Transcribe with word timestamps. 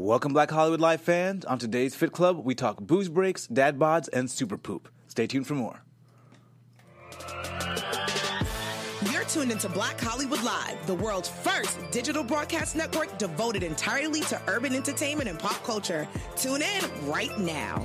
Welcome, 0.00 0.32
Black 0.32 0.48
Hollywood 0.48 0.78
Live 0.78 1.00
fans. 1.00 1.44
On 1.44 1.58
today's 1.58 1.92
Fit 1.92 2.12
Club, 2.12 2.44
we 2.44 2.54
talk 2.54 2.78
booze 2.78 3.08
breaks, 3.08 3.48
dad 3.48 3.80
bods, 3.80 4.08
and 4.12 4.30
super 4.30 4.56
poop. 4.56 4.88
Stay 5.08 5.26
tuned 5.26 5.48
for 5.48 5.56
more. 5.56 5.82
You're 9.10 9.24
tuned 9.24 9.50
into 9.50 9.68
Black 9.68 10.00
Hollywood 10.00 10.40
Live, 10.44 10.86
the 10.86 10.94
world's 10.94 11.28
first 11.28 11.76
digital 11.90 12.22
broadcast 12.22 12.76
network 12.76 13.18
devoted 13.18 13.64
entirely 13.64 14.20
to 14.20 14.40
urban 14.46 14.72
entertainment 14.72 15.28
and 15.28 15.36
pop 15.36 15.64
culture. 15.64 16.06
Tune 16.36 16.62
in 16.62 16.84
right 17.10 17.36
now. 17.36 17.84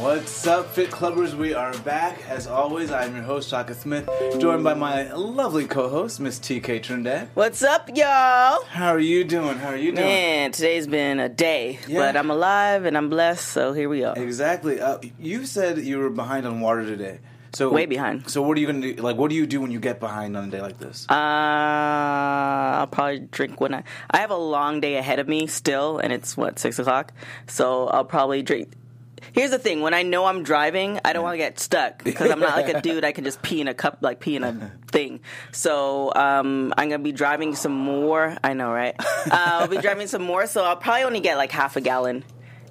What's 0.00 0.46
up, 0.46 0.66
Fit 0.74 0.90
Clubbers? 0.90 1.34
We 1.34 1.54
are 1.54 1.72
back. 1.78 2.18
As 2.28 2.46
always, 2.46 2.90
I'm 2.90 3.14
your 3.14 3.24
host, 3.24 3.48
Shaka 3.48 3.74
Smith, 3.74 4.08
joined 4.38 4.62
by 4.64 4.74
my 4.74 5.10
lovely 5.12 5.66
co 5.66 5.88
host, 5.88 6.20
Miss 6.20 6.38
TK 6.38 6.82
Trinidad. 6.82 7.28
What's 7.34 7.62
up, 7.62 7.88
y'all? 7.94 8.64
How 8.64 8.88
are 8.88 8.98
you 8.98 9.24
doing? 9.24 9.56
How 9.56 9.68
are 9.68 9.76
you 9.76 9.92
doing? 9.92 10.04
Man, 10.06 10.52
today's 10.52 10.86
been 10.86 11.20
a 11.20 11.28
day, 11.28 11.78
Yeah. 11.86 12.00
but 12.00 12.16
I'm 12.16 12.30
alive 12.30 12.84
and 12.84 12.96
I'm 12.98 13.08
blessed, 13.08 13.48
so 13.48 13.72
here 13.72 13.88
we 13.88 14.04
are. 14.04 14.16
Exactly. 14.18 14.80
Uh, 14.80 14.98
you 15.18 15.46
said 15.46 15.78
you 15.78 15.98
were 15.98 16.10
behind 16.10 16.46
on 16.46 16.60
water 16.60 16.84
today. 16.84 17.20
So 17.54 17.70
Way 17.70 17.86
behind. 17.86 18.28
So 18.28 18.42
what 18.42 18.58
are 18.58 18.60
you 18.60 18.66
gonna 18.66 18.80
do? 18.80 18.94
Like, 19.00 19.16
what 19.16 19.30
do 19.30 19.36
you 19.36 19.46
do 19.46 19.60
when 19.60 19.70
you 19.70 19.78
get 19.78 20.00
behind 20.00 20.36
on 20.36 20.48
a 20.48 20.50
day 20.50 20.60
like 20.60 20.78
this? 20.78 21.06
Uh, 21.08 21.14
I'll 21.14 22.88
probably 22.88 23.20
drink 23.20 23.60
when 23.60 23.74
I. 23.74 23.84
I 24.10 24.18
have 24.18 24.32
a 24.32 24.36
long 24.36 24.80
day 24.80 24.96
ahead 24.96 25.20
of 25.20 25.28
me 25.28 25.46
still, 25.46 25.98
and 25.98 26.12
it's 26.12 26.36
what 26.36 26.58
six 26.58 26.78
o'clock. 26.80 27.12
So 27.46 27.86
I'll 27.86 28.04
probably 28.04 28.42
drink. 28.42 28.72
Here's 29.34 29.50
the 29.50 29.58
thing: 29.58 29.80
when 29.80 29.94
I 29.94 30.02
know 30.02 30.26
I'm 30.26 30.44
driving, 30.44 31.00
I 31.04 31.12
don't 31.12 31.24
want 31.24 31.34
to 31.34 31.38
get 31.38 31.58
stuck 31.58 32.04
because 32.04 32.30
I'm 32.30 32.38
not 32.38 32.56
like 32.56 32.72
a 32.72 32.80
dude. 32.80 33.04
I 33.04 33.10
can 33.10 33.24
just 33.24 33.42
pee 33.42 33.60
in 33.60 33.66
a 33.66 33.74
cup, 33.74 33.98
like 34.00 34.20
pee 34.20 34.36
in 34.36 34.44
a 34.44 34.72
thing. 34.92 35.20
So 35.50 36.12
um, 36.14 36.72
I'm 36.78 36.88
gonna 36.88 37.02
be 37.02 37.10
driving 37.12 37.56
some 37.56 37.72
more. 37.72 38.36
I 38.44 38.54
know, 38.54 38.70
right? 38.70 38.94
Uh, 38.98 39.30
I'll 39.32 39.68
be 39.68 39.78
driving 39.78 40.06
some 40.06 40.22
more, 40.22 40.46
so 40.46 40.64
I'll 40.64 40.76
probably 40.76 41.02
only 41.02 41.20
get 41.20 41.36
like 41.36 41.50
half 41.50 41.74
a 41.76 41.80
gallon 41.80 42.24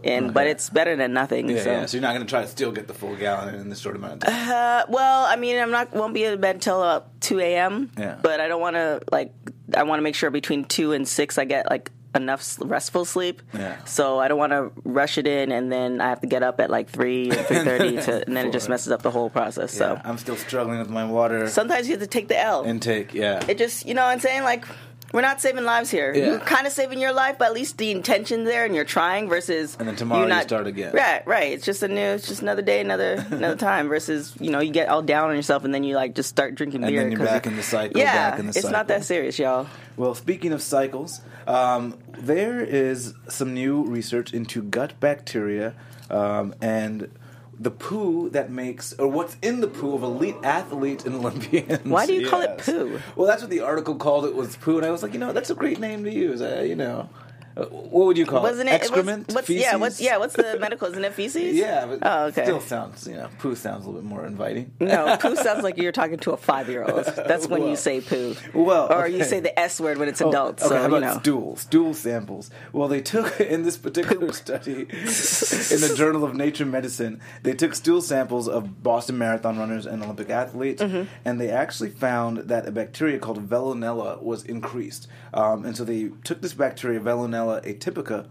in, 0.03 0.31
but 0.31 0.47
it's 0.47 0.69
better 0.69 0.95
than 0.95 1.13
nothing. 1.13 1.49
yeah, 1.49 1.63
so. 1.63 1.71
yeah. 1.71 1.85
So 1.85 1.97
you're 1.97 2.01
not 2.01 2.13
gonna 2.13 2.25
try 2.25 2.41
to 2.41 2.47
still 2.47 2.71
get 2.71 2.87
the 2.87 2.93
full 2.93 3.15
gallon 3.15 3.55
in 3.55 3.69
this 3.69 3.79
short 3.79 3.95
amount 3.95 4.23
of 4.23 4.29
time. 4.29 4.49
Uh, 4.49 4.83
well, 4.89 5.25
I 5.25 5.35
mean, 5.35 5.57
I'm 5.57 5.71
not 5.71 5.93
won't 5.93 6.13
be 6.13 6.23
in 6.23 6.39
bed 6.39 6.61
till 6.61 6.81
uh, 6.81 7.01
two 7.19 7.39
a.m. 7.39 7.91
Yeah. 7.97 8.17
But 8.21 8.39
I 8.39 8.47
don't 8.47 8.61
want 8.61 8.75
to 8.75 9.01
like. 9.11 9.33
I 9.75 9.83
want 9.83 9.99
to 9.99 10.03
make 10.03 10.15
sure 10.15 10.29
between 10.29 10.65
two 10.65 10.91
and 10.93 11.07
six 11.07 11.37
I 11.37 11.45
get 11.45 11.69
like 11.69 11.91
enough 12.15 12.57
restful 12.61 13.05
sleep. 13.05 13.41
Yeah. 13.53 13.83
So 13.85 14.19
I 14.19 14.27
don't 14.27 14.37
want 14.37 14.51
to 14.51 14.71
rush 14.83 15.17
it 15.17 15.27
in, 15.27 15.51
and 15.51 15.71
then 15.71 16.01
I 16.01 16.09
have 16.09 16.21
to 16.21 16.27
get 16.27 16.43
up 16.43 16.59
at 16.59 16.69
like 16.69 16.89
three 16.89 17.31
or 17.31 17.35
three 17.43 17.57
thirty 17.63 17.97
to, 18.01 18.25
and 18.25 18.35
then 18.35 18.47
it 18.47 18.51
just 18.51 18.69
messes 18.69 18.91
up 18.91 19.01
the 19.01 19.11
whole 19.11 19.29
process. 19.29 19.73
So 19.73 19.99
I'm 20.03 20.17
still 20.17 20.35
struggling 20.35 20.79
with 20.79 20.89
my 20.89 21.05
water 21.05 21.47
sometimes 21.47 21.87
you 21.87 21.93
have 21.93 22.01
to 22.01 22.07
take 22.07 22.27
the 22.27 22.39
L. 22.39 22.63
intake. 22.63 23.13
Yeah. 23.13 23.43
it 23.47 23.57
just, 23.57 23.85
you 23.85 23.93
know, 23.93 24.03
what 24.03 24.11
I'm 24.11 24.19
saying 24.19 24.43
like. 24.43 24.65
We're 25.13 25.21
not 25.21 25.39
saving 25.39 25.63
lives 25.63 25.89
here. 25.91 26.13
Yeah. 26.13 26.25
You're 26.25 26.39
kind 26.39 26.67
of 26.67 26.73
saving 26.73 26.99
your 26.99 27.13
life, 27.13 27.37
but 27.37 27.45
at 27.45 27.53
least 27.53 27.77
the 27.77 27.91
intention 27.91 28.43
there, 28.43 28.65
and 28.65 28.73
you're 28.75 28.83
trying. 28.83 29.29
Versus, 29.29 29.77
And 29.79 29.87
then 29.87 29.95
tomorrow 29.95 30.23
you 30.23 30.27
not, 30.27 30.43
start 30.43 30.67
again. 30.67 30.91
Right, 30.93 31.25
right. 31.27 31.53
It's 31.53 31.63
just 31.65 31.83
a 31.83 31.87
new, 31.87 32.01
it's 32.01 32.27
just 32.27 32.41
another 32.41 32.63
day, 32.63 32.81
another 32.81 33.23
another 33.31 33.55
time. 33.55 33.87
Versus, 33.87 34.33
you 34.39 34.49
know, 34.49 34.59
you 34.59 34.73
get 34.73 34.89
all 34.89 35.01
down 35.03 35.29
on 35.29 35.35
yourself, 35.35 35.63
and 35.63 35.73
then 35.73 35.83
you 35.83 35.95
like 35.95 36.15
just 36.15 36.29
start 36.29 36.55
drinking 36.55 36.83
And 36.83 36.91
beer. 36.91 37.01
then 37.03 37.11
you're 37.11 37.19
back 37.23 37.45
in 37.45 37.55
the 37.55 37.63
cycle, 37.63 37.99
Yeah, 38.01 38.31
back 38.31 38.39
in 38.39 38.47
the 38.47 38.49
it's 38.49 38.61
cycle. 38.61 38.71
not 38.71 38.87
that 38.87 39.05
serious, 39.05 39.37
y'all. 39.37 39.67
Well, 39.97 40.15
speaking 40.15 40.51
of 40.51 40.61
cycles, 40.63 41.21
um, 41.45 41.97
there 42.17 42.59
is 42.61 43.13
some 43.29 43.53
new 43.53 43.83
research 43.83 44.33
into 44.33 44.63
gut 44.63 44.99
bacteria 44.99 45.75
um, 46.09 46.55
and 46.59 47.11
the 47.59 47.71
poo 47.71 48.29
that 48.31 48.51
makes, 48.51 48.93
or 48.93 49.07
what's 49.07 49.37
in 49.41 49.61
the 49.61 49.67
poo 49.67 49.93
of 49.95 50.03
elite 50.03 50.35
athletes 50.43 51.05
and 51.05 51.15
Olympians. 51.15 51.85
Why 51.85 52.05
do 52.05 52.13
you 52.13 52.29
call 52.29 52.41
it 52.41 52.57
poo? 52.57 52.99
Well, 53.15 53.27
that's 53.27 53.41
what 53.41 53.51
the 53.51 53.61
article 53.61 53.95
called 53.95 54.25
it 54.25 54.35
was 54.35 54.55
poo, 54.55 54.77
and 54.77 54.85
I 54.85 54.91
was 54.91 55.03
like, 55.03 55.13
you 55.13 55.19
know, 55.19 55.33
that's 55.33 55.49
a 55.49 55.55
great 55.55 55.79
name 55.79 56.03
to 56.03 56.11
use. 56.11 56.41
Uh, 56.41 56.63
you 56.65 56.75
know, 56.75 57.09
what 57.55 58.05
would 58.07 58.17
you 58.17 58.25
call 58.25 58.41
Wasn't 58.41 58.67
it? 58.69 58.73
it? 58.73 58.75
Excrement? 58.81 59.31
what's, 59.33 59.49
yeah, 59.49 59.75
what's 59.75 60.01
yeah? 60.01 60.17
What's 60.17 60.35
the 60.35 60.57
medical? 60.59 60.87
Isn't 60.89 61.03
it 61.05 61.13
feces? 61.13 61.55
Yeah, 61.63 61.85
but 61.85 61.99
Oh, 62.01 62.25
okay. 62.25 62.43
still 62.43 62.61
sounds, 62.61 63.07
you 63.07 63.13
know, 63.15 63.29
poo 63.39 63.55
sounds 63.55 63.85
a 63.85 63.87
little 63.87 64.01
bit 64.01 64.09
more 64.09 64.25
inviting. 64.25 64.71
No, 64.79 65.17
poo 65.21 65.35
sounds 65.35 65.63
like 65.63 65.77
you're 65.77 65.91
talking 65.91 66.17
to 66.19 66.31
a 66.31 66.37
five 66.37 66.67
year 66.69 66.83
old. 66.83 67.05
That's 67.05 67.47
when 67.47 67.61
Well. 67.61 67.69
you 67.69 67.75
say 67.75 68.01
poo. 68.01 68.35
Well, 68.53 68.91
or 68.91 69.07
you 69.07 69.23
say 69.23 69.39
the 69.39 69.57
S 69.59 69.79
word 69.79 69.97
when 69.97 70.09
it's 70.09 70.21
Oh, 70.21 70.29
adults. 70.29 70.63
okay, 70.63 70.69
so 70.69 70.75
how 70.75 70.87
you 70.87 70.95
about 70.95 71.01
know. 71.15 71.19
stool? 71.19 71.55
Stool 71.57 71.93
samples. 71.93 72.49
Well, 72.71 72.87
they 72.87 73.01
took 73.01 73.39
in 73.55 73.63
this 73.63 73.77
particular 73.77 74.31
study 74.33 74.81
in 74.81 74.87
the 74.87 75.93
Journal 75.95 76.23
of 76.23 76.33
Nature 76.35 76.65
Medicine, 76.65 77.19
they 77.43 77.53
took 77.53 77.75
stool 77.75 78.01
samples 78.01 78.47
of 78.47 78.81
Boston 78.83 79.17
Marathon 79.17 79.57
runners 79.59 79.85
and 79.85 80.01
Olympic 80.03 80.29
athletes, 80.29 80.81
Mm-hmm. 80.81 81.03
and 81.25 81.39
they 81.39 81.49
actually 81.49 81.89
found 81.89 82.37
that 82.49 82.67
a 82.67 82.71
bacteria 82.71 83.19
called 83.19 83.47
Veillonella 83.47 84.21
was 84.21 84.43
increased. 84.43 85.07
Um, 85.33 85.65
and 85.65 85.75
so 85.77 85.83
they 85.83 86.09
took 86.23 86.41
this 86.41 86.53
bacteria, 86.53 86.99
Veillonella 86.99 87.42
atypica. 87.47 88.27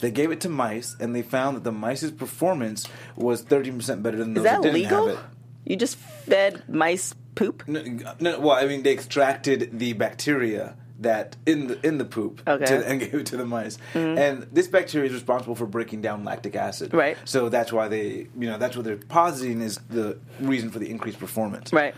They 0.00 0.10
gave 0.10 0.30
it 0.30 0.40
to 0.42 0.48
mice, 0.50 0.94
and 1.00 1.14
they 1.14 1.22
found 1.22 1.56
that 1.56 1.64
the 1.64 1.72
mice's 1.72 2.10
performance 2.10 2.86
was 3.16 3.42
13% 3.42 4.02
better 4.02 4.18
than 4.18 4.34
those 4.34 4.44
Is 4.44 4.50
that 4.50 4.62
didn't 4.62 4.74
legal? 4.74 5.08
have 5.08 5.18
it. 5.18 5.24
You 5.64 5.76
just 5.76 5.96
fed 5.96 6.62
mice 6.68 7.14
poop? 7.34 7.66
No, 7.66 7.82
no, 8.20 8.38
well, 8.40 8.52
I 8.56 8.66
mean, 8.66 8.82
they 8.82 8.92
extracted 8.92 9.78
the 9.78 9.94
bacteria 9.94 10.76
that 11.00 11.36
in 11.44 11.66
the 11.66 11.86
in 11.86 11.98
the 11.98 12.04
poop 12.06 12.40
Okay. 12.46 12.64
Mm-hmm. 12.64 12.80
to, 12.82 12.88
and 12.88 13.00
gave 13.00 13.14
it 13.14 13.26
to 13.26 13.36
the 13.36 13.44
mice. 13.44 13.76
And 13.94 14.46
this 14.52 14.66
bacteria 14.68 15.08
is 15.08 15.12
responsible 15.14 15.54
for 15.54 15.66
breaking 15.66 16.00
down 16.02 16.24
lactic 16.24 16.56
acid. 16.56 16.94
Right. 16.94 17.18
So 17.24 17.48
that's 17.50 17.72
why 17.72 17.88
they, 17.88 18.28
you 18.38 18.48
know, 18.48 18.56
that's 18.58 18.76
what 18.76 18.84
they're 18.84 18.96
positing 18.96 19.60
is 19.60 19.78
the 19.90 20.18
reason 20.40 20.70
for 20.70 20.78
the 20.78 20.90
increased 20.90 21.18
performance. 21.18 21.72
Right. 21.72 21.94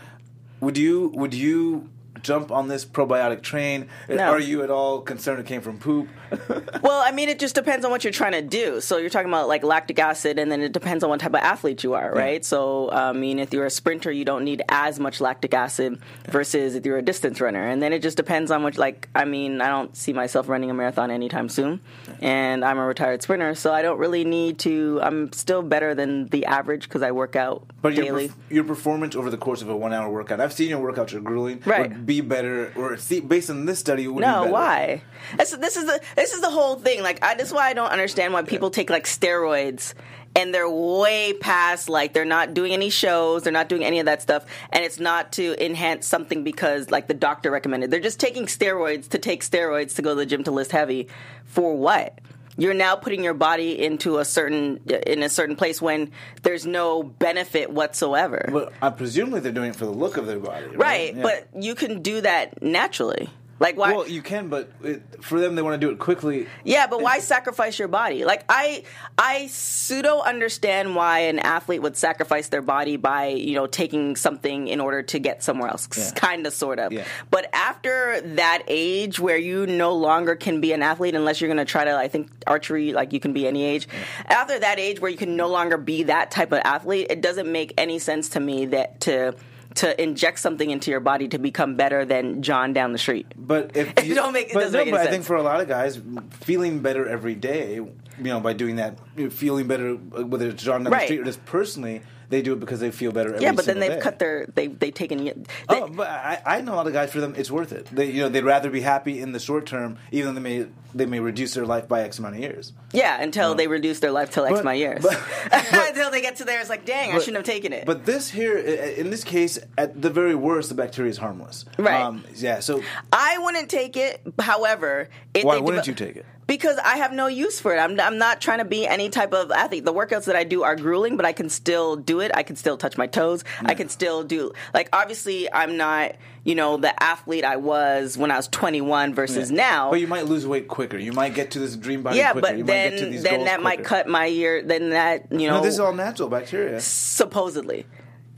Would 0.61 0.77
you 0.77 1.11
would 1.15 1.33
you 1.33 1.89
jump 2.21 2.51
on 2.51 2.67
this 2.67 2.85
probiotic 2.85 3.41
train? 3.41 3.87
Uh, 4.09 4.15
no. 4.15 4.31
Are 4.31 4.39
you 4.39 4.63
at 4.63 4.69
all 4.71 5.01
concerned 5.01 5.39
it 5.39 5.45
came 5.45 5.61
from 5.61 5.77
poop? 5.77 6.07
Well, 6.81 7.01
I 7.05 7.11
mean, 7.11 7.27
it 7.29 7.39
just 7.39 7.55
depends 7.55 7.83
on 7.85 7.91
what 7.91 8.03
you're 8.03 8.13
trying 8.13 8.31
to 8.31 8.41
do. 8.41 8.79
So 8.81 8.97
you're 8.97 9.09
talking 9.09 9.27
about 9.29 9.47
like 9.47 9.63
lactic 9.63 9.99
acid, 9.99 10.39
and 10.39 10.51
then 10.51 10.61
it 10.61 10.71
depends 10.71 11.03
on 11.03 11.09
what 11.09 11.19
type 11.19 11.33
of 11.33 11.41
athlete 11.41 11.83
you 11.83 11.93
are, 11.93 12.11
right? 12.13 12.43
So, 12.45 12.89
uh, 12.91 13.09
I 13.09 13.13
mean, 13.13 13.37
if 13.39 13.51
you're 13.51 13.65
a 13.65 13.69
sprinter, 13.71 14.11
you 14.11 14.23
don't 14.25 14.43
need 14.45 14.61
as 14.69 14.99
much 14.99 15.19
lactic 15.19 15.53
acid 15.53 15.99
versus 16.29 16.75
if 16.75 16.85
you're 16.85 16.97
a 16.97 17.01
distance 17.01 17.41
runner. 17.41 17.67
And 17.67 17.81
then 17.81 17.91
it 17.93 18.01
just 18.01 18.15
depends 18.17 18.49
on 18.51 18.63
which, 18.63 18.77
like, 18.77 19.09
I 19.13 19.25
mean, 19.25 19.59
I 19.61 19.67
don't 19.67 19.95
see 19.95 20.13
myself 20.13 20.47
running 20.47 20.69
a 20.69 20.73
marathon 20.73 21.11
anytime 21.11 21.49
soon, 21.49 21.81
and 22.21 22.63
I'm 22.63 22.77
a 22.77 22.85
retired 22.85 23.21
sprinter, 23.21 23.55
so 23.55 23.73
I 23.73 23.81
don't 23.81 23.99
really 23.99 24.23
need 24.23 24.59
to. 24.59 24.99
I'm 25.01 25.31
still 25.33 25.61
better 25.61 25.93
than 25.95 26.27
the 26.27 26.45
average 26.45 26.83
because 26.83 27.01
I 27.01 27.11
work 27.11 27.35
out 27.35 27.65
But 27.81 27.95
your, 27.95 28.05
daily. 28.05 28.29
perf- 28.29 28.35
your 28.49 28.63
performance 28.63 29.15
over 29.15 29.29
the 29.29 29.37
course 29.37 29.61
of 29.61 29.69
a 29.69 29.75
one 29.75 29.93
hour 29.93 30.09
workout, 30.09 30.39
I've 30.39 30.53
seen 30.53 30.69
your 30.69 30.79
workouts 30.93 31.13
are 31.13 31.19
grueling. 31.19 31.61
Right. 31.65 32.05
Be 32.09 32.21
better, 32.21 32.73
or 32.75 32.97
see, 32.97 33.19
based 33.19 33.51
on 33.51 33.65
this 33.67 33.77
study, 33.77 34.07
be 34.07 34.13
No, 34.13 34.41
better. 34.41 34.51
why? 34.51 35.01
This, 35.37 35.51
this 35.51 35.77
is 35.77 35.85
the 35.85 36.01
this 36.15 36.33
is 36.33 36.41
the 36.41 36.49
whole 36.49 36.75
thing. 36.77 37.03
Like, 37.03 37.23
I, 37.23 37.35
this 37.35 37.49
is 37.49 37.53
why 37.53 37.69
I 37.69 37.73
don't 37.73 37.91
understand 37.91 38.33
why 38.33 38.41
people 38.41 38.71
take 38.71 38.89
like 38.89 39.05
steroids 39.05 39.93
and 40.35 40.51
they're 40.51 40.67
way 40.67 41.33
past 41.33 41.87
like 41.87 42.13
they're 42.13 42.25
not 42.25 42.55
doing 42.55 42.73
any 42.73 42.89
shows, 42.89 43.43
they're 43.43 43.53
not 43.53 43.69
doing 43.69 43.83
any 43.85 43.99
of 43.99 44.07
that 44.07 44.23
stuff, 44.23 44.43
and 44.71 44.83
it's 44.83 44.99
not 44.99 45.33
to 45.33 45.63
enhance 45.63 46.07
something 46.07 46.43
because 46.43 46.89
like 46.89 47.05
the 47.05 47.13
doctor 47.13 47.51
recommended. 47.51 47.91
They're 47.91 47.99
just 47.99 48.19
taking 48.19 48.47
steroids 48.47 49.09
to 49.09 49.19
take 49.19 49.43
steroids 49.43 49.95
to 49.97 50.01
go 50.01 50.09
to 50.09 50.15
the 50.15 50.25
gym 50.25 50.43
to 50.45 50.51
lift 50.51 50.71
heavy. 50.71 51.09
For 51.45 51.77
what? 51.77 52.17
You're 52.59 52.73
now 52.73 52.95
putting 52.95 53.23
your 53.23 53.33
body 53.33 53.81
into 53.83 54.19
a 54.19 54.25
certain 54.25 54.81
in 55.07 55.23
a 55.23 55.29
certain 55.29 55.55
place 55.55 55.81
when 55.81 56.11
there's 56.43 56.65
no 56.65 57.01
benefit 57.03 57.71
whatsoever. 57.71 58.49
But 58.51 58.73
I 58.81 58.89
presumably 58.89 59.39
they're 59.39 59.51
doing 59.51 59.69
it 59.71 59.75
for 59.75 59.85
the 59.85 59.91
look 59.91 60.17
of 60.17 60.25
their 60.27 60.39
body, 60.39 60.65
right? 60.67 60.77
right, 60.77 61.15
Yeah. 61.15 61.23
but 61.23 61.47
you 61.63 61.73
can 61.75 62.01
do 62.01 62.21
that 62.21 62.61
naturally. 62.61 63.29
Like 63.59 63.75
why? 63.75 63.93
well, 63.93 64.07
you 64.07 64.21
can, 64.21 64.47
but 64.47 64.71
it, 64.81 65.23
for 65.23 65.39
them, 65.39 65.55
they 65.55 65.61
want 65.61 65.79
to 65.79 65.85
do 65.85 65.91
it 65.91 65.99
quickly. 65.99 66.47
Yeah, 66.63 66.87
but 66.87 67.01
why 67.01 67.19
sacrifice 67.19 67.77
your 67.77 67.89
body? 67.89 68.23
Like 68.23 68.45
I 68.47 68.83
I 69.17 69.47
pseudo 69.47 70.21
understand 70.21 70.95
why 70.95 71.19
an 71.19 71.39
athlete 71.39 71.81
would 71.81 71.97
sacrifice 71.97 72.47
their 72.47 72.61
body 72.61 72.95
by, 72.95 73.27
you 73.27 73.55
know, 73.55 73.67
taking 73.67 74.15
something 74.15 74.69
in 74.69 74.79
order 74.79 75.03
to 75.03 75.19
get 75.19 75.43
somewhere 75.43 75.69
else. 75.69 75.89
Yeah. 75.97 76.11
Kind 76.11 76.47
of 76.47 76.53
sort 76.53 76.79
of. 76.79 76.93
Yeah. 76.93 77.05
But 77.29 77.49
after 77.53 78.21
that 78.21 78.63
age 78.67 79.19
where 79.19 79.37
you 79.37 79.67
no 79.67 79.93
longer 79.93 80.35
can 80.35 80.61
be 80.61 80.71
an 80.71 80.81
athlete 80.81 81.13
unless 81.15 81.41
you're 81.41 81.49
going 81.49 81.57
to 81.57 81.69
try 81.69 81.83
to 81.83 81.95
I 81.97 82.07
think 82.07 82.31
archery 82.47 82.93
like 82.93 83.11
you 83.11 83.19
can 83.19 83.33
be 83.33 83.45
any 83.45 83.63
age. 83.63 83.89
After 84.25 84.57
that 84.57 84.79
age 84.79 85.01
where 85.01 85.11
you 85.11 85.17
can 85.17 85.35
no 85.35 85.49
longer 85.49 85.77
be 85.77 86.03
that 86.03 86.31
type 86.31 86.53
of 86.53 86.59
athlete, 86.63 87.07
it 87.09 87.21
doesn't 87.21 87.51
make 87.51 87.73
any 87.77 87.99
sense 87.99 88.29
to 88.29 88.39
me 88.39 88.67
that 88.67 89.01
to 89.01 89.35
to 89.75 90.01
inject 90.01 90.39
something 90.39 90.69
into 90.69 90.91
your 90.91 90.99
body 90.99 91.27
to 91.27 91.37
become 91.37 91.75
better 91.75 92.03
than 92.05 92.41
John 92.41 92.73
down 92.73 92.91
the 92.91 92.97
street. 92.97 93.27
But 93.37 93.75
if 93.75 93.89
It 93.97 94.05
you, 94.05 94.15
don't 94.15 94.33
make- 94.33 94.47
it 94.47 94.53
but 94.53 94.61
doesn't 94.61 94.77
no, 94.77 94.85
make 94.85 94.93
but 94.93 95.01
I 95.01 95.07
think 95.11 95.23
for 95.25 95.35
a 95.35 95.43
lot 95.43 95.61
of 95.61 95.67
guys, 95.67 95.99
feeling 96.31 96.79
better 96.79 97.07
every 97.07 97.35
day, 97.35 97.75
you 97.75 97.93
know, 98.17 98.39
by 98.39 98.53
doing 98.53 98.77
that, 98.77 98.97
feeling 99.31 99.67
better, 99.67 99.93
uh, 99.93 100.25
whether 100.25 100.49
it's 100.49 100.63
John 100.63 100.83
down 100.83 100.91
the 100.91 100.99
street 101.05 101.19
or 101.19 101.25
just 101.25 101.45
personally, 101.45 102.01
they 102.29 102.41
do 102.41 102.53
it 102.53 102.59
because 102.59 102.79
they 102.79 102.91
feel 102.91 103.11
better. 103.11 103.29
Every 103.33 103.43
Yeah, 103.43 103.51
but 103.53 103.65
then 103.65 103.79
they've 103.79 103.91
day. 103.91 103.99
cut 103.99 104.19
their 104.19 104.45
they 104.53 104.67
they've 104.67 104.93
taken 104.93 105.23
they, 105.23 105.33
Oh, 105.67 105.87
but 105.87 106.07
I, 106.09 106.41
I 106.45 106.61
know 106.61 106.73
a 106.73 106.77
lot 106.77 106.87
of 106.87 106.93
guys 106.93 107.11
for 107.11 107.19
them 107.19 107.33
it's 107.37 107.51
worth 107.51 107.71
it. 107.71 107.87
They 107.91 108.11
you 108.11 108.21
know 108.21 108.29
they'd 108.29 108.43
rather 108.43 108.69
be 108.69 108.81
happy 108.81 109.19
in 109.19 109.31
the 109.31 109.39
short 109.39 109.65
term, 109.65 109.97
even 110.11 110.27
though 110.33 110.39
they 110.41 110.61
may 110.61 110.67
they 110.93 111.05
may 111.05 111.19
reduce 111.19 111.53
their 111.53 111.65
life 111.65 111.87
by 111.87 112.01
X 112.03 112.19
amount 112.19 112.35
of 112.35 112.41
years. 112.41 112.73
Yeah, 112.93 113.21
until 113.21 113.53
they 113.55 113.67
reduce 113.67 113.99
their 113.99 114.11
life 114.11 114.31
till 114.31 114.45
X 114.45 114.53
But- 114.53 114.61
amount 114.61 114.75
of 114.75 114.79
years. 114.79 115.03
but- 115.03 115.21
until 115.89 116.09
they 116.11 116.21
get 116.21 116.37
to 116.37 116.45
there, 116.45 116.59
it's 116.59 116.69
like, 116.69 116.85
dang, 116.85 117.11
I 117.11 117.19
shouldn't 117.19 117.37
have 117.37 117.45
taken 117.45 117.73
it. 117.73 117.85
But 117.85 118.05
this 118.05 118.29
here, 118.29 118.57
in 118.57 119.09
this 119.11 119.23
case, 119.23 119.59
at 119.77 120.01
the 120.01 120.09
very 120.09 120.33
worst, 120.35 120.69
the 120.69 120.75
bacteria 120.75 121.11
is 121.11 121.17
harmless. 121.17 121.65
Right. 121.77 122.01
Um, 122.01 122.23
yeah. 122.35 122.59
So 122.61 122.81
I 123.13 123.37
wouldn't 123.37 123.69
take 123.69 123.97
it. 123.97 124.21
However, 124.39 125.09
if 125.33 125.43
why 125.43 125.57
wouldn't 125.59 125.83
devel- 125.83 125.87
you 125.87 125.93
take 125.93 126.15
it? 126.15 126.25
because 126.47 126.79
I 126.79 126.97
have 126.97 127.13
no 127.13 127.27
use 127.27 127.61
for 127.61 127.75
it. 127.75 127.77
I'm, 127.79 127.99
I'm 127.99 128.17
not 128.17 128.41
trying 128.41 128.57
to 128.57 128.65
be 128.65 128.87
any 128.87 129.09
type 129.09 129.33
of 129.35 129.51
athlete. 129.51 129.85
The 129.85 129.93
workouts 129.93 130.25
that 130.25 130.35
I 130.35 130.43
do 130.45 130.63
are 130.63 130.75
grueling, 130.75 131.15
but 131.15 131.23
I 131.23 131.31
can 131.31 131.47
still 131.47 131.95
do 131.95 132.18
it. 132.19 132.31
I 132.33 132.43
can 132.43 132.55
still 132.55 132.77
touch 132.77 132.97
my 132.97 133.07
toes. 133.07 133.43
I 133.63 133.73
can 133.73 133.89
still 133.89 134.23
do 134.23 134.53
like 134.73 134.89
obviously 134.93 135.51
I'm 135.51 135.77
not 135.77 136.15
you 136.43 136.55
know 136.55 136.77
the 136.77 137.01
athlete 137.01 137.43
I 137.43 137.57
was 137.57 138.17
when 138.17 138.31
I 138.31 138.37
was 138.37 138.47
21 138.47 139.13
versus 139.13 139.51
now. 139.51 139.89
But 139.89 139.99
you 139.99 140.07
might 140.07 140.25
lose 140.25 140.45
weight 140.45 140.67
quicker. 140.67 140.97
You 140.97 141.13
might 141.13 141.33
get 141.33 141.51
to 141.51 141.59
this 141.59 141.75
dream 141.75 142.03
body 142.03 142.17
yeah, 142.17 142.31
quicker. 142.33 142.47
but 142.47 142.57
you 142.57 142.65
might 142.65 142.89
get 142.89 142.99
to 142.99 143.21
then 143.21 143.39
then 143.39 143.45
that 143.45 143.61
might 143.61 143.83
cut 143.83 144.07
my 144.07 144.25
year. 144.25 144.61
Then 144.61 144.91
that 144.91 145.31
you 145.31 145.47
know 145.47 145.57
No, 145.57 145.63
this 145.63 145.75
is 145.75 145.79
all 145.79 145.93
natural 145.93 146.29
bacteria. 146.29 146.79
supposedly, 146.79 147.85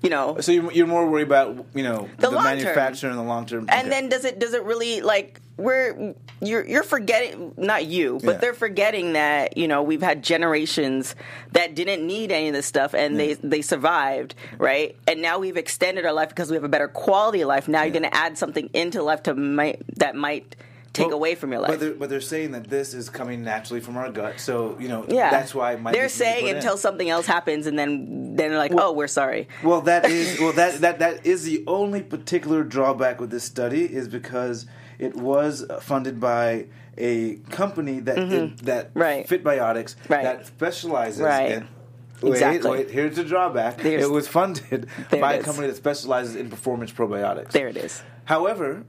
you 0.01 0.10
know. 0.10 0.39
So 0.39 0.51
you're, 0.51 0.72
you're 0.72 0.88
more 0.88 1.07
worried 1.10 1.27
about 1.27 1.66
you 1.74 1.84
know 1.84 2.10
The 2.18 2.30
the, 2.30 2.42
manufacturer 2.42 3.10
and 3.10 3.19
the 3.19 3.24
long 3.24 3.45
term. 3.45 3.66
And 3.69 3.92
then 3.92 4.10
does 4.10 4.25
it 4.25 4.39
does 4.39 4.54
it 4.54 4.63
really 4.63 5.01
like 5.01 5.39
we're 5.62 6.13
you're 6.42 6.66
you're 6.66 6.84
forgetting 6.84 7.54
not 7.58 7.86
you 7.86 8.19
but 8.24 8.34
Yeah. 8.34 8.38
they're 8.38 8.54
forgetting 8.54 9.13
that 9.13 9.58
you 9.58 9.68
know 9.68 9.84
we've 9.84 10.02
had 10.02 10.24
generations 10.24 11.16
that 11.52 11.75
didn't 11.75 12.06
need 12.06 12.31
any 12.31 12.48
of 12.48 12.54
this 12.54 12.66
stuff 12.66 12.94
and 12.94 13.19
they 13.19 13.36
mm. 13.36 13.50
they 13.50 13.62
survived 13.62 14.36
right? 14.58 14.96
And 15.08 15.22
now 15.22 15.40
we've 15.40 15.58
extended 15.58 16.06
our 16.06 16.13
life 16.13 16.30
because 16.30 16.50
we 16.50 16.56
have 16.56 16.63
a 16.63 16.69
better 16.69 16.88
quality 16.88 17.42
of 17.42 17.48
life. 17.48 17.68
Now 17.68 17.84
you're 17.84 17.92
going 17.92 18.04
to 18.04 18.16
add 18.16 18.38
something 18.38 18.69
into 18.74 19.04
life 19.04 19.24
to 19.24 19.34
might 19.34 19.81
that 19.98 20.16
might 20.16 20.56
take 20.94 21.08
Well, 21.08 21.16
away 21.16 21.36
from 21.36 21.52
your 21.52 21.62
life. 21.62 21.72
But 21.72 21.80
they're, 21.80 21.94
but 21.94 22.10
they're 22.10 22.19
saying 22.22 22.52
that 22.52 22.69
this 22.69 22.94
is 22.94 23.10
coming 23.10 23.44
naturally 23.44 23.80
from 23.80 23.96
our 23.98 24.12
gut. 24.12 24.40
So 24.40 24.78
you 24.80 24.88
know 24.88 25.06
yeah. 25.08 25.30
that's 25.30 25.56
why 25.56 25.75
they're 25.75 25.84
need 25.84 25.94
to 25.94 26.02
be 26.04 26.10
saying 26.10 26.42
put 26.46 26.50
in. 26.52 26.56
until 26.58 26.78
something 26.78 27.10
else 27.10 27.25
happens 27.25 27.68
and 27.68 27.78
then 27.78 28.36
then 28.36 28.50
they're 28.50 28.58
like 28.58 28.74
oh 28.75 28.92
we're 28.92 29.08
sorry. 29.08 29.48
Well, 29.63 29.81
that 29.81 30.06
is 30.06 30.40
well 30.40 30.54
that 30.54 30.81
that 30.81 31.00
that 31.00 31.25
is 31.25 31.44
the 31.44 31.63
only 31.68 32.02
particular 32.02 32.63
drawback 32.63 33.19
with 33.19 33.30
this 33.31 33.44
study 33.44 33.86
is 33.86 34.08
because 34.08 34.66
it 35.01 35.15
was 35.15 35.65
funded 35.81 36.19
by 36.19 36.68
a 36.98 37.36
company 37.50 38.00
that 38.01 38.15
that 38.63 38.94
Mm-hmm. 38.94 39.00
Right. 39.00 39.27
FitBiomics 39.27 39.95
Right. 40.09 40.24
that 40.24 40.45
specializes 40.48 41.21
Right. 41.21 41.51
in. 41.53 41.68
Wait, 42.21 42.31
Exactly. 42.33 42.69
wait, 42.71 42.92
here's 42.92 43.15
the 43.15 43.24
drawback. 43.24 43.77
There's- 43.77 44.03
it 44.03 44.12
was 44.12 44.27
funded 44.27 44.88
by 45.09 45.33
a 45.36 45.44
company 45.44 45.68
that 45.68 45.75
specializes 45.75 46.36
in 46.36 46.50
performance 46.50 46.92
probiotics. 46.92 47.51
there 47.51 47.68
it 47.68 47.77
is 47.77 48.03
However, 48.25 48.83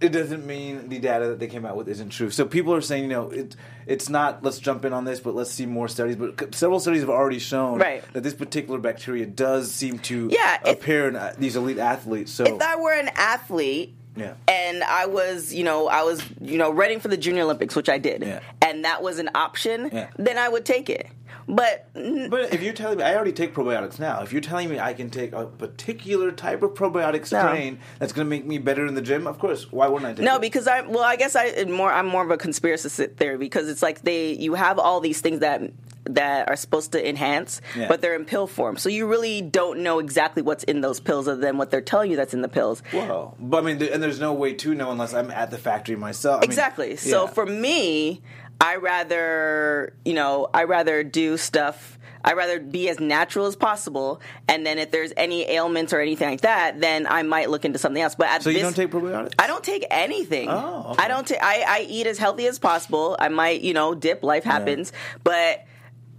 it 0.00 0.10
doesn't 0.10 0.46
mean 0.46 0.88
the 0.88 1.00
data 1.00 1.26
that 1.30 1.40
they 1.40 1.48
came 1.48 1.66
out 1.66 1.76
with 1.76 1.88
isn't 1.88 2.10
true. 2.10 2.30
So 2.30 2.44
people 2.46 2.72
are 2.72 2.80
saying, 2.80 3.02
you 3.02 3.08
know, 3.08 3.30
it, 3.30 3.56
it's 3.84 4.08
not 4.08 4.44
let's 4.44 4.60
jump 4.60 4.84
in 4.84 4.92
on 4.92 5.04
this, 5.04 5.18
but 5.18 5.34
let's 5.34 5.50
see 5.50 5.66
more 5.66 5.88
studies. 5.88 6.14
But 6.14 6.54
several 6.54 6.78
studies 6.78 7.00
have 7.00 7.10
already 7.10 7.40
shown 7.40 7.80
Right. 7.80 8.04
that 8.12 8.22
this 8.22 8.34
particular 8.34 8.78
bacteria 8.78 9.26
does 9.26 9.72
seem 9.72 9.98
to 10.10 10.28
Yeah, 10.30 10.58
if- 10.64 10.76
appear 10.76 11.08
in 11.08 11.16
uh, 11.16 11.34
these 11.36 11.56
elite 11.56 11.78
athletes. 11.78 12.30
So 12.30 12.44
if 12.44 12.62
I 12.62 12.76
were 12.76 12.92
an 12.92 13.10
athlete 13.16 13.96
Yeah. 14.18 14.34
and 14.48 14.82
I 14.84 15.06
was, 15.06 15.52
you 15.54 15.64
know, 15.64 15.88
I 15.88 16.02
was, 16.02 16.22
you 16.40 16.58
know, 16.58 16.70
ready 16.70 16.98
for 16.98 17.08
the 17.08 17.16
Junior 17.16 17.42
Olympics, 17.42 17.76
which 17.76 17.88
I 17.88 17.98
did, 17.98 18.22
Yeah. 18.22 18.40
and 18.62 18.84
that 18.84 19.02
was 19.02 19.18
an 19.18 19.30
option, 19.34 19.90
Yeah. 19.92 20.08
then 20.18 20.38
I 20.38 20.48
would 20.48 20.64
take 20.64 20.90
it. 20.90 21.06
But 21.50 21.88
But 21.94 22.52
if 22.52 22.62
you're 22.62 22.74
telling 22.74 22.98
me, 22.98 23.04
I 23.04 23.14
already 23.14 23.32
take 23.32 23.54
probiotics 23.54 23.98
now. 23.98 24.20
If 24.22 24.32
you're 24.32 24.42
telling 24.42 24.68
me 24.68 24.78
I 24.78 24.92
can 24.92 25.08
take 25.08 25.32
a 25.32 25.46
particular 25.46 26.30
type 26.30 26.62
of 26.62 26.72
probiotic 26.74 27.30
No. 27.32 27.38
strain 27.48 27.78
that's 27.98 28.12
going 28.12 28.26
to 28.26 28.28
make 28.28 28.44
me 28.44 28.58
better 28.58 28.84
in 28.86 28.94
the 28.94 29.00
gym, 29.00 29.26
of 29.26 29.38
course, 29.38 29.72
why 29.72 29.88
wouldn't 29.88 30.10
I 30.10 30.14
take 30.14 30.24
no, 30.26 30.36
it? 30.36 30.40
because 30.42 30.66
I 30.68 30.82
well, 30.82 31.04
I 31.04 31.16
guess 31.16 31.34
I 31.36 31.64
more 31.64 31.90
I'm 31.90 32.06
more 32.06 32.22
of 32.22 32.30
a 32.30 32.36
conspiracy 32.36 33.06
theory 33.06 33.38
because 33.38 33.66
it's 33.70 33.80
like 33.82 34.02
they 34.02 34.32
you 34.32 34.54
have 34.54 34.78
all 34.78 35.00
these 35.00 35.22
things 35.22 35.40
that 35.40 35.62
that 36.08 36.48
are 36.48 36.56
supposed 36.56 36.92
to 36.92 37.08
enhance, 37.08 37.60
Yeah. 37.76 37.88
but 37.88 38.00
they're 38.00 38.14
in 38.16 38.24
pill 38.24 38.46
form, 38.46 38.76
so 38.76 38.88
you 38.88 39.06
really 39.06 39.40
don't 39.42 39.80
know 39.80 39.98
exactly 39.98 40.42
what's 40.42 40.64
in 40.64 40.80
those 40.80 41.00
pills 41.00 41.28
other 41.28 41.40
than 41.40 41.58
what 41.58 41.70
they're 41.70 41.80
telling 41.80 42.10
you 42.10 42.16
that's 42.16 42.34
in 42.34 42.42
the 42.42 42.48
pills. 42.48 42.82
Well, 42.92 43.36
but 43.38 43.58
I 43.58 43.66
mean, 43.66 43.78
th- 43.78 43.90
and 43.92 44.02
there's 44.02 44.20
no 44.20 44.32
way 44.32 44.54
to 44.54 44.74
know 44.74 44.90
unless 44.90 45.14
I'm 45.14 45.30
at 45.30 45.50
the 45.50 45.58
factory 45.58 45.96
myself. 45.96 46.38
I 46.38 46.40
mean, 46.40 46.50
Exactly. 46.50 46.96
so 46.96 47.24
yeah. 47.24 47.30
for 47.30 47.46
me, 47.46 48.22
I 48.60 48.76
rather, 48.76 49.92
you 50.04 50.14
know, 50.14 50.48
I 50.52 50.64
rather 50.64 51.04
do 51.04 51.36
stuff. 51.36 51.94
I'd 52.24 52.36
rather 52.36 52.58
be 52.58 52.88
as 52.88 52.98
natural 52.98 53.46
as 53.46 53.54
possible, 53.54 54.20
and 54.48 54.66
then 54.66 54.78
if 54.78 54.90
there's 54.90 55.12
any 55.16 55.48
ailments 55.48 55.92
or 55.92 56.00
anything 56.00 56.28
like 56.28 56.40
that, 56.40 56.80
then 56.80 57.06
I 57.06 57.22
might 57.22 57.48
look 57.48 57.64
into 57.64 57.78
something 57.78 58.02
else. 58.02 58.16
But 58.16 58.26
at 58.28 58.42
so 58.42 58.50
you 58.50 58.54
this, 58.54 58.62
don't 58.64 58.74
take 58.74 58.90
probiotics? 58.90 59.34
I 59.38 59.46
don't 59.46 59.62
take 59.62 59.86
anything. 59.88 60.48
Oh, 60.50 60.88
okay. 60.90 61.04
I 61.04 61.08
don't 61.08 61.26
take. 61.26 61.38
I, 61.40 61.64
I 61.66 61.86
eat 61.88 62.08
as 62.08 62.18
healthy 62.18 62.46
as 62.48 62.58
possible. 62.58 63.16
I 63.20 63.28
might, 63.28 63.60
you 63.60 63.72
know, 63.72 63.94
dip. 63.94 64.24
Life 64.24 64.42
happens, 64.42 64.92
but 65.22 65.64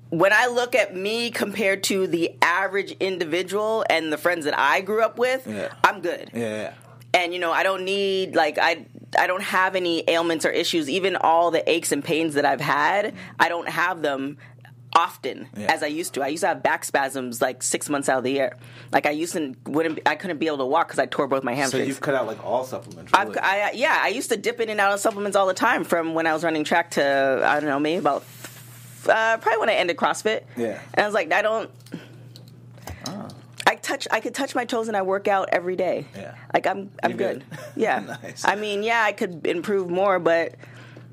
when 0.10 0.34
I 0.34 0.48
look 0.48 0.74
at 0.76 0.96
me 0.96 1.30
compared 1.32 1.84
to 1.84 2.08
the 2.08 2.34
average 2.42 2.92
individual 3.00 3.86
and 3.90 4.12
the 4.12 4.18
friends 4.18 4.46
that 4.46 4.58
I 4.58 4.82
grew 4.82 5.04
up 5.04 5.18
with, 5.20 5.46
Yeah. 5.48 5.72
I'm 5.84 6.02
good 6.02 6.32
Yeah, 6.34 6.74
and 7.14 7.34
you 7.34 7.40
know 7.40 7.52
i 7.52 7.64
don't 7.64 7.84
need 7.86 8.36
like 8.36 8.58
i 8.60 8.86
i 9.18 9.26
don't 9.26 9.42
have 9.42 9.76
any 9.76 10.04
ailments 10.08 10.46
or 10.46 10.50
issues 10.52 10.88
even 10.90 11.16
all 11.16 11.50
the 11.50 11.68
aches 11.68 11.92
and 11.92 12.04
pains 12.04 12.36
that 12.36 12.46
i've 12.46 12.62
had 12.62 13.16
i 13.40 13.50
don't 13.50 13.68
have 13.68 14.04
them 14.04 14.38
often 14.96 15.48
Yeah. 15.58 15.72
as 15.74 15.82
i 15.82 15.88
used 15.88 16.14
to 16.16 16.22
i 16.24 16.28
used 16.28 16.42
to 16.42 16.48
have 16.48 16.62
back 16.62 16.84
spasms 16.86 17.42
like 17.42 17.64
six 17.64 17.90
months 17.90 18.10
out 18.10 18.20
of 18.20 18.24
the 18.24 18.32
year 18.32 18.56
like 18.92 19.06
i 19.08 19.12
used 19.12 19.34
to 19.34 19.56
wouldn't 19.66 20.00
i 20.06 20.14
couldn't 20.16 20.38
be 20.38 20.46
able 20.48 20.58
to 20.60 20.66
walk 20.66 20.88
because 20.88 21.00
i 21.00 21.06
tore 21.08 21.28
both 21.28 21.44
my 21.44 21.54
hamstrings. 21.56 21.86
So 21.86 21.88
you've 21.88 22.02
cut 22.02 22.14
out 22.16 22.28
like 22.28 22.44
all 22.46 22.64
supplements. 22.64 23.12
I've, 23.14 23.30
Really. 23.30 23.40
I, 23.40 23.72
yeah, 23.72 24.00
I 24.02 24.10
used 24.10 24.30
to 24.30 24.38
dip 24.38 24.60
in 24.60 24.70
and 24.70 24.80
out 24.80 24.94
of 24.94 25.00
supplements 25.00 25.36
all 25.36 25.48
the 25.48 25.54
time 25.54 25.84
from 25.84 26.14
when 26.16 26.26
I 26.28 26.34
was 26.34 26.44
running 26.44 26.64
track 26.64 26.92
to 26.92 27.42
I 27.46 27.60
don't 27.60 27.70
know 27.70 27.80
maybe 27.80 27.98
about 28.00 28.24
uh, 29.10 29.38
probably 29.38 29.60
when 29.60 29.70
I 29.70 29.74
ended 29.74 29.98
CrossFit. 29.98 30.44
Yeah. 30.56 30.80
and 30.94 31.04
I 31.04 31.06
was 31.06 31.14
like, 31.14 31.32
I 31.34 31.42
don't. 31.42 31.70
Ah. 33.06 33.28
I 33.68 33.76
touch. 33.76 34.08
I 34.12 34.20
could 34.20 34.34
touch 34.34 34.56
my 34.56 34.66
toes 34.66 34.88
and 34.88 34.98
I 34.98 35.02
work 35.04 35.28
out 35.28 35.50
every 35.52 35.76
day. 35.76 36.06
Yeah. 36.16 36.36
like 36.54 36.66
I'm. 36.66 36.92
I'm 37.04 37.12
You're 37.12 37.18
good. 37.18 37.44
good. 37.50 37.60
Yeah, 37.76 38.18
Nice. 38.24 38.44
I 38.46 38.56
mean, 38.56 38.84
yeah, 38.84 39.04
I 39.04 39.12
could 39.12 39.46
improve 39.46 39.90
more, 39.90 40.18
but 40.20 40.56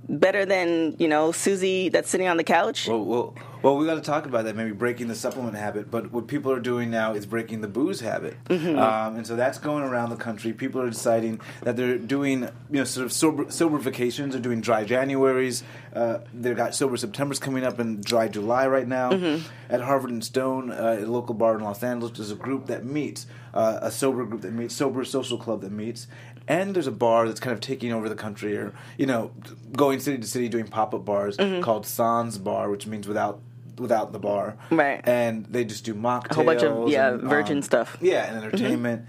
better 0.09 0.45
than 0.47 0.97
you 0.99 1.09
know 1.09 1.33
Susie 1.33 1.89
that's 1.89 2.09
sitting 2.11 2.29
on 2.29 2.37
the 2.37 2.45
couch. 2.45 2.89
Well, 2.89 3.05
well, 3.05 3.35
well, 3.63 3.77
we 3.77 3.87
got 3.87 3.95
to 3.97 4.01
talk 4.01 4.27
about 4.27 4.45
that. 4.45 4.55
Maybe 4.55 4.73
breaking 4.73 5.09
the 5.09 5.15
supplement 5.15 5.57
habit, 5.57 5.91
but 5.91 6.13
what 6.13 6.29
people 6.29 6.53
are 6.53 6.61
doing 6.61 6.91
now 6.91 7.15
is 7.15 7.27
breaking 7.27 7.61
the 7.63 7.69
booze 7.69 8.01
habit, 8.01 8.37
Mm-hmm. 8.45 8.79
um, 8.79 9.17
and 9.17 9.27
so 9.27 9.35
that's 9.37 9.59
going 9.59 9.83
around 9.83 10.11
the 10.11 10.17
country. 10.17 10.53
People 10.53 10.81
are 10.81 10.91
deciding 10.91 11.41
that 11.63 11.77
they're 11.77 11.99
doing, 11.99 12.43
you 12.43 12.79
know, 12.79 12.85
sort 12.85 13.07
of 13.07 13.13
sober, 13.13 13.51
sober 13.51 13.79
vacations. 13.79 14.33
They're 14.35 14.43
doing 14.43 14.61
dry 14.61 14.85
Januaries. 14.85 15.63
Uh, 15.93 16.19
they've 16.35 16.57
got 16.57 16.75
sober 16.75 16.97
September's 16.97 17.39
coming 17.39 17.65
up 17.65 17.79
and 17.79 18.05
dry 18.05 18.29
July 18.29 18.67
right 18.69 18.87
now. 18.87 19.11
Mm-hmm. 19.11 19.47
At 19.69 19.81
Harvard 19.81 20.11
and 20.11 20.23
Stone, 20.25 20.71
uh, 20.71 20.99
a 21.01 21.07
local 21.07 21.35
bar 21.35 21.57
in 21.57 21.65
Los 21.65 21.83
Angeles, 21.83 22.17
there's 22.17 22.31
a 22.31 22.37
group 22.37 22.67
that 22.67 22.85
meets, 22.85 23.27
uh, 23.53 23.79
a 23.83 23.91
sober 23.91 24.25
group 24.25 24.43
that 24.43 24.53
meets, 24.53 24.75
sober 24.75 25.05
social 25.05 25.39
club 25.39 25.63
that 25.63 25.73
meets. 25.73 26.07
And 26.49 26.75
there's 26.75 26.87
a 26.87 26.93
bar 26.93 27.27
that's 27.27 27.41
kind 27.41 27.53
of 27.53 27.61
taking 27.61 27.93
over 27.93 28.09
the 28.09 28.15
country, 28.15 28.57
or 28.57 28.73
you 28.99 29.07
know, 29.07 29.33
going 29.73 29.99
city 30.01 30.19
to 30.19 30.27
city 30.27 30.49
doing 30.49 30.67
pop 30.67 30.95
up 30.95 31.05
bars 31.05 31.37
Mm-hmm. 31.37 31.61
called 31.63 31.87
Sans 31.87 32.39
Bar, 32.39 32.71
which 32.71 32.87
means 32.87 33.09
without 33.09 33.41
without 33.79 34.13
the 34.13 34.19
bar. 34.19 34.57
Right. 34.71 35.01
And 35.07 35.45
they 35.47 35.65
just 35.65 35.85
do 35.85 35.95
mocktails. 35.95 36.31
A 36.31 36.35
whole 36.35 36.45
bunch 36.45 36.63
of, 36.63 36.89
yeah, 36.89 37.13
and, 37.13 37.23
virgin 37.23 37.59
um, 37.59 37.63
stuff. 37.63 37.97
Mm-hmm. 37.97 38.07
Yeah, 38.07 38.25
and 38.33 38.45
entertainment. 38.45 39.07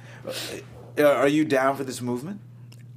Uh, 0.98 1.04
Are 1.04 1.28
you 1.28 1.46
down 1.46 1.76
for 1.78 1.84
this 1.84 2.02
movement? 2.02 2.42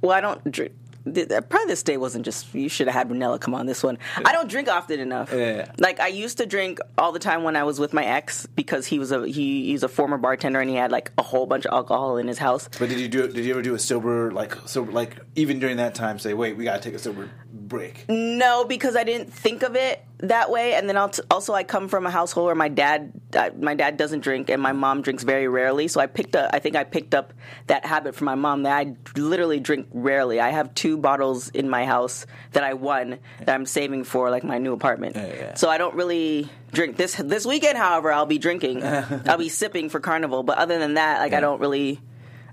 Well, 0.01 0.11
I 0.11 0.21
don't 0.21 0.51
drink. 0.51 0.73
Probably 1.03 1.65
this 1.67 1.83
day 1.83 1.97
wasn't 1.97 2.25
just. 2.25 2.53
You 2.53 2.69
should 2.69 2.87
have 2.87 2.93
had 2.93 3.09
Brunella 3.09 3.39
come 3.39 3.55
on 3.55 3.65
this 3.65 3.83
one. 3.83 3.97
I 4.17 4.31
don't 4.31 4.49
drink 4.49 4.67
often 4.67 4.99
enough. 4.99 5.33
Yeah. 5.33 5.71
Like 5.79 5.99
I 5.99 6.07
used 6.07 6.37
to 6.37 6.45
drink 6.45 6.79
all 6.97 7.11
the 7.11 7.19
time 7.19 7.43
when 7.43 7.55
I 7.55 7.63
was 7.63 7.79
with 7.79 7.93
my 7.93 8.05
ex 8.05 8.45
because 8.45 8.85
he 8.85 8.99
was 8.99 9.11
a 9.11 9.27
he 9.27 9.67
he's 9.67 9.83
a 9.83 9.87
former 9.87 10.17
bartender 10.17 10.59
and 10.59 10.69
he 10.69 10.75
had 10.75 10.91
like 10.91 11.11
a 11.17 11.23
whole 11.23 11.45
bunch 11.45 11.65
of 11.65 11.73
alcohol 11.73 12.17
in 12.17 12.27
his 12.27 12.37
house. 12.37 12.69
But 12.79 12.89
did 12.89 12.99
you 12.99 13.07
do? 13.07 13.27
Did 13.27 13.45
you 13.45 13.51
ever 13.51 13.61
do 13.61 13.73
a 13.73 13.79
sober 13.79 14.31
like 14.31 14.55
sober 14.67 14.91
like 14.91 15.17
even 15.35 15.59
during 15.59 15.77
that 15.77 15.95
time 15.95 16.19
say 16.19 16.33
wait 16.33 16.55
we 16.55 16.63
got 16.63 16.75
to 16.75 16.81
take 16.81 16.93
a 16.93 16.99
sober 16.99 17.29
break? 17.71 18.05
No, 18.09 18.65
because 18.65 18.95
I 18.95 19.03
didn't 19.03 19.33
think 19.33 19.63
of 19.63 19.75
it 19.75 20.03
that 20.19 20.51
way. 20.51 20.75
And 20.75 20.87
then 20.87 20.97
also, 20.97 21.53
I 21.53 21.63
come 21.63 21.87
from 21.87 22.05
a 22.05 22.11
household 22.11 22.45
where 22.45 22.55
my 22.55 22.67
dad, 22.67 23.13
uh, 23.33 23.49
my 23.57 23.73
dad 23.73 23.97
doesn't 23.97 24.19
drink, 24.19 24.49
and 24.49 24.61
my 24.61 24.73
mom 24.73 25.01
drinks 25.01 25.23
very 25.23 25.47
rarely. 25.47 25.87
So 25.87 25.99
I 25.99 26.05
picked 26.05 26.35
up, 26.35 26.51
I 26.53 26.59
think 26.59 26.75
I 26.75 26.83
picked 26.83 27.15
up 27.15 27.33
that 27.67 27.85
habit 27.85 28.13
from 28.13 28.25
my 28.25 28.35
mom 28.35 28.63
that 28.63 28.77
I 28.77 28.95
literally 29.15 29.59
drink 29.59 29.87
rarely. 29.91 30.39
I 30.39 30.49
have 30.49 30.75
two 30.75 30.97
bottles 30.97 31.49
in 31.49 31.69
my 31.69 31.85
house 31.85 32.27
that 32.51 32.63
I 32.63 32.73
won 32.75 33.17
that 33.39 33.49
I'm 33.49 33.65
saving 33.65 34.03
for 34.03 34.29
like 34.29 34.43
my 34.43 34.57
new 34.59 34.73
apartment. 34.73 35.15
Yeah, 35.15 35.33
yeah. 35.33 35.53
So 35.55 35.69
I 35.69 35.77
don't 35.79 35.95
really 35.95 36.49
drink 36.73 36.97
this 36.97 37.15
this 37.15 37.45
weekend. 37.45 37.77
However, 37.77 38.11
I'll 38.11 38.25
be 38.25 38.37
drinking. 38.37 38.83
I'll 38.83 39.37
be 39.37 39.49
sipping 39.49 39.89
for 39.89 39.99
carnival. 39.99 40.43
But 40.43 40.57
other 40.57 40.77
than 40.77 40.95
that, 40.95 41.19
like 41.19 41.33
I 41.33 41.39
don't 41.39 41.59
really. 41.61 41.99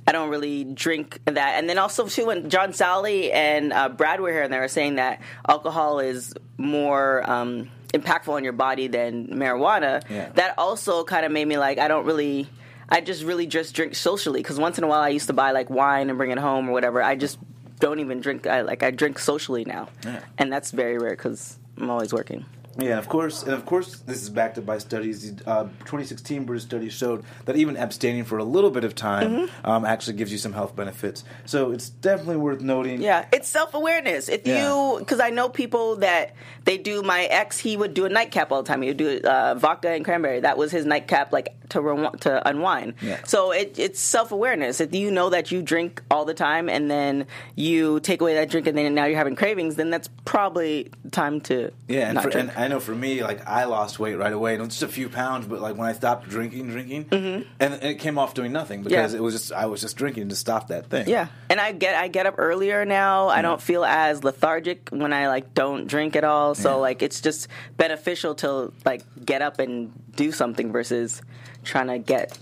I 0.08 0.12
don't 0.12 0.30
really 0.30 0.64
drink 0.64 1.20
that. 1.26 1.58
And 1.58 1.68
then 1.68 1.76
also 1.76 2.06
too, 2.08 2.24
when 2.26 2.48
John 2.48 2.72
Sally 2.72 3.30
and 3.30 3.74
uh, 3.74 3.90
Brad 3.90 4.20
were 4.20 4.32
here, 4.32 4.42
and 4.42 4.50
they 4.52 4.58
were 4.58 4.66
saying 4.66 4.94
that 4.94 5.20
alcohol 5.46 6.00
is 6.00 6.32
more 6.56 7.28
um, 7.30 7.70
impactful 7.92 8.32
on 8.32 8.42
your 8.42 8.54
body 8.54 8.86
than 8.88 9.26
marijuana. 9.26 10.02
Yeah. 10.08 10.30
That 10.34 10.54
also 10.56 11.04
kind 11.04 11.26
of 11.26 11.32
made 11.32 11.46
me 11.46 11.58
like 11.58 11.78
I 11.78 11.88
don't 11.88 12.06
really. 12.06 12.48
I 12.88 13.02
just 13.02 13.22
really 13.22 13.46
just 13.46 13.74
drink 13.74 13.94
socially 13.94 14.40
because 14.40 14.58
once 14.58 14.78
in 14.78 14.84
a 14.84 14.86
while 14.86 15.02
I 15.02 15.10
used 15.10 15.26
to 15.26 15.34
buy 15.34 15.50
like 15.50 15.68
wine 15.68 16.08
and 16.08 16.16
bring 16.16 16.30
it 16.30 16.38
home 16.38 16.70
or 16.70 16.72
whatever. 16.72 17.02
I 17.02 17.14
just 17.16 17.38
don't 17.80 18.00
even 18.00 18.20
drink. 18.20 18.46
I 18.46 18.62
like 18.62 18.82
I 18.82 18.90
drink 18.90 19.18
socially 19.18 19.66
now, 19.66 19.90
Yeah. 20.06 20.20
and 20.38 20.50
that's 20.50 20.70
very 20.70 20.96
rare 20.96 21.10
because 21.10 21.58
I'm 21.76 21.90
always 21.90 22.14
working. 22.14 22.46
Yeah, 22.80 22.98
of 22.98 23.08
course, 23.08 23.42
and 23.42 23.52
of 23.54 23.66
course, 23.66 23.96
this 24.06 24.22
is 24.22 24.30
backed 24.30 24.56
up 24.56 24.64
by 24.64 24.78
studies. 24.78 25.32
Uh, 25.44 25.64
2016 25.80 26.44
British 26.44 26.62
study 26.64 26.88
showed 26.90 27.24
that 27.46 27.56
even 27.56 27.76
abstaining 27.76 28.22
for 28.24 28.38
a 28.38 28.44
little 28.44 28.70
bit 28.70 28.84
of 28.84 28.94
time 28.94 29.08
Mm-hmm. 29.32 29.66
um, 29.68 29.84
actually 29.84 30.16
gives 30.16 30.30
you 30.30 30.38
some 30.38 30.52
health 30.52 30.76
benefits. 30.76 31.24
So 31.44 31.72
it's 31.72 31.88
definitely 31.90 32.36
worth 32.36 32.60
noting. 32.60 33.02
Yeah, 33.02 33.26
it's 33.32 33.48
self 33.48 33.74
awareness. 33.74 34.28
If 34.28 34.46
Yeah. 34.46 34.68
you, 34.68 35.00
because 35.00 35.18
I 35.18 35.30
know 35.30 35.48
people 35.48 35.96
that 35.96 36.34
they 36.64 36.78
do. 36.78 37.02
My 37.02 37.24
ex, 37.24 37.58
he 37.58 37.76
would 37.76 37.94
do 37.94 38.04
a 38.04 38.08
nightcap 38.08 38.52
all 38.52 38.62
the 38.62 38.68
time. 38.68 38.82
He 38.82 38.88
would 38.88 38.96
do 38.96 39.20
uh, 39.24 39.56
vodka 39.56 39.88
and 39.90 40.04
cranberry. 40.04 40.40
That 40.40 40.56
was 40.56 40.70
his 40.70 40.86
nightcap, 40.86 41.32
like 41.32 41.56
to 41.70 41.80
re- 41.80 42.10
to 42.20 42.48
unwind. 42.48 42.94
Yeah. 43.00 43.18
So 43.24 43.50
it, 43.52 43.78
it's 43.78 44.00
self 44.00 44.32
awareness. 44.32 44.80
If 44.80 44.94
you 44.94 45.10
know 45.10 45.30
that 45.30 45.50
you 45.52 45.62
drink 45.62 46.02
all 46.10 46.24
the 46.24 46.34
time 46.34 46.68
and 46.68 46.90
then 46.90 47.26
you 47.54 48.00
take 48.00 48.20
away 48.20 48.34
that 48.34 48.50
drink 48.50 48.66
and 48.66 48.76
then 48.76 48.94
now 48.94 49.04
you're 49.06 49.16
having 49.18 49.36
cravings, 49.36 49.76
then 49.76 49.90
that's 49.90 50.08
probably 50.24 50.90
time 51.10 51.40
to 51.42 51.70
Yeah, 51.88 52.06
and, 52.06 52.14
not 52.14 52.24
for, 52.24 52.30
and 52.38 52.50
I 52.56 52.68
know 52.68 52.80
for 52.80 52.94
me, 52.94 53.22
like 53.22 53.46
I 53.46 53.64
lost 53.64 53.98
weight 53.98 54.14
right 54.16 54.32
away, 54.32 54.54
and 54.54 54.70
just 54.70 54.82
a 54.82 54.88
few 54.88 55.08
pounds. 55.08 55.46
But 55.46 55.60
like 55.60 55.76
when 55.76 55.88
I 55.88 55.92
stopped 55.92 56.28
drinking, 56.28 56.68
drinking, 56.70 57.06
and, 57.12 57.44
and 57.60 57.74
it 57.82 57.94
came 57.98 58.18
off 58.18 58.34
doing 58.34 58.52
nothing 58.52 58.82
because 58.82 58.98
Mm-hmm. 58.98 59.12
Yeah. 59.14 59.18
it 59.18 59.22
was 59.22 59.34
just 59.34 59.52
I 59.52 59.66
was 59.66 59.80
just 59.80 59.96
drinking 59.96 60.28
to 60.30 60.36
stop 60.36 60.68
that 60.68 60.86
thing. 60.90 61.08
Yeah, 61.08 61.28
and 61.50 61.60
I 61.60 61.72
get 61.72 61.94
I 61.94 62.08
get 62.08 62.26
up 62.26 62.34
earlier 62.38 62.84
now. 62.84 63.28
I 63.28 63.42
don't 63.42 63.60
feel 63.60 63.84
as 63.84 64.24
lethargic 64.24 64.88
when 64.90 65.12
I 65.12 65.28
like 65.28 65.54
don't 65.54 65.86
drink 65.86 66.16
at 66.16 66.24
all. 66.24 66.54
So 66.54 66.70
Yeah. 66.70 66.74
like 66.76 67.02
it's 67.02 67.20
just 67.20 67.48
beneficial 67.76 68.34
to 68.36 68.72
like 68.84 69.02
get 69.24 69.42
up 69.42 69.58
and 69.58 69.92
do 70.16 70.32
something 70.32 70.72
versus 70.72 71.22
trying 71.68 71.88
to 71.88 71.98
get 71.98 72.36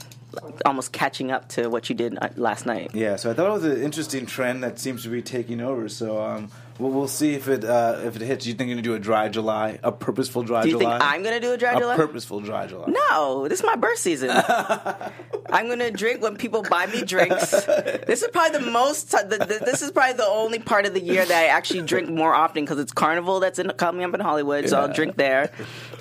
almost 0.64 0.92
catching 0.92 1.30
up 1.30 1.48
to 1.48 1.68
what 1.68 1.88
you 1.88 1.94
did 1.94 2.16
uh, 2.20 2.28
last 2.36 2.66
night. 2.66 2.90
Yeah, 2.94 3.16
so 3.16 3.30
I 3.30 3.34
thought 3.34 3.48
it 3.48 3.52
was 3.52 3.64
an 3.64 3.82
interesting 3.82 4.26
trend 4.26 4.62
that 4.62 4.78
seems 4.78 5.02
to 5.02 5.08
be 5.08 5.22
taking 5.22 5.60
over. 5.60 5.88
So 5.88 6.22
um, 6.22 6.50
we'll, 6.78 6.90
we'll 6.90 7.08
see 7.08 7.34
if 7.34 7.48
it 7.48 7.64
uh, 7.64 8.00
if 8.04 8.16
it 8.16 8.22
hits. 8.22 8.46
You 8.46 8.54
think 8.54 8.68
you're 8.68 8.76
gonna 8.76 8.82
do 8.82 8.94
a 8.94 8.98
dry 8.98 9.28
July, 9.28 9.78
a 9.82 9.92
purposeful 9.92 10.42
dry 10.42 10.62
July 10.62 10.62
Do 10.62 10.68
you 10.70 10.78
July? 10.78 10.98
think 10.98 11.10
I'm 11.12 11.22
gonna 11.22 11.40
do 11.40 11.52
a 11.52 11.56
dry 11.56 11.72
a 11.74 11.78
July? 11.78 11.96
purposeful 11.96 12.40
dry 12.40 12.66
July? 12.66 12.86
No, 12.88 13.48
this 13.48 13.60
is 13.60 13.66
my 13.66 13.76
birth 13.76 13.98
season. 13.98 14.30
I'm 15.50 15.68
gonna 15.68 15.90
drink 15.90 16.22
when 16.22 16.36
people 16.36 16.62
buy 16.62 16.86
me 16.86 17.02
drinks. 17.02 17.50
This 17.50 18.22
is 18.22 18.28
probably 18.32 18.60
the 18.60 18.70
most. 18.70 19.10
The, 19.10 19.38
the, 19.38 19.62
this 19.64 19.82
is 19.82 19.90
probably 19.90 20.14
the 20.16 20.26
only 20.26 20.58
part 20.58 20.86
of 20.86 20.94
the 20.94 21.00
year 21.00 21.24
that 21.24 21.36
I 21.44 21.46
actually 21.46 21.82
drink 21.82 22.08
more 22.08 22.34
often 22.34 22.64
because 22.64 22.78
it's 22.78 22.92
Carnival 22.92 23.40
that's 23.40 23.58
in, 23.58 23.70
coming 23.70 24.04
up 24.04 24.14
in 24.14 24.20
Hollywood. 24.20 24.68
So 24.68 24.80
I'll 24.80 24.92
drink 24.92 25.16
there, 25.16 25.50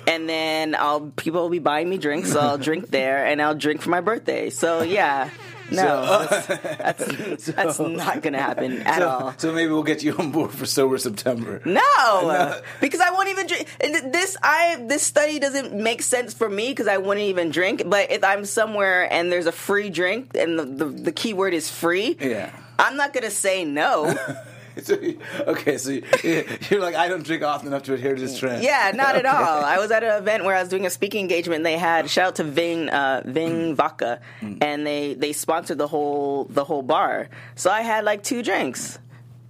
and 0.06 0.28
then 0.28 0.74
I'll 0.74 1.12
people 1.16 1.42
will 1.42 1.50
be 1.50 1.58
buying 1.58 1.88
me 1.88 1.98
drinks. 1.98 2.32
So 2.32 2.40
I'll 2.40 2.58
drink 2.58 2.88
there, 2.88 3.24
and 3.26 3.40
I'll 3.40 3.54
drink 3.54 3.82
for 3.82 3.90
my 3.90 4.00
birthday. 4.00 4.50
So 4.50 4.82
yeah. 4.82 5.30
No, 5.70 6.26
that's, 6.28 6.46
that's, 7.06 7.46
that's 7.46 7.78
not 7.78 8.22
going 8.22 8.32
to 8.34 8.40
happen 8.40 8.82
at 8.86 8.98
so, 8.98 9.08
all. 9.08 9.34
so 9.36 9.52
maybe 9.52 9.72
we'll 9.72 9.82
get 9.82 10.02
you 10.02 10.14
on 10.16 10.30
board 10.30 10.50
for 10.52 10.66
sober 10.66 10.98
September. 10.98 11.60
No, 11.64 12.60
because 12.80 13.00
I 13.00 13.10
won't 13.10 13.28
even 13.28 13.46
drink. 13.46 13.66
and 13.80 14.12
This 14.14 14.36
I 14.42 14.76
this 14.86 15.02
study 15.02 15.38
doesn't 15.38 15.72
make 15.74 16.02
sense 16.02 16.34
for 16.34 16.48
me 16.48 16.70
because 16.70 16.86
I 16.88 16.98
wouldn't 16.98 17.26
even 17.26 17.50
drink. 17.50 17.82
But 17.86 18.10
if 18.12 18.22
I'm 18.24 18.44
somewhere 18.44 19.10
and 19.12 19.30
there's 19.32 19.46
a 19.46 19.52
free 19.52 19.90
drink 19.90 20.36
and 20.36 20.58
the 20.58 20.64
the, 20.64 20.84
the 20.84 21.12
key 21.12 21.34
word 21.34 21.54
is 21.54 21.70
free, 21.70 22.16
Yeah. 22.20 22.50
I'm 22.78 22.96
not 22.96 23.12
gonna 23.12 23.30
say 23.30 23.64
no. 23.64 24.14
So 24.82 24.94
you- 25.00 25.18
okay, 25.46 25.78
so 25.78 25.90
you- 25.90 26.02
you're 26.70 26.80
like 26.80 26.94
I 26.94 27.08
don't 27.08 27.24
drink 27.24 27.42
often 27.42 27.68
enough 27.68 27.84
to 27.84 27.94
adhere 27.94 28.14
to 28.14 28.20
this 28.20 28.38
trend. 28.38 28.62
yeah, 28.62 28.92
not 28.94 29.16
at 29.16 29.24
all. 29.34 29.64
I 29.64 29.78
was 29.78 29.90
at 29.90 30.04
an 30.04 30.16
event 30.22 30.44
where 30.44 30.54
I 30.54 30.60
was 30.60 30.68
doing 30.68 30.84
a 30.86 30.90
speaking 30.90 31.20
engagement. 31.22 31.56
and 31.60 31.66
They 31.66 31.78
had 31.78 32.10
shout 32.10 32.26
out 32.28 32.34
to 32.36 32.44
Ving 32.44 32.88
uh, 32.90 33.22
Ving 33.24 33.74
Vodka, 33.74 34.20
and 34.60 34.86
they 34.86 35.14
they 35.14 35.32
sponsored 35.32 35.78
the 35.78 35.88
whole 35.88 36.44
the 36.50 36.64
whole 36.64 36.82
bar. 36.82 37.28
So 37.54 37.70
I 37.70 37.80
had 37.82 38.04
like 38.04 38.22
two 38.22 38.42
drinks, 38.42 38.98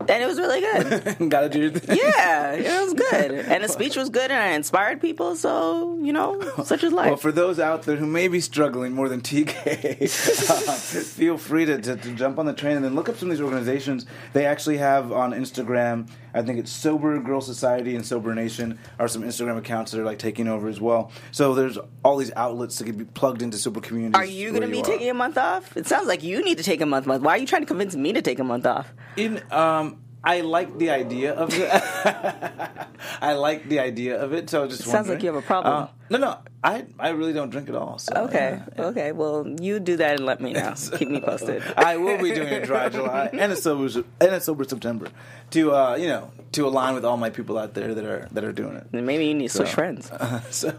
and 0.00 0.22
it 0.22 0.26
was 0.26 0.38
really 0.38 0.60
good. 0.60 1.30
Gotta 1.30 1.48
do 1.48 1.60
your 1.60 1.70
thing. 1.70 1.96
Yeah, 1.96 2.52
it 2.52 2.84
was 2.84 2.94
good, 2.94 3.32
and 3.32 3.64
the 3.64 3.68
speech 3.76 3.96
was 3.96 4.08
good, 4.08 4.30
and 4.30 4.40
I 4.40 4.48
inspired 4.54 5.00
people. 5.00 5.36
So 5.36 5.98
you 6.02 6.12
know, 6.12 6.40
such 6.64 6.84
is 6.84 6.92
life. 6.92 7.08
Well, 7.08 7.16
for 7.16 7.32
those 7.32 7.58
out 7.58 7.82
there 7.82 7.96
who 7.96 8.06
may 8.06 8.28
be 8.28 8.40
struggling 8.40 8.92
more 8.92 9.08
than 9.08 9.20
TK, 9.20 10.02
uh, 10.68 10.72
feel 10.74 11.38
free 11.38 11.64
to, 11.64 11.80
to, 11.80 11.96
to 11.96 12.12
jump 12.12 12.38
on 12.38 12.46
the 12.46 12.52
train 12.52 12.76
and 12.76 12.84
then 12.84 12.94
look 12.94 13.08
up 13.08 13.16
some 13.16 13.30
of 13.30 13.36
these 13.36 13.42
organizations. 13.42 14.06
They 14.32 14.46
actually 14.46 14.78
have 14.78 15.12
on 15.12 15.32
Instagram, 15.32 16.08
I 16.36 16.42
think 16.42 16.58
it's 16.58 16.70
Sober 16.70 17.18
Girl 17.18 17.40
Society 17.40 17.96
and 17.96 18.04
Sober 18.04 18.34
Nation 18.34 18.78
are 18.98 19.08
some 19.08 19.22
Instagram 19.22 19.56
accounts 19.56 19.92
that 19.92 20.00
are 20.00 20.04
like 20.04 20.18
taking 20.18 20.48
over 20.48 20.68
as 20.68 20.80
well. 20.80 21.10
So 21.32 21.54
there's 21.54 21.78
all 22.04 22.18
these 22.18 22.30
outlets 22.36 22.78
that 22.78 22.84
can 22.84 22.96
be 22.96 23.06
plugged 23.06 23.40
into 23.40 23.56
super 23.56 23.80
communities. 23.80 24.14
Are 24.20 24.24
you 24.24 24.50
going 24.50 24.60
to 24.60 24.68
be 24.68 24.82
taking 24.82 25.08
a 25.08 25.14
month 25.14 25.38
off? 25.38 25.74
It 25.76 25.86
sounds 25.86 26.06
like 26.06 26.22
you 26.22 26.44
need 26.44 26.58
to 26.58 26.64
take 26.64 26.82
a 26.82 26.86
month. 26.86 27.06
Month. 27.06 27.22
Why 27.22 27.32
are 27.32 27.38
you 27.38 27.46
trying 27.46 27.62
to 27.62 27.66
convince 27.66 27.96
me 27.96 28.12
to 28.12 28.20
take 28.20 28.38
a 28.38 28.44
month 28.44 28.66
off? 28.66 28.92
In 29.16 29.42
um, 29.50 29.98
I 30.26 30.40
like 30.42 30.76
the 30.76 30.90
idea 30.90 31.32
of 31.34 31.50
it. 31.54 31.70
I 33.22 33.34
like 33.34 33.68
the 33.68 33.78
idea 33.78 34.20
of 34.20 34.32
it. 34.32 34.50
So 34.50 34.66
just 34.66 34.82
Sounds 34.82 35.08
like 35.08 35.22
you 35.22 35.28
have 35.32 35.36
a 35.42 35.46
problem. 35.46 35.72
Uh, 35.74 35.86
no, 36.10 36.18
no, 36.18 36.38
I 36.64 36.84
I 36.98 37.10
really 37.10 37.32
don't 37.32 37.50
drink 37.50 37.68
at 37.68 37.76
all. 37.76 37.98
So, 37.98 38.12
Okay, 38.26 38.60
yeah. 38.76 38.84
okay. 38.90 39.12
Well, 39.12 39.46
you 39.60 39.78
do 39.78 39.96
that 39.98 40.16
and 40.16 40.26
let 40.26 40.40
me 40.40 40.52
know. 40.52 40.74
Keep 40.98 41.08
me 41.10 41.20
posted. 41.20 41.62
I 41.76 41.96
will 41.96 42.18
be 42.18 42.34
doing 42.34 42.52
a 42.52 42.66
dry 42.66 42.88
July 42.88 43.30
and 43.32 43.52
a 43.52 43.56
sober 43.56 44.02
and 44.20 44.30
a 44.34 44.40
sober 44.40 44.64
September 44.64 45.08
to 45.50 45.72
uh, 45.72 45.94
you 45.96 46.08
know 46.08 46.30
to 46.52 46.66
align 46.66 46.94
with 46.94 47.04
all 47.04 47.16
my 47.16 47.30
people 47.30 47.56
out 47.56 47.74
there 47.74 47.94
that 47.94 48.04
are 48.04 48.28
that 48.32 48.42
are 48.44 48.52
doing 48.52 48.74
it. 48.76 48.90
Then 48.90 49.06
Maybe 49.06 49.26
you 49.26 49.34
need 49.34 49.48
to 49.50 49.54
switch 49.56 49.68
So- 49.68 49.74
friends. 49.74 50.10
So. 50.50 50.72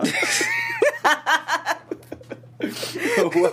well, 3.36 3.52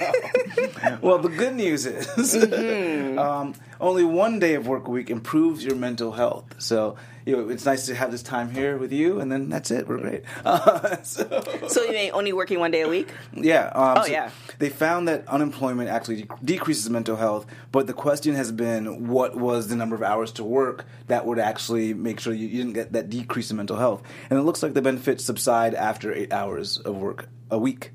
well, 1.02 1.18
the 1.18 1.28
good 1.28 1.54
news 1.54 1.86
is 1.86 2.06
Mm-hmm. 2.34 3.18
um, 3.18 3.54
only 3.80 4.04
one 4.04 4.38
day 4.38 4.54
of 4.54 4.66
work 4.66 4.88
a 4.88 4.90
week 4.90 5.10
improves 5.10 5.64
your 5.64 5.74
mental 5.76 6.12
health. 6.12 6.44
So 6.58 6.96
you 7.26 7.34
know, 7.36 7.48
it's 7.48 7.64
nice 7.64 7.86
to 7.86 7.94
have 7.94 8.10
this 8.12 8.22
time 8.22 8.50
here 8.50 8.76
with 8.76 8.92
you, 8.92 9.18
and 9.18 9.32
then 9.32 9.48
that's 9.48 9.70
it. 9.70 9.88
We're 9.88 9.96
great. 9.98 10.24
Uh, 10.44 10.96
so, 11.02 11.42
So 11.68 11.82
you 11.82 11.92
mean 11.92 12.10
only 12.12 12.34
working 12.34 12.60
one 12.60 12.70
day 12.70 12.82
a 12.82 12.88
week? 12.88 13.08
yeah. 13.32 13.68
Um, 13.74 13.98
Oh, 13.98 14.02
so 14.02 14.12
yeah. 14.12 14.30
They 14.58 14.68
found 14.68 15.08
that 15.08 15.26
unemployment 15.28 15.88
actually 15.88 16.22
de- 16.22 16.28
decreases 16.44 16.90
mental 16.90 17.16
health, 17.16 17.46
but 17.72 17.86
the 17.86 17.94
question 17.94 18.34
has 18.34 18.52
been 18.52 19.08
what 19.08 19.36
was 19.36 19.68
the 19.68 19.76
number 19.76 19.96
of 19.96 20.02
hours 20.02 20.32
to 20.32 20.44
work 20.44 20.84
that 21.08 21.24
would 21.24 21.38
actually 21.38 21.94
make 21.94 22.20
sure 22.20 22.32
you, 22.34 22.46
you 22.46 22.58
didn't 22.58 22.74
get 22.74 22.92
that 22.92 23.08
decrease 23.08 23.50
in 23.50 23.56
mental 23.56 23.76
health. 23.78 24.02
And 24.28 24.38
it 24.38 24.42
looks 24.42 24.62
like 24.62 24.74
the 24.74 24.82
benefits 24.82 25.24
subside 25.24 25.74
after 25.74 26.12
eight 26.12 26.30
hours 26.32 26.76
of 26.78 26.94
work 26.96 27.28
a 27.50 27.58
week. 27.58 27.90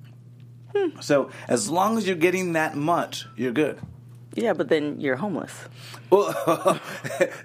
Hmm. 0.75 0.99
So 1.01 1.29
as 1.47 1.69
long 1.69 1.97
as 1.97 2.07
you're 2.07 2.15
getting 2.15 2.53
that 2.53 2.75
much, 2.75 3.27
you're 3.35 3.51
good. 3.51 3.79
Yeah, 4.35 4.53
but 4.53 4.69
then 4.69 5.01
you're 5.01 5.15
homeless. 5.17 5.51
Well, 6.11 6.27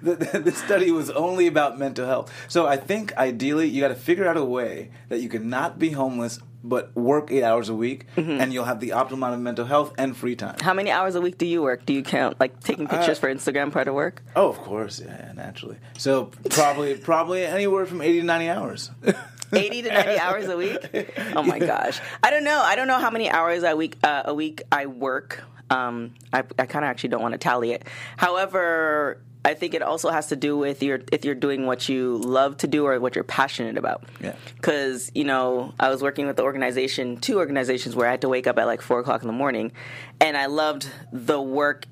the, 0.01 0.15
the, 0.31 0.39
the 0.39 0.51
study 0.51 0.91
was 0.91 1.09
only 1.09 1.47
about 1.47 1.79
mental 1.79 2.05
health. 2.05 2.31
So 2.47 2.67
I 2.67 2.77
think 2.77 3.15
ideally 3.17 3.67
you 3.67 3.81
got 3.81 3.87
to 3.89 3.95
figure 3.95 4.27
out 4.27 4.37
a 4.37 4.45
way 4.45 4.91
that 5.09 5.19
you 5.19 5.27
can 5.29 5.49
not 5.49 5.79
be 5.79 5.89
homeless 5.89 6.39
but 6.63 6.95
work 6.95 7.31
eight 7.31 7.43
hours 7.43 7.69
a 7.69 7.75
week, 7.75 8.07
Mm-hmm. 8.15 8.41
and 8.41 8.51
you'll 8.51 8.63
have 8.65 8.79
the 8.79 8.89
optimal 8.89 9.13
amount 9.13 9.33
of 9.35 9.39
mental 9.39 9.65
health 9.65 9.93
and 9.99 10.17
free 10.17 10.35
time. 10.35 10.55
How 10.61 10.73
many 10.73 10.89
hours 10.89 11.13
a 11.13 11.21
week 11.21 11.37
do 11.37 11.45
you 11.45 11.61
work? 11.61 11.85
Do 11.85 11.93
you 11.93 12.01
count 12.01 12.39
like 12.39 12.59
taking 12.63 12.87
pictures 12.87 13.19
Uh, 13.19 13.21
for 13.21 13.31
Instagram 13.33 13.71
part 13.71 13.87
of 13.87 13.93
work? 13.93 14.23
Oh, 14.35 14.49
of 14.49 14.57
course, 14.57 14.99
yeah, 14.99 15.15
yeah, 15.27 15.33
naturally. 15.33 15.77
So 15.99 16.31
probably 16.49 16.95
probably 17.11 17.45
anywhere 17.45 17.85
from 17.85 18.01
eighty 18.01 18.19
to 18.21 18.25
ninety 18.25 18.49
hours. 18.49 18.89
80 19.53 19.81
to 19.83 19.89
90 19.89 20.19
hours 20.19 20.47
a 20.47 20.57
week? 20.57 21.11
Oh 21.35 21.43
my 21.43 21.59
gosh. 21.59 21.99
I 22.23 22.29
don't 22.29 22.43
know. 22.43 22.61
I 22.61 22.75
don't 22.75 22.87
know 22.87 22.99
how 22.99 23.09
many 23.09 23.29
hours 23.29 23.63
a 23.63 23.75
week 23.75 23.97
uh, 24.03 24.23
a 24.25 24.33
week 24.33 24.61
i 24.71 24.85
work. 24.85 25.43
Um, 25.69 26.13
i, 26.31 26.39
I 26.59 26.65
kind 26.65 26.85
of 26.85 26.89
actually 26.89 27.09
don't 27.09 27.21
want 27.21 27.33
to 27.33 27.37
tally 27.37 27.71
it. 27.71 27.83
However 28.17 29.21
i 29.43 29.53
think 29.53 29.75
it 29.75 29.83
also 29.83 30.09
has 30.09 30.27
to 30.27 30.35
do 30.35 30.57
with 30.57 30.81
your 30.81 30.99
if 31.11 31.23
you're 31.23 31.35
doing 31.35 31.67
what 31.67 31.87
you 31.87 32.17
love 32.17 32.57
to 32.57 32.67
do 32.67 32.85
or 32.87 32.99
what 32.99 33.13
you're 33.15 33.23
passionate 33.23 33.77
about. 33.77 34.03
Yeah. 34.19 34.35
because 34.55 35.11
you 35.13 35.23
know 35.23 35.73
i 35.79 35.89
was 35.89 36.01
working 36.01 36.25
with 36.25 36.35
the 36.35 36.43
organization 36.43 37.17
two 37.17 37.37
organizations 37.37 37.95
where 37.95 38.07
i 38.07 38.11
had 38.11 38.21
to 38.21 38.29
wake 38.29 38.47
up 38.47 38.57
at 38.57 38.65
like 38.65 38.81
four 38.81 38.99
o'clock 38.99 39.21
in 39.21 39.27
the 39.27 39.33
morning 39.33 39.71
and 40.19 40.35
i 40.35 40.47
loved 40.47 40.89
the 41.11 41.39
work 41.41 41.85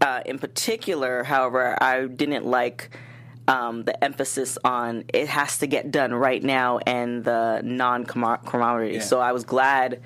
uh, 0.00 0.20
in 0.26 0.38
particular. 0.38 1.22
However 1.22 1.76
i 1.80 2.06
didn't 2.06 2.44
like 2.46 2.90
um, 3.48 3.84
the 3.84 4.02
emphasis 4.02 4.58
on 4.64 5.04
it 5.12 5.28
has 5.28 5.58
to 5.58 5.66
get 5.66 5.90
done 5.90 6.14
right 6.14 6.42
now 6.42 6.78
and 6.78 7.24
the 7.24 7.60
non 7.64 8.04
camaraderie. 8.04 8.94
Yeah. 8.94 9.00
So 9.00 9.20
I 9.20 9.32
was 9.32 9.44
glad, 9.44 10.00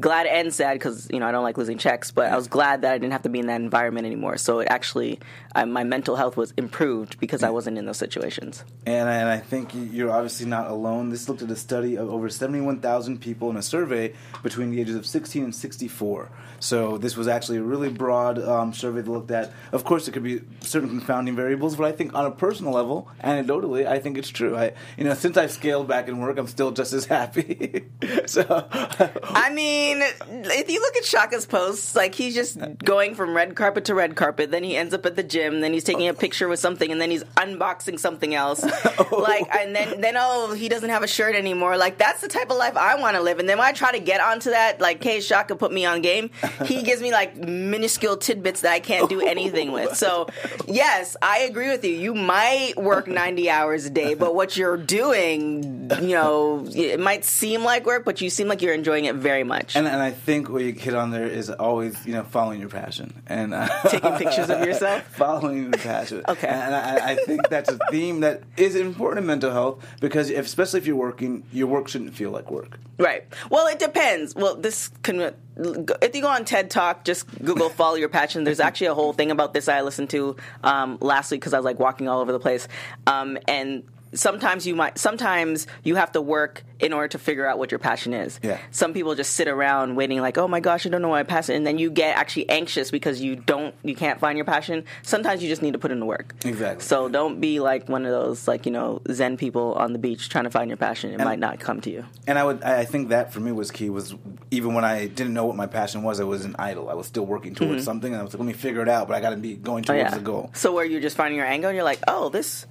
glad 0.00 0.26
and 0.26 0.52
sad 0.52 0.74
because 0.74 1.08
you 1.10 1.20
know 1.20 1.26
I 1.26 1.32
don't 1.32 1.44
like 1.44 1.58
losing 1.58 1.78
checks, 1.78 2.10
but 2.10 2.32
I 2.32 2.36
was 2.36 2.48
glad 2.48 2.82
that 2.82 2.92
I 2.92 2.98
didn't 2.98 3.12
have 3.12 3.22
to 3.22 3.28
be 3.28 3.38
in 3.38 3.46
that 3.46 3.60
environment 3.60 4.06
anymore. 4.06 4.36
So 4.38 4.60
it 4.60 4.68
actually, 4.70 5.20
uh, 5.54 5.66
my 5.66 5.84
mental 5.84 6.16
health 6.16 6.36
was 6.36 6.52
improved 6.56 7.20
because 7.20 7.42
I 7.42 7.50
wasn't 7.50 7.78
in 7.78 7.86
those 7.86 7.98
situations. 7.98 8.64
And, 8.86 9.08
and 9.08 9.28
I 9.28 9.38
think 9.38 9.70
you're 9.74 10.10
obviously 10.10 10.46
not 10.46 10.70
alone. 10.70 11.10
This 11.10 11.28
looked 11.28 11.42
at 11.42 11.50
a 11.50 11.56
study 11.56 11.96
of 11.96 12.08
over 12.10 12.28
71,000 12.28 13.20
people 13.20 13.50
in 13.50 13.56
a 13.56 13.62
survey 13.62 14.14
between 14.42 14.70
the 14.70 14.80
ages 14.80 14.96
of 14.96 15.06
16 15.06 15.44
and 15.44 15.54
64. 15.54 16.30
So 16.60 16.98
this 16.98 17.16
was 17.16 17.26
actually 17.26 17.58
a 17.58 17.62
really 17.62 17.88
broad 17.88 18.38
um, 18.38 18.74
survey 18.74 19.00
that 19.00 19.10
looked 19.10 19.30
at. 19.30 19.52
Of 19.72 19.84
course, 19.84 20.06
there 20.06 20.12
could 20.12 20.22
be 20.22 20.42
certain 20.60 20.88
confounding 20.90 21.34
variables, 21.34 21.74
but 21.74 21.86
I 21.86 21.92
think 21.92 22.14
on 22.14 22.26
a 22.26 22.30
personal 22.30 22.72
level, 22.72 23.08
anecdotally, 23.24 23.86
I 23.86 23.98
think 23.98 24.18
it's 24.18 24.28
true. 24.28 24.56
I, 24.56 24.72
you 24.98 25.04
know, 25.04 25.14
since 25.14 25.38
I've 25.38 25.50
scaled 25.50 25.88
back 25.88 26.08
in 26.08 26.18
work, 26.18 26.38
I'm 26.38 26.46
still 26.46 26.70
just 26.70 26.92
as 26.92 27.06
happy. 27.06 27.86
so, 28.26 28.68
I 28.70 29.50
mean, 29.54 29.89
mean, 29.94 30.02
if 30.50 30.70
you 30.70 30.80
look 30.80 30.96
at 30.96 31.04
Shaka's 31.04 31.46
posts, 31.46 31.94
like 31.94 32.14
he's 32.14 32.34
just 32.34 32.58
going 32.78 33.14
from 33.14 33.34
red 33.36 33.54
carpet 33.54 33.86
to 33.86 33.94
red 33.94 34.16
carpet. 34.16 34.50
Then 34.50 34.64
he 34.64 34.76
ends 34.76 34.94
up 34.94 35.06
at 35.06 35.16
the 35.16 35.22
gym. 35.22 35.60
Then 35.60 35.72
he's 35.72 35.84
taking 35.84 36.08
a 36.08 36.14
picture 36.14 36.48
with 36.48 36.58
something, 36.60 36.90
and 36.90 37.00
then 37.00 37.10
he's 37.10 37.24
unboxing 37.36 37.98
something 37.98 38.34
else. 38.34 38.64
Oh. 39.12 39.16
Like, 39.16 39.46
and 39.54 39.74
then 39.74 40.00
then 40.00 40.14
oh, 40.18 40.52
he 40.52 40.68
doesn't 40.68 40.90
have 40.90 41.02
a 41.02 41.06
shirt 41.06 41.34
anymore. 41.34 41.76
Like 41.76 41.96
that's 41.96 42.20
the 42.20 42.28
type 42.28 42.50
of 42.50 42.58
life 42.58 42.76
I 42.76 42.96
want 42.96 43.16
to 43.16 43.22
live. 43.22 43.38
And 43.38 43.48
then 43.48 43.56
when 43.58 43.66
I 43.66 43.72
try 43.72 43.92
to 43.92 43.98
get 43.98 44.20
onto 44.20 44.50
that, 44.50 44.80
like, 44.80 45.02
hey, 45.02 45.20
Shaka, 45.20 45.56
put 45.56 45.72
me 45.72 45.86
on 45.86 46.02
game. 46.02 46.30
He 46.66 46.82
gives 46.82 47.00
me 47.00 47.10
like 47.10 47.36
minuscule 47.36 48.16
tidbits 48.18 48.60
that 48.60 48.72
I 48.72 48.80
can't 48.80 49.08
do 49.08 49.22
oh. 49.22 49.26
anything 49.26 49.72
with. 49.72 49.96
So 49.96 50.28
yes, 50.66 51.16
I 51.22 51.40
agree 51.40 51.68
with 51.68 51.84
you. 51.84 51.92
You 51.92 52.14
might 52.14 52.74
work 52.76 53.06
ninety 53.06 53.48
hours 53.48 53.86
a 53.86 53.90
day, 53.90 54.14
but 54.14 54.34
what 54.34 54.56
you're 54.56 54.76
doing, 54.76 55.90
you 56.02 56.14
know, 56.14 56.66
it 56.68 57.00
might 57.00 57.24
seem 57.24 57.64
like 57.64 57.86
work, 57.86 58.04
but 58.04 58.20
you 58.20 58.28
seem 58.28 58.48
like 58.48 58.60
you're 58.62 58.74
enjoying 58.74 59.06
it 59.06 59.14
very 59.14 59.44
much. 59.44 59.76
And, 59.80 59.88
and 59.88 60.02
I 60.02 60.10
think 60.10 60.50
what 60.50 60.62
you 60.62 60.72
hit 60.72 60.92
on 60.92 61.10
there 61.10 61.26
is 61.26 61.48
always, 61.48 62.04
you 62.04 62.12
know, 62.12 62.22
following 62.22 62.60
your 62.60 62.68
passion 62.68 63.22
and 63.26 63.54
uh, 63.54 63.66
Taking 63.88 64.12
pictures 64.16 64.50
of 64.50 64.62
yourself? 64.62 65.04
following 65.16 65.62
your 65.62 65.72
passion. 65.72 66.22
Okay. 66.28 66.48
and 66.48 66.74
I, 66.74 67.12
I 67.12 67.14
think 67.14 67.48
that's 67.48 67.70
a 67.70 67.78
theme 67.90 68.20
that 68.20 68.42
is 68.58 68.76
important 68.76 69.20
in 69.20 69.26
mental 69.26 69.50
health 69.50 69.82
because, 70.02 70.28
if, 70.28 70.44
especially 70.44 70.80
if 70.80 70.86
you're 70.86 70.96
working, 70.96 71.44
your 71.50 71.66
work 71.66 71.88
shouldn't 71.88 72.14
feel 72.14 72.30
like 72.30 72.50
work. 72.50 72.78
Right. 72.98 73.24
Well, 73.48 73.68
it 73.68 73.78
depends. 73.78 74.34
Well, 74.34 74.54
this 74.54 74.90
can. 75.02 75.34
If 75.56 76.14
you 76.14 76.20
go 76.20 76.28
on 76.28 76.44
TED 76.44 76.70
Talk, 76.70 77.04
just 77.04 77.26
Google 77.42 77.70
"follow 77.70 77.94
your 77.94 78.10
passion." 78.10 78.44
There's 78.44 78.60
actually 78.60 78.88
a 78.88 78.94
whole 78.94 79.14
thing 79.14 79.30
about 79.30 79.54
this 79.54 79.66
I 79.66 79.80
listened 79.80 80.10
to 80.10 80.36
um, 80.62 80.98
last 81.00 81.30
week 81.30 81.40
because 81.40 81.54
I 81.54 81.58
was 81.58 81.64
like 81.64 81.78
walking 81.78 82.06
all 82.06 82.20
over 82.20 82.32
the 82.32 82.38
place, 82.38 82.68
um, 83.06 83.38
and 83.48 83.84
sometimes 84.12 84.66
you 84.66 84.74
might 84.74 84.98
sometimes 84.98 85.66
you 85.84 85.96
have 85.96 86.12
to 86.12 86.20
work 86.20 86.64
in 86.78 86.92
order 86.92 87.08
to 87.08 87.18
figure 87.18 87.46
out 87.46 87.58
what 87.58 87.70
your 87.70 87.78
passion 87.78 88.14
is. 88.14 88.40
Yeah. 88.42 88.58
Some 88.70 88.94
people 88.94 89.14
just 89.14 89.34
sit 89.34 89.48
around 89.48 89.96
waiting 89.96 90.20
like, 90.20 90.38
"Oh 90.38 90.48
my 90.48 90.60
gosh, 90.60 90.86
I 90.86 90.88
don't 90.88 91.02
know 91.02 91.08
what 91.08 91.16
my 91.16 91.22
passion," 91.22 91.54
and 91.56 91.66
then 91.66 91.78
you 91.78 91.90
get 91.90 92.16
actually 92.16 92.48
anxious 92.48 92.90
because 92.90 93.20
you 93.20 93.36
don't 93.36 93.74
you 93.82 93.94
can't 93.94 94.18
find 94.20 94.36
your 94.38 94.44
passion. 94.46 94.84
Sometimes 95.02 95.42
you 95.42 95.48
just 95.48 95.62
need 95.62 95.72
to 95.72 95.78
put 95.78 95.90
in 95.90 96.00
the 96.00 96.06
work. 96.06 96.34
Exactly. 96.44 96.84
So 96.84 97.08
don't 97.08 97.40
be 97.40 97.60
like 97.60 97.88
one 97.88 98.04
of 98.06 98.12
those 98.12 98.48
like, 98.48 98.66
you 98.66 98.72
know, 98.72 99.02
zen 99.10 99.36
people 99.36 99.74
on 99.74 99.92
the 99.92 99.98
beach 99.98 100.28
trying 100.28 100.44
to 100.44 100.50
find 100.50 100.68
your 100.70 100.76
passion. 100.76 101.12
It 101.12 101.18
might 101.24 101.38
not 101.38 101.60
come 101.60 101.80
to 101.82 101.90
you. 101.90 102.04
And 102.26 102.38
I 102.38 102.44
would, 102.44 102.62
I 102.62 102.84
think 102.84 103.10
that 103.10 103.32
for 103.32 103.40
me 103.40 103.52
was 103.52 103.70
key. 103.70 103.90
Was 103.90 104.14
even 104.50 104.74
when 104.74 104.84
I 104.84 105.06
didn't 105.06 105.34
know 105.34 105.44
what 105.46 105.56
my 105.56 105.66
passion 105.66 106.02
was, 106.02 106.20
I 106.20 106.24
was 106.24 106.44
an 106.44 106.56
idol. 106.58 106.88
I 106.88 106.94
was 106.94 107.06
still 107.06 107.26
working 107.26 107.54
towards 107.54 107.84
something, 107.84 108.12
and 108.12 108.20
I 108.20 108.24
was 108.24 108.32
like, 108.32 108.40
let 108.40 108.46
me 108.46 108.52
figure 108.52 108.82
it 108.82 108.88
out. 108.88 109.08
But 109.08 109.16
I 109.16 109.20
got 109.20 109.30
to 109.30 109.36
be 109.36 109.54
going 109.56 109.80
Mm-hmm. 109.84 109.92
Oh, 109.92 109.94
towards 109.94 110.12
yeah. 110.12 110.18
the 110.18 110.24
goal. 110.24 110.50
So 110.52 110.72
where 110.72 110.84
you're 110.84 111.00
just 111.00 111.16
finding 111.16 111.36
your 111.38 111.46
angle 111.46 111.70
and 111.70 111.74
you're 111.76 111.84
like, 111.84 112.00
oh, 112.06 112.28
this 112.28 112.66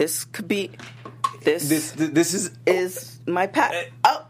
this 0.00 0.24
could 0.24 0.48
be 0.48 0.70
this, 1.44 1.68
This, 1.68 1.92
this 1.92 2.32
is 2.32 2.52
is 2.66 3.18
my 3.26 3.46
pat. 3.46 3.74
Eh. 3.74 3.84
Oh, 4.04 4.26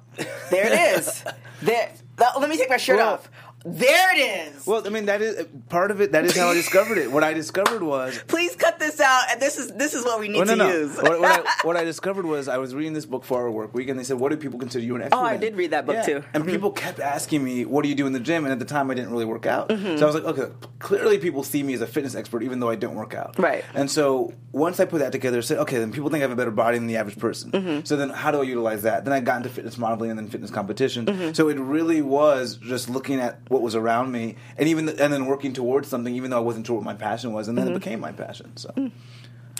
there 0.50 0.66
it 0.66 0.98
is. 0.98 1.22
There. 1.62 1.92
let 2.18 2.48
me 2.48 2.56
take 2.56 2.70
my 2.70 2.76
shirt 2.78 2.96
Well- 2.96 3.14
off. 3.14 3.30
There 3.64 4.16
it 4.16 4.54
is. 4.54 4.66
well. 4.66 4.86
I 4.86 4.90
mean, 4.90 5.06
that 5.06 5.20
is 5.20 5.46
part 5.68 5.90
of 5.90 6.00
it. 6.00 6.12
That 6.12 6.24
is 6.24 6.34
how 6.36 6.48
I 6.48 6.54
discovered 6.54 6.96
it. 6.98 7.12
What 7.12 7.22
I 7.22 7.34
discovered 7.34 7.82
was 7.82 8.18
Please 8.26 8.56
cut 8.56 8.78
this 8.78 9.00
out. 9.00 9.24
And 9.30 9.40
this 9.40 9.58
is 9.58 9.70
this 9.72 9.92
is 9.94 10.04
what 10.04 10.18
we 10.18 10.28
need 10.28 10.38
Well, 10.38 10.46
no, 10.46 10.52
to 10.54 10.56
no. 10.56 10.72
use. 10.72 10.96
what, 10.96 11.20
what, 11.20 11.46
I, 11.46 11.52
what 11.66 11.76
I 11.76 11.84
discovered 11.84 12.24
was 12.24 12.48
I 12.48 12.56
was 12.58 12.74
reading 12.74 12.94
this 12.94 13.04
book 13.04 13.24
4-Hour 13.24 13.50
Workweek, 13.68 13.90
and 13.90 13.98
they 13.98 14.04
said, 14.04 14.18
"What 14.18 14.30
do 14.30 14.38
people 14.38 14.58
consider 14.58 14.84
you 14.84 14.96
an 14.96 15.02
expert?" 15.02 15.16
Oh, 15.18 15.24
I 15.24 15.34
in?" 15.34 15.40
did 15.40 15.56
read 15.56 15.72
that 15.72 15.84
book, 15.84 15.96
Yeah. 15.96 16.02
too. 16.02 16.24
And 16.32 16.44
Mhm. 16.44 16.50
people 16.50 16.70
kept 16.70 17.00
asking 17.00 17.44
me, 17.44 17.64
"What 17.66 17.82
do 17.82 17.88
you 17.90 17.94
do 17.94 18.06
in 18.06 18.12
the 18.14 18.20
gym?" 18.20 18.44
And 18.44 18.52
at 18.52 18.58
the 18.58 18.64
time, 18.64 18.90
I 18.90 18.94
didn't 18.94 19.10
really 19.10 19.26
work 19.26 19.44
out, 19.46 19.68
Mm-hmm. 19.68 19.98
so 19.98 20.04
I 20.04 20.06
was 20.10 20.14
like, 20.14 20.24
"Okay, 20.24 20.52
clearly 20.78 21.18
people 21.18 21.42
see 21.42 21.62
me 21.62 21.74
as 21.74 21.82
a 21.82 21.86
fitness 21.86 22.14
expert, 22.14 22.42
even 22.42 22.60
though 22.60 22.70
I 22.70 22.76
don't 22.76 22.94
work 22.94 23.14
out." 23.14 23.38
Right. 23.38 23.62
And 23.74 23.90
so 23.90 24.32
once 24.52 24.80
I 24.80 24.86
put 24.86 25.00
that 25.00 25.12
together, 25.12 25.36
I 25.38 25.42
said, 25.42 25.58
"Okay, 25.58 25.76
then 25.78 25.92
people 25.92 26.08
think 26.08 26.22
I 26.22 26.24
have 26.24 26.32
a 26.32 26.36
better 26.36 26.50
body 26.50 26.78
than 26.78 26.86
the 26.86 26.96
average 26.96 27.18
person." 27.18 27.50
Mm-hmm. 27.52 27.80
So 27.84 27.96
then, 27.96 28.08
how 28.08 28.30
do 28.30 28.40
I 28.40 28.44
utilize 28.44 28.82
that? 28.82 29.04
Then 29.04 29.12
I 29.12 29.20
got 29.20 29.36
into 29.36 29.50
fitness 29.50 29.76
modeling 29.76 30.10
and 30.10 30.18
then 30.18 30.28
fitness 30.28 30.50
competition. 30.50 31.04
Mm-hmm. 31.04 31.32
So 31.34 31.48
it 31.50 31.58
really 31.58 32.00
was 32.00 32.56
just 32.56 32.88
looking 32.88 33.20
at 33.20 33.38
what 33.50 33.62
was 33.62 33.74
around 33.74 34.12
me, 34.12 34.36
and 34.56 34.68
even 34.68 34.88
and 34.88 35.12
then 35.12 35.26
working 35.26 35.52
towards 35.52 35.88
something, 35.88 36.14
even 36.14 36.30
though 36.30 36.38
I 36.38 36.40
wasn't 36.40 36.66
sure 36.66 36.76
what 36.76 36.84
my 36.84 36.94
passion 36.94 37.32
was, 37.32 37.48
and 37.48 37.58
then 37.58 37.68
it 37.68 37.74
became 37.74 38.00
my 38.00 38.12
passion. 38.12 38.56
So. 38.56 38.70
Mm. 38.70 38.92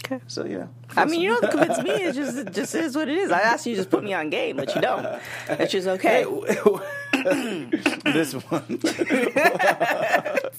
Okay. 0.04 0.20
So 0.28 0.44
yeah. 0.47 0.68
I 0.97 1.04
mean, 1.04 1.20
you 1.20 1.28
don't 1.28 1.50
convince 1.50 1.82
me. 1.82 1.90
It 1.90 2.14
just 2.14 2.38
it 2.38 2.54
just 2.54 2.75
is 2.75 2.94
what 2.97 3.09
it 3.09 3.18
is. 3.18 3.32
I 3.32 3.40
asked 3.40 3.66
you 3.66 3.75
to 3.75 3.80
just 3.80 3.90
put 3.90 4.04
me 4.04 4.14
on 4.14 4.30
game, 4.30 4.56
but 4.56 4.75
you 4.75 4.80
don't. 4.80 5.20
It's 5.49 5.73
just 5.73 5.88
okay. 5.88 6.25
this 8.04 8.32
one. 8.32 8.80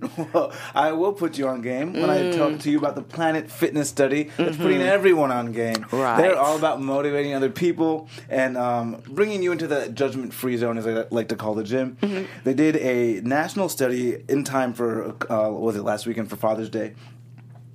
well, 0.32 0.52
I 0.74 0.92
will 0.92 1.12
put 1.12 1.38
you 1.38 1.48
on 1.48 1.62
game 1.62 1.92
when 1.92 2.08
I 2.08 2.30
talk 2.30 2.60
to 2.60 2.70
you 2.70 2.78
about 2.78 2.94
the 2.94 3.02
Planet 3.02 3.50
Fitness 3.50 3.88
study 3.88 4.30
that's 4.36 4.56
putting 4.56 4.80
everyone 4.80 5.30
on 5.30 5.52
game. 5.52 5.74
Mm-hmm. 5.74 5.96
Right. 5.96 6.16
They're 6.20 6.38
all 6.38 6.56
about 6.56 6.80
motivating 6.80 7.34
other 7.34 7.50
people 7.50 8.08
and 8.28 8.56
um, 8.56 9.02
bringing 9.08 9.42
you 9.42 9.52
into 9.52 9.66
the 9.66 9.88
judgment-free 9.88 10.56
zone, 10.56 10.78
as 10.78 10.86
I 10.86 11.04
like 11.10 11.28
to 11.28 11.36
call 11.36 11.54
the 11.54 11.64
gym. 11.64 11.98
Mm-hmm. 12.00 12.24
They 12.44 12.54
did 12.54 12.76
a 12.76 13.20
national 13.20 13.68
study 13.68 14.22
in 14.28 14.44
time 14.44 14.72
for 14.72 15.16
uh, 15.30 15.50
was 15.50 15.76
it 15.76 15.82
last 15.82 16.06
weekend 16.06 16.30
for 16.30 16.36
Father's 16.36 16.70
Day, 16.70 16.94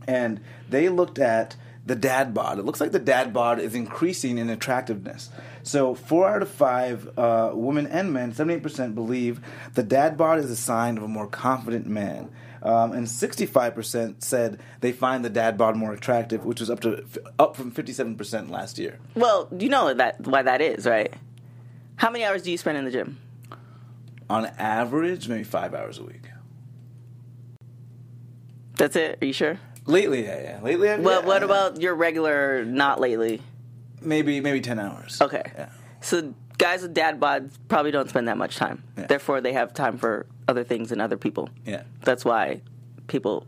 and 0.07 0.39
they 0.69 0.89
looked 0.89 1.19
at 1.19 1.55
the 1.85 1.95
dad 1.95 2.33
bod. 2.33 2.57
It 2.57 2.65
looks 2.65 2.81
like 2.81 2.91
the 2.91 2.99
dad 2.99 3.31
bod 3.33 3.59
is 3.59 3.75
increasing 3.75 4.37
in 4.37 4.49
attractiveness. 4.49 5.29
So, 5.65 5.95
four 5.95 6.27
out 6.27 6.43
of 6.43 6.49
five 6.49 7.09
uh, 7.17 7.49
women 7.55 7.87
and 7.87 8.13
men, 8.13 8.33
78%, 8.33 8.93
believe 8.93 9.41
the 9.73 9.81
dad 9.81 10.15
bod 10.15 10.37
is 10.37 10.51
a 10.51 10.55
sign 10.55 10.95
of 10.95 11.03
a 11.03 11.07
more 11.07 11.25
confident 11.25 11.87
man. 11.87 12.29
Um, 12.61 12.91
and 12.91 13.07
65% 13.07 14.23
said 14.23 14.59
they 14.81 14.91
find 14.91 15.25
the 15.25 15.29
dad 15.29 15.57
bod 15.57 15.75
more 15.75 15.91
attractive, 15.91 16.45
which 16.45 16.59
was 16.59 16.69
up 16.69 16.81
to 16.81 17.03
up 17.39 17.55
from 17.55 17.71
57% 17.71 18.51
last 18.51 18.77
year. 18.77 18.99
Well, 19.15 19.47
you 19.57 19.69
know 19.69 19.91
that 19.91 20.21
why 20.21 20.43
that 20.43 20.61
is, 20.61 20.85
right? 20.85 21.11
How 21.95 22.11
many 22.11 22.23
hours 22.25 22.43
do 22.43 22.51
you 22.51 22.57
spend 22.59 22.77
in 22.77 22.85
the 22.85 22.91
gym? 22.91 23.17
On 24.29 24.45
average, 24.45 25.27
maybe 25.27 25.43
five 25.43 25.73
hours 25.73 25.97
a 25.97 26.03
week. 26.03 26.29
That's 28.75 28.95
it. 28.95 29.17
Are 29.19 29.25
you 29.25 29.33
sure? 29.33 29.59
Lately, 29.87 30.25
yeah, 30.25 30.41
yeah. 30.41 30.59
Lately, 30.61 30.89
I've, 30.89 31.01
Well, 31.01 31.21
yeah, 31.21 31.27
what 31.27 31.43
about 31.43 31.81
your 31.81 31.95
regular? 31.95 32.65
Not 32.65 32.99
lately. 32.99 33.41
Maybe 34.01 34.39
maybe 34.41 34.61
10 34.61 34.79
hours? 34.79 35.21
Okay. 35.21 35.43
Yeah. 35.55 35.69
So 36.01 36.33
guys 36.57 36.81
with 36.81 36.93
dad 36.93 37.19
bods 37.19 37.57
probably 37.67 37.91
don't 37.91 38.09
spend 38.09 38.27
that 38.27 38.37
much 38.37 38.55
time. 38.55 38.83
Yeah. 38.97 39.07
Therefore, 39.07 39.41
they 39.41 39.53
have 39.53 39.73
time 39.73 39.97
for 39.97 40.25
other 40.47 40.63
things 40.63 40.91
and 40.91 41.01
other 41.01 41.17
people. 41.17 41.49
Yeah. 41.65 41.83
That's 42.01 42.23
why 42.23 42.61
people 43.07 43.47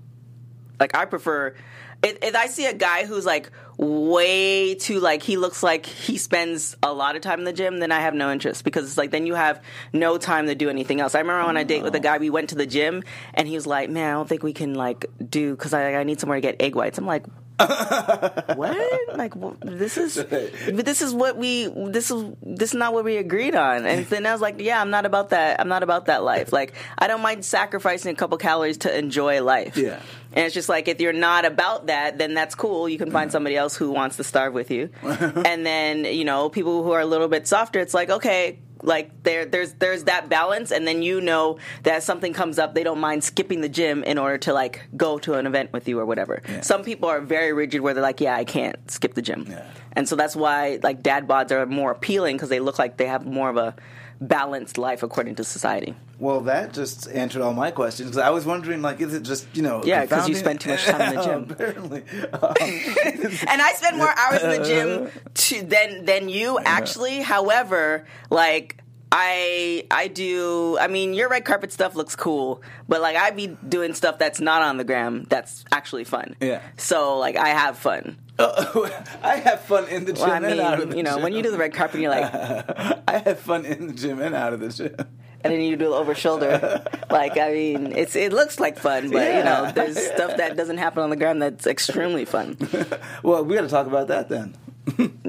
like 0.79 0.95
I 0.95 1.05
prefer. 1.05 1.55
If, 2.03 2.19
if 2.21 2.35
I 2.35 2.45
see 2.45 2.67
a 2.67 2.73
guy 2.73 3.05
who's 3.05 3.25
like 3.25 3.49
way 3.77 4.75
too 4.75 4.99
like 4.99 5.23
he 5.23 5.35
looks 5.35 5.63
like 5.63 5.85
he 5.87 6.17
spends 6.17 6.77
a 6.83 6.93
lot 6.93 7.15
of 7.15 7.23
time 7.23 7.39
in 7.39 7.45
the 7.45 7.53
gym, 7.53 7.79
then 7.79 7.91
I 7.91 8.01
have 8.01 8.13
no 8.13 8.31
interest 8.31 8.63
because 8.63 8.85
it's 8.85 8.97
like 8.97 9.09
then 9.09 9.25
you 9.25 9.33
have 9.33 9.63
no 9.93 10.17
time 10.17 10.45
to 10.45 10.53
do 10.53 10.69
anything 10.69 11.01
else. 11.01 11.15
I 11.15 11.19
remember 11.19 11.47
on 11.47 11.57
a 11.57 11.65
date 11.65 11.83
with 11.83 11.95
a 11.95 11.99
guy, 11.99 12.19
we 12.19 12.29
went 12.29 12.49
to 12.49 12.55
the 12.55 12.67
gym 12.67 13.03
and 13.33 13.47
he 13.47 13.55
was 13.55 13.65
like, 13.65 13.89
"Man, 13.89 14.11
I 14.11 14.13
don't 14.13 14.29
think 14.29 14.43
we 14.43 14.53
can 14.53 14.75
like 14.75 15.05
do 15.27 15.55
because 15.55 15.73
I, 15.73 15.95
I 15.95 16.03
need 16.03 16.19
somewhere 16.19 16.37
to 16.37 16.41
get 16.41 16.61
egg 16.61 16.75
whites." 16.75 16.99
I'm 16.99 17.07
like, 17.07 17.25
what? 18.55 19.17
Like 19.17 19.33
wh- 19.33 19.55
this 19.61 19.97
is, 19.97 20.15
but 20.17 20.85
this 20.85 21.01
is 21.01 21.13
what 21.13 21.37
we 21.37 21.67
this 21.67 22.11
is 22.11 22.35
this 22.43 22.69
is 22.69 22.75
not 22.75 22.93
what 22.93 23.03
we 23.03 23.17
agreed 23.17 23.55
on. 23.55 23.85
And 23.85 24.05
then 24.05 24.27
I 24.27 24.31
was 24.31 24.41
like, 24.41 24.61
yeah, 24.61 24.79
I'm 24.79 24.91
not 24.91 25.07
about 25.07 25.29
that. 25.29 25.59
I'm 25.59 25.67
not 25.67 25.81
about 25.81 26.05
that 26.05 26.23
life. 26.23 26.53
Like 26.53 26.73
I 26.99 27.07
don't 27.07 27.21
mind 27.21 27.43
sacrificing 27.43 28.11
a 28.11 28.15
couple 28.15 28.37
calories 28.37 28.77
to 28.79 28.95
enjoy 28.95 29.41
life. 29.41 29.75
Yeah. 29.75 29.99
And 30.33 30.45
it's 30.45 30.53
just 30.53 30.69
like 30.69 30.87
if 30.87 31.01
you're 31.01 31.13
not 31.13 31.45
about 31.45 31.87
that, 31.87 32.19
then 32.19 32.35
that's 32.35 32.53
cool. 32.53 32.87
You 32.87 32.99
can 32.99 33.09
find 33.09 33.31
somebody 33.31 33.55
else 33.55 33.75
who 33.75 33.91
wants 33.91 34.17
to 34.17 34.23
starve 34.23 34.53
with 34.53 34.69
you. 34.69 34.91
and 35.03 35.65
then 35.65 36.05
you 36.05 36.25
know 36.25 36.49
people 36.49 36.83
who 36.83 36.91
are 36.91 37.01
a 37.01 37.07
little 37.07 37.27
bit 37.27 37.47
softer, 37.47 37.79
it's 37.79 37.93
like 37.95 38.11
okay. 38.11 38.59
Like 38.83 39.23
there, 39.23 39.45
there's 39.45 39.73
there's 39.73 40.03
that 40.05 40.29
balance, 40.29 40.71
and 40.71 40.87
then 40.87 41.01
you 41.01 41.21
know 41.21 41.57
that 41.83 42.03
something 42.03 42.33
comes 42.33 42.59
up, 42.59 42.73
they 42.75 42.83
don't 42.83 42.99
mind 42.99 43.23
skipping 43.23 43.61
the 43.61 43.69
gym 43.69 44.03
in 44.03 44.17
order 44.17 44.37
to 44.39 44.53
like 44.53 44.81
go 44.95 45.17
to 45.19 45.33
an 45.35 45.45
event 45.47 45.73
with 45.73 45.87
you 45.87 45.99
or 45.99 46.05
whatever. 46.05 46.41
Some 46.61 46.83
people 46.83 47.09
are 47.09 47.21
very 47.21 47.53
rigid, 47.53 47.81
where 47.81 47.93
they're 47.93 48.03
like, 48.03 48.21
"Yeah, 48.21 48.35
I 48.35 48.45
can't 48.45 48.77
skip 48.89 49.13
the 49.15 49.21
gym," 49.21 49.45
Yeah. 49.49 49.63
and 49.93 50.07
so 50.07 50.15
that's 50.15 50.35
why 50.35 50.79
like 50.83 51.01
dad 51.01 51.27
bods 51.27 51.51
are 51.51 51.65
more 51.65 51.91
appealing 51.91 52.35
because 52.37 52.49
they 52.49 52.59
look 52.59 52.77
like 52.79 52.97
they 52.97 53.07
have 53.07 53.25
more 53.25 53.49
of 53.49 53.57
a 53.57 53.75
balanced 54.19 54.77
life 54.77 55.03
according 55.03 55.35
to 55.35 55.43
society. 55.43 55.95
Well, 56.19 56.41
that 56.41 56.73
just 56.73 57.07
answered 57.11 57.41
all 57.43 57.53
my 57.53 57.69
questions 57.71 58.09
because 58.09 58.23
I 58.23 58.31
was 58.31 58.45
wondering, 58.45 58.81
like, 58.81 58.99
is 59.01 59.13
it 59.13 59.23
just 59.23 59.47
you 59.55 59.61
know? 59.61 59.83
Yeah, 59.83 60.01
because 60.01 60.27
you 60.27 60.35
spend 60.35 60.59
too 60.61 60.71
much 60.71 60.83
time 60.85 61.01
in 61.09 61.15
the 61.15 61.23
gym. 61.23 61.47
Apparently, 61.51 62.03
Um, 62.33 62.53
and 63.47 63.61
I 63.61 63.73
spend 63.75 63.97
more 63.97 64.13
hours 64.17 64.41
in 64.41 64.49
the 64.49 64.65
gym 64.67 65.11
to, 65.33 65.63
than 65.63 66.05
than 66.05 66.29
you 66.29 66.57
actually. 66.65 67.21
However, 67.21 68.05
like 68.29 68.83
I 69.11 69.85
I 69.89 70.07
do. 70.07 70.77
I 70.79 70.87
mean, 70.87 71.13
your 71.13 71.29
red 71.29 71.45
carpet 71.45 71.71
stuff 71.71 71.95
looks 71.95 72.15
cool, 72.15 72.61
but 72.87 73.01
like 73.01 73.15
I 73.15 73.31
be 73.31 73.47
doing 73.67 73.93
stuff 73.93 74.17
that's 74.17 74.39
not 74.41 74.61
on 74.61 74.77
the 74.77 74.83
gram 74.83 75.25
that's 75.29 75.63
actually 75.71 76.03
fun. 76.03 76.35
Yeah. 76.41 76.61
So 76.77 77.17
like 77.17 77.37
I 77.37 77.49
have 77.49 77.77
fun. 77.77 78.17
I 78.39 79.41
have 79.43 79.61
fun 79.61 79.87
in 79.87 80.05
the 80.05 80.13
gym 80.13 80.21
Well, 80.23 80.31
I 80.31 80.35
and 80.37 80.59
out 80.59 80.73
of 80.75 80.79
mean, 80.79 80.89
the 80.89 80.97
you 80.97 81.03
know, 81.03 81.13
gym. 81.15 81.23
when 81.23 81.33
you 81.33 81.41
do 81.41 81.49
the 81.51 81.57
red 81.57 81.73
carpet, 81.73 82.01
you're 82.01 82.11
like, 82.11 82.31
I 83.07 83.17
have 83.25 83.39
fun 83.39 83.65
in 83.65 83.87
the 83.87 83.93
gym 83.93 84.21
and 84.21 84.35
out 84.35 84.53
of 84.53 84.59
the 84.59 84.69
gym. 84.69 84.95
and 85.43 85.53
then 85.53 85.61
you 85.61 85.75
do 85.75 85.85
the 85.89 85.95
over 85.95 86.13
shoulder. 86.13 86.83
Like 87.09 87.37
I 87.37 87.51
mean, 87.53 87.93
it's 87.93 88.15
it 88.17 88.33
looks 88.33 88.59
like 88.59 88.77
fun, 88.77 89.09
but 89.09 89.25
you 89.25 89.43
know, 89.43 89.63
Yeah. 89.63 89.71
there's 89.71 89.97
stuff 89.97 90.35
that 90.37 90.57
doesn't 90.57 90.77
happen 90.77 91.01
on 91.01 91.09
the 91.09 91.15
ground 91.15 91.41
that's 91.41 91.65
extremely 91.65 92.25
fun. 92.25 92.57
Well, 93.23 93.45
we 93.45 93.55
got 93.55 93.61
to 93.61 93.69
talk 93.69 93.87
about 93.87 94.09
that 94.09 94.27
then. 94.27 94.53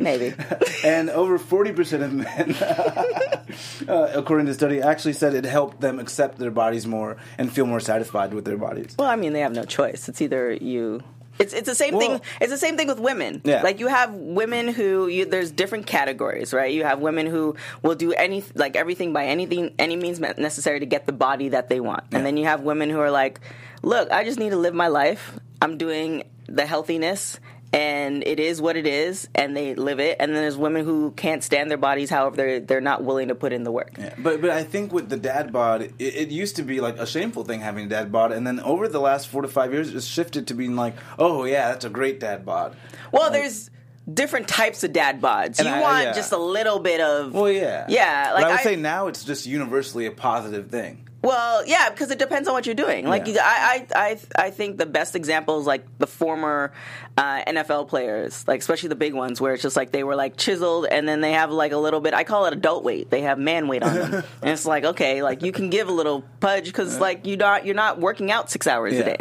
Maybe. 0.03 0.35
and 0.85 1.11
over 1.11 1.39
40% 1.39 2.03
of 2.03 2.13
men, 2.13 2.55
uh, 3.89 4.13
according 4.15 4.47
to 4.47 4.53
the 4.53 4.55
study, 4.55 4.81
actually 4.81 5.13
said 5.15 5.35
it 5.35 5.45
helped 5.45 5.81
them 5.81 5.99
accept 5.99 6.39
their 6.39 6.51
bodies 6.51 6.87
more 6.87 7.17
and 7.39 7.53
feel 7.53 7.67
more 7.67 7.81
satisfied 7.81 8.35
with 8.35 8.45
their 8.45 8.57
bodies. 8.57 8.95
Well, 8.99 9.09
I 9.09 9.17
mean, 9.17 9.33
they 9.33 9.41
have 9.41 9.53
no 9.55 9.65
choice. 9.65 10.09
It's 10.09 10.21
either 10.21 10.53
you. 10.53 11.03
It's 11.39 11.53
it's 11.55 11.69
the 11.69 11.75
same 11.77 11.95
Well- 11.95 12.19
thing. 12.19 12.21
It's 12.41 12.51
the 12.51 12.59
same 12.59 12.77
thing 12.77 12.89
with 12.89 12.99
women. 12.99 13.43
Yeah. 13.45 13.63
Like 13.63 13.79
you 13.79 13.87
have 13.87 14.13
women 14.13 14.69
who 14.69 15.07
you, 15.07 15.25
there's 15.25 15.53
different 15.53 15.87
categories, 15.87 16.53
right? 16.53 16.73
You 16.73 16.83
have 16.83 16.99
women 16.99 17.27
who 17.27 17.55
will 17.81 17.95
do 17.95 18.13
any 18.13 18.43
like 18.57 18.75
everything 18.75 19.13
by 19.13 19.27
anything 19.27 19.73
any 19.79 19.95
means 19.95 20.19
necessary 20.19 20.81
to 20.81 20.87
get 20.87 21.07
the 21.07 21.13
body 21.13 21.51
that 21.51 21.69
they 21.69 21.79
want, 21.79 22.05
Yeah. 22.11 22.19
and 22.19 22.27
then 22.27 22.37
you 22.37 22.45
have 22.47 22.63
women 22.63 22.91
who 22.91 22.99
are 22.99 23.11
like, 23.13 23.39
look, 23.83 24.11
I 24.11 24.25
just 24.25 24.41
need 24.41 24.51
to 24.51 24.57
live 24.57 24.75
my 24.75 24.89
life. 24.89 25.39
I'm 25.63 25.79
doing 25.79 26.25
the 26.49 26.67
healthiness. 26.67 27.39
And 27.71 28.27
it 28.27 28.41
is 28.41 28.63
what 28.63 28.77
it 28.77 28.87
is, 28.87 29.29
and 29.35 29.55
they 29.55 29.75
live 29.75 30.01
it. 30.01 30.17
And 30.21 30.33
then 30.35 30.41
there's 30.43 30.57
women 30.57 30.87
who 30.87 31.11
can't 31.11 31.45
stand 31.45 31.71
their 31.71 31.77
bodies, 31.77 32.09
however, 32.09 32.35
they're 32.37 32.61
they're 32.61 32.81
not 32.81 33.05
willing 33.05 33.29
to 33.29 33.35
put 33.35 33.53
in 33.53 33.63
the 33.65 33.71
work. 33.71 33.91
Yeah, 33.99 34.15
but 34.17 34.41
but 34.41 34.49
I 34.51 34.65
think 34.65 34.91
with 34.91 35.11
the 35.11 35.19
dad 35.19 35.53
bod, 35.53 35.83
it, 35.83 35.93
it 35.99 36.29
used 36.31 36.57
to 36.57 36.63
be 36.63 36.81
like 36.81 36.97
a 36.99 37.07
shameful 37.07 37.45
thing 37.45 37.61
having 37.61 37.85
a 37.85 37.89
dad 37.89 38.11
bod, 38.11 38.33
and 38.33 38.47
then 38.47 38.59
over 38.61 38.89
the 38.89 39.01
last 39.01 39.29
four 39.29 39.43
to 39.43 39.49
five 39.49 39.73
years, 39.75 39.95
it's 39.95 40.07
shifted 40.07 40.47
to 40.47 40.55
being 40.55 40.77
like, 40.77 40.95
oh 41.19 41.45
yeah, 41.45 41.69
that's 41.69 41.85
a 41.85 41.91
great 41.91 42.21
dad 42.21 42.47
bod. 42.47 42.75
Well, 43.13 43.31
there's 43.31 43.69
different 44.13 44.49
types 44.49 44.83
of 44.85 44.95
dad 44.95 45.21
bods. 45.21 45.63
You 45.63 45.69
I- 45.69 45.81
want 45.83 46.05
yeah. 46.05 46.13
just 46.15 46.33
a 46.33 46.39
little 46.39 46.79
bit 46.79 47.03
of. 47.03 47.35
Well, 47.35 47.51
yeah, 47.51 47.85
Yeah, 47.91 48.29
But 48.33 48.35
like 48.35 48.45
I 48.45 48.49
would 48.53 48.61
I- 48.61 48.63
say 48.63 48.77
now 48.77 49.09
it's 49.09 49.25
just 49.25 49.45
universally 49.47 50.07
a 50.07 50.11
positive 50.11 50.71
thing. 50.71 51.08
Well, 51.21 51.67
yeah, 51.67 51.91
because 51.91 52.13
it 52.13 52.19
depends 52.21 52.47
on 52.47 52.55
what 52.55 52.65
you're 52.67 52.77
doing. 52.77 53.07
Like, 53.07 53.27
Yeah. 53.27 53.41
I, 53.43 53.87
I, 53.93 54.09
I, 54.11 54.19
I 54.47 54.51
think 54.51 54.79
the 54.79 54.87
best 54.87 55.17
example 55.17 55.59
is 55.59 55.67
like 55.67 55.85
the 55.99 56.07
former 56.07 56.73
uh, 57.17 57.43
NFL 57.45 57.89
players, 57.89 58.47
like 58.47 58.61
especially 58.61 58.91
the 58.91 58.95
big 58.95 59.15
ones, 59.15 59.41
where 59.41 59.53
it's 59.53 59.63
just 59.63 59.75
like 59.75 59.91
they 59.91 60.05
were 60.05 60.15
like 60.15 60.37
chiseled, 60.37 60.87
and 60.87 61.09
then 61.09 61.21
they 61.21 61.33
have 61.33 61.51
like 61.51 61.73
a 61.73 61.77
little 61.77 62.01
bit. 62.01 62.15
I 62.15 62.23
call 62.23 62.47
it 62.47 62.53
adult 62.53 62.85
weight. 62.85 63.11
They 63.11 63.23
have 63.23 63.37
man 63.39 63.67
weight 63.67 63.83
on 63.83 63.95
them, 63.95 64.13
and 64.43 64.51
it's 64.51 64.65
like 64.65 64.85
okay, 64.85 65.23
like 65.25 65.43
you 65.43 65.51
can 65.51 65.71
give 65.71 65.89
a 65.89 65.93
little 65.93 66.23
pudge 66.39 66.67
because 66.67 67.01
like 67.01 67.27
you're 67.27 67.37
not 67.37 67.67
you're 67.67 67.75
not 67.75 67.99
working 67.99 68.31
out 68.31 68.49
six 68.51 68.69
hours 68.69 68.95
Yeah. 68.95 69.01
a 69.01 69.05
day. 69.05 69.19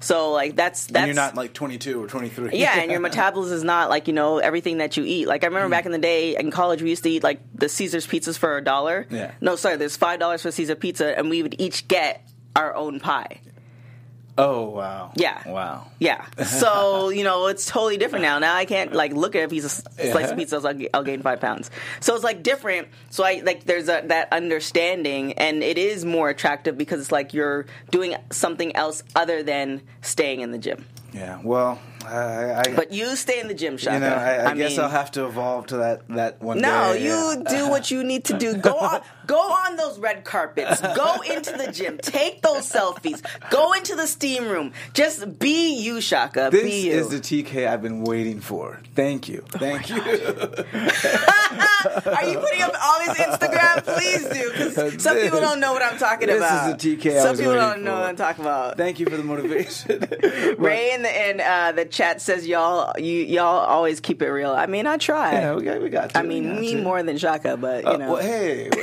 So 0.00 0.32
like 0.32 0.56
that's 0.56 0.86
that's 0.86 0.96
and 0.96 1.06
you're 1.06 1.14
not 1.14 1.34
like 1.34 1.52
22 1.52 2.02
or 2.02 2.06
23. 2.06 2.50
yeah, 2.52 2.78
and 2.80 2.90
your 2.90 3.00
metabolism 3.08 3.56
is 3.56 3.64
not 3.64 3.90
like 3.90 4.06
you 4.06 4.12
know 4.12 4.38
everything 4.38 4.78
that 4.78 4.96
you 4.96 5.04
eat. 5.04 5.26
Like 5.26 5.44
I 5.44 5.46
remember 5.46 5.68
mm. 5.68 5.70
back 5.70 5.86
in 5.86 5.92
the 5.92 5.98
day 5.98 6.36
in 6.36 6.50
college, 6.50 6.82
we 6.82 6.90
used 6.90 7.02
to 7.04 7.10
eat 7.10 7.22
like 7.22 7.40
the 7.54 7.68
Caesar's 7.68 8.06
pizzas 8.06 8.38
for 8.38 8.56
a 8.56 8.62
dollar. 8.62 9.06
Yeah. 9.10 9.32
No, 9.40 9.56
sorry, 9.56 9.76
there's 9.76 9.96
five 9.96 10.20
dollars 10.20 10.42
for 10.42 10.50
Caesar 10.50 10.74
pizza, 10.74 11.16
and 11.16 11.30
we 11.30 11.42
would 11.42 11.60
each 11.60 11.88
get 11.88 12.28
our 12.54 12.74
own 12.74 13.00
pie. 13.00 13.40
Oh 14.38 14.64
wow. 14.68 15.12
Yeah. 15.16 15.48
Wow. 15.48 15.86
Yeah. 15.98 16.24
So 16.44 17.08
you 17.08 17.24
know 17.24 17.46
it's 17.46 17.66
totally 17.66 17.96
different 17.96 18.22
now. 18.22 18.38
Now 18.38 18.54
I 18.54 18.64
can't 18.66 18.92
like 18.92 19.12
look 19.12 19.34
at 19.34 19.44
a 19.44 19.48
piece 19.48 19.64
of 19.64 19.70
slice 19.70 19.96
Yeah. 19.98 20.10
of 20.12 20.16
uh-huh. 20.24 20.34
pizza. 20.36 20.56
I'll, 20.56 20.74
g- 20.74 20.88
I'll 20.92 21.04
gain 21.04 21.22
five 21.22 21.40
pounds. 21.40 21.70
So 22.00 22.14
it's 22.14 22.24
like 22.24 22.42
different. 22.42 22.88
So 23.10 23.24
I 23.24 23.40
like 23.44 23.64
there's 23.64 23.88
a, 23.88 24.02
that 24.06 24.32
understanding, 24.32 25.32
and 25.34 25.62
it 25.62 25.78
is 25.78 26.04
more 26.04 26.28
attractive 26.28 26.76
because 26.76 27.00
it's 27.00 27.12
like 27.12 27.32
you're 27.32 27.66
doing 27.90 28.14
something 28.30 28.74
else 28.76 29.02
other 29.14 29.42
than 29.42 29.80
staying 30.02 30.40
in 30.40 30.50
the 30.52 30.58
gym. 30.58 30.84
Yeah. 31.12 31.40
Well, 31.42 31.80
I, 32.06 32.60
I 32.60 32.62
But 32.74 32.92
you 32.92 33.16
stay 33.16 33.40
in 33.40 33.48
the 33.48 33.54
gym, 33.54 33.76
Shaka. 33.76 33.94
you 33.96 34.00
know, 34.00 34.14
I, 34.14 34.50
I, 34.50 34.54
guess 34.54 34.72
mean, 34.72 34.80
I'll 34.80 34.88
have 34.90 35.10
to 35.12 35.26
evolve 35.26 35.66
to 35.68 35.76
that 35.78 36.06
that 36.08 36.40
one 36.42 36.60
No, 36.60 36.92
day. 36.92 37.04
you 37.04 37.42
yeah. 37.44 37.48
do 37.48 37.68
what 37.68 37.90
you 37.90 38.04
need 38.04 38.24
to 38.26 38.38
do. 38.38 38.54
Go 38.56 38.76
on, 38.78 39.00
go 39.26 39.38
on 39.38 39.76
those 39.76 39.98
red 39.98 40.24
carpets. 40.24 40.80
Go 40.80 41.20
into 41.22 41.52
the 41.52 41.70
gym. 41.72 41.98
Take 41.98 42.42
those 42.42 42.70
selfies. 42.70 43.22
Go 43.50 43.72
into 43.72 43.96
the 43.96 44.06
steam 44.06 44.48
room. 44.48 44.72
Just 44.94 45.38
be 45.38 45.74
you, 45.80 46.00
Shaka. 46.00 46.48
This 46.52 46.62
be 46.62 46.86
you. 46.88 46.92
is 46.92 47.08
the 47.08 47.18
TK 47.18 47.66
I've 47.68 47.82
been 47.82 48.04
waiting 48.04 48.40
for. 48.40 48.80
Thank 48.94 49.28
you. 49.28 49.44
Oh 49.54 49.58
Thank 49.58 49.90
you. 49.90 49.96
Are 50.00 50.04
you 52.28 52.38
putting 52.38 52.62
up 52.62 52.72
all 52.82 52.98
these 53.00 53.16
Instagram? 53.16 53.84
Please 53.84 54.26
do, 54.28 54.50
because 54.52 55.02
some 55.02 55.16
people 55.18 55.40
don't 55.40 55.60
know 55.60 55.72
what 55.72 55.82
I'm 55.82 55.98
talking 55.98 56.28
about. 56.30 56.78
This 56.80 56.84
is 56.88 56.96
the 57.00 57.10
TK 57.10 57.16
I 57.18 57.22
Some 57.22 57.36
people 57.36 57.54
don't 57.54 57.82
know 57.82 57.92
for. 57.94 58.00
what 58.00 58.08
I'm 58.08 58.16
talking 58.16 58.44
about. 58.44 58.76
Thank 58.76 59.00
you 59.00 59.06
for 59.06 59.16
the 59.16 59.24
motivation. 59.24 60.00
Ray 60.58 60.92
in 60.92 61.02
the 61.02 61.30
in 61.30 61.40
uh, 61.40 61.72
the 61.72 61.84
chat 61.96 62.20
says 62.20 62.46
y'all 62.46 62.92
you 62.98 63.22
y'all 63.24 63.58
always 63.58 64.00
keep 64.00 64.20
it 64.22 64.28
real. 64.28 64.50
I 64.52 64.66
mean, 64.66 64.86
I 64.86 64.96
try. 64.98 65.32
yeah, 65.32 65.54
we 65.54 65.62
got, 65.64 65.80
we 65.82 65.88
got 65.88 66.10
to. 66.10 66.18
I 66.18 66.22
mean, 66.22 66.44
got 66.52 66.60
me 66.60 66.74
to. 66.74 66.82
more 66.82 67.02
than 67.02 67.16
Shaka, 67.16 67.56
but 67.56 67.84
you 67.84 67.90
Uh, 67.90 67.96
know. 67.96 68.12
well, 68.12 68.22
hey. 68.22 68.70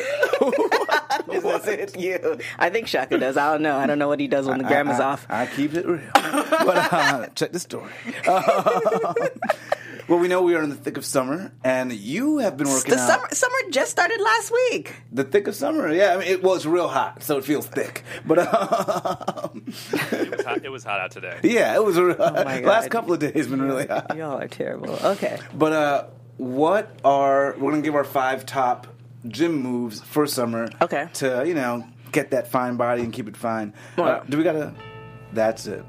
Is 1.83 1.95
you. 1.95 2.37
I 2.59 2.69
think 2.69 2.87
Shaka 2.87 3.17
does. 3.17 3.37
I 3.37 3.51
don't 3.53 3.61
know. 3.61 3.77
I 3.77 3.85
don't 3.85 3.99
know 3.99 4.07
what 4.07 4.19
he 4.19 4.27
does 4.27 4.45
when 4.47 4.57
the 4.57 4.63
gram 4.65 4.89
is 4.89 4.99
I, 4.99 5.05
off. 5.05 5.25
I, 5.29 5.43
I 5.43 5.45
keep 5.45 5.73
it 5.73 5.85
real. 5.87 6.01
but 6.13 6.93
uh, 6.93 7.27
check 7.35 7.51
the 7.51 7.59
story. 7.59 7.91
well, 10.07 10.19
we 10.19 10.27
know 10.27 10.41
we 10.41 10.55
are 10.55 10.61
in 10.63 10.69
the 10.69 10.75
thick 10.75 10.97
of 10.97 11.05
summer, 11.05 11.51
and 11.63 11.91
you 11.93 12.39
have 12.39 12.57
been 12.57 12.67
working 12.67 12.93
The 12.93 12.99
out. 12.99 13.07
summer 13.09 13.27
summer 13.31 13.55
just 13.71 13.91
started 13.91 14.19
last 14.21 14.51
week. 14.51 14.93
The 15.11 15.23
thick 15.23 15.47
of 15.47 15.55
summer, 15.55 15.91
yeah. 15.93 16.13
I 16.13 16.17
mean, 16.17 16.27
it, 16.27 16.43
well, 16.43 16.55
it's 16.55 16.65
real 16.65 16.87
hot, 16.87 17.23
so 17.23 17.37
it 17.37 17.45
feels 17.45 17.65
thick. 17.67 18.03
But 18.25 18.39
um, 18.39 19.63
It 19.67 20.31
was 20.37 20.45
hot, 20.45 20.65
it 20.65 20.69
was 20.69 20.83
hot 20.83 20.99
out 20.99 21.11
today. 21.11 21.39
yeah, 21.43 21.75
it 21.75 21.83
was. 21.83 21.97
Real, 21.99 22.15
Oh 22.19 22.43
my 22.43 22.59
last 22.61 22.89
couple 22.89 23.13
of 23.13 23.19
days 23.19 23.47
been 23.47 23.61
really 23.61 23.87
hot. 23.87 24.15
Y'all 24.15 24.39
are 24.41 24.47
terrible. 24.47 24.93
Okay. 25.03 25.39
But 25.53 25.73
uh, 25.73 26.05
what 26.37 26.95
are 27.05 27.55
we're 27.59 27.71
gonna 27.71 27.81
give 27.83 27.95
our 27.95 28.03
five 28.03 28.45
top 28.45 28.87
gym 29.27 29.55
moves 29.61 30.01
for 30.01 30.25
summer? 30.27 30.69
Okay. 30.81 31.07
To 31.13 31.43
you 31.47 31.53
know 31.53 31.85
get 32.11 32.31
that 32.31 32.47
fine 32.47 32.75
body 32.77 33.03
and 33.03 33.11
keep 33.13 33.27
it 33.27 33.37
fine. 33.37 33.73
Uh, 33.97 34.19
do 34.29 34.37
we 34.37 34.43
gotta? 34.43 34.73
That's 35.31 35.65
it. 35.67 35.83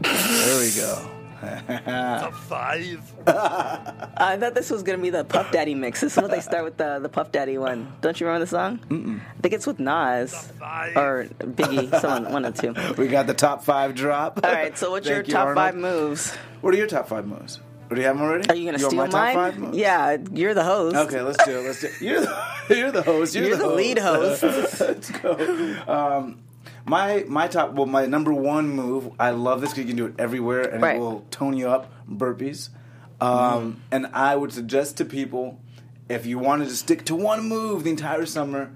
there 0.00 0.60
we 0.60 0.70
go. 0.76 1.10
A 1.42 2.30
five. 2.48 3.12
I 3.26 4.36
thought 4.38 4.54
this 4.54 4.70
was 4.70 4.82
gonna 4.82 4.98
be 4.98 5.10
the 5.10 5.24
Puff 5.24 5.50
Daddy 5.52 5.74
mix. 5.74 6.00
This 6.00 6.16
is 6.16 6.22
what 6.22 6.30
they 6.30 6.40
start 6.40 6.64
with 6.64 6.76
the 6.76 6.98
the 6.98 7.08
Puff 7.08 7.32
Daddy 7.32 7.56
one. 7.58 7.92
Don't 8.00 8.18
you 8.20 8.26
remember 8.26 8.44
the 8.44 8.50
song? 8.50 8.78
Mm-mm. 8.88 9.20
I 9.20 9.40
think 9.40 9.54
it's 9.54 9.66
with 9.66 9.78
Nas 9.78 10.34
five. 10.58 10.96
or 10.96 11.26
Biggie. 11.40 12.00
Someone 12.00 12.32
one 12.32 12.44
of 12.44 12.54
the 12.56 12.62
two. 12.74 12.94
We 13.00 13.08
got 13.08 13.26
the 13.26 13.34
top 13.34 13.64
five 13.64 13.94
drop. 13.94 14.40
All 14.44 14.52
right. 14.52 14.76
So 14.76 14.90
what's 14.90 15.06
your 15.06 15.16
Thank 15.18 15.28
you, 15.28 15.34
top 15.34 15.54
five 15.54 15.74
moves? 15.74 16.34
What 16.60 16.74
are 16.74 16.76
your 16.76 16.86
top 16.86 17.08
five 17.08 17.26
moves? 17.26 17.60
What 17.88 17.96
do 17.96 18.02
you 18.02 18.06
have 18.06 18.18
them 18.18 18.24
already? 18.26 18.48
Are 18.48 18.54
you 18.54 18.66
gonna 18.70 18.78
want 18.82 18.92
steal 18.92 18.96
my 18.98 19.06
top 19.06 19.12
mine? 19.12 19.34
five 19.34 19.58
moves? 19.58 19.76
Yeah, 19.76 20.16
you're 20.32 20.54
the 20.54 20.62
host. 20.62 20.94
Okay, 20.94 21.22
let's 21.22 21.44
do 21.44 21.58
it. 21.58 21.62
Let's 21.66 21.80
do 21.80 21.86
it. 21.88 22.00
You're 22.00 22.20
the, 22.20 22.44
you're 22.76 22.92
the 22.92 23.02
host. 23.02 23.34
You're, 23.34 23.48
You're 23.48 23.56
the 23.56 23.66
lead 23.68 23.98
host. 23.98 24.42
let's 24.44 25.10
go. 25.10 25.76
Um, 25.88 26.38
my 26.86 27.24
my 27.28 27.46
top 27.48 27.72
well 27.72 27.86
my 27.86 28.06
number 28.06 28.32
one 28.32 28.68
move. 28.68 29.10
I 29.18 29.30
love 29.30 29.60
this 29.60 29.70
because 29.70 29.82
you 29.84 29.88
can 29.88 29.96
do 29.96 30.06
it 30.06 30.14
everywhere 30.18 30.62
and 30.62 30.82
Right. 30.82 30.96
it 30.96 31.00
will 31.00 31.24
tone 31.30 31.56
you 31.56 31.68
up. 31.68 31.92
Burpees. 32.10 32.70
Um, 33.20 33.82
And 33.92 34.06
I 34.12 34.34
would 34.36 34.52
suggest 34.52 34.96
to 34.98 35.04
people 35.04 35.60
if 36.08 36.26
you 36.26 36.38
wanted 36.38 36.68
to 36.68 36.76
stick 36.76 37.04
to 37.06 37.14
one 37.14 37.48
move 37.48 37.84
the 37.84 37.90
entire 37.90 38.26
summer, 38.26 38.70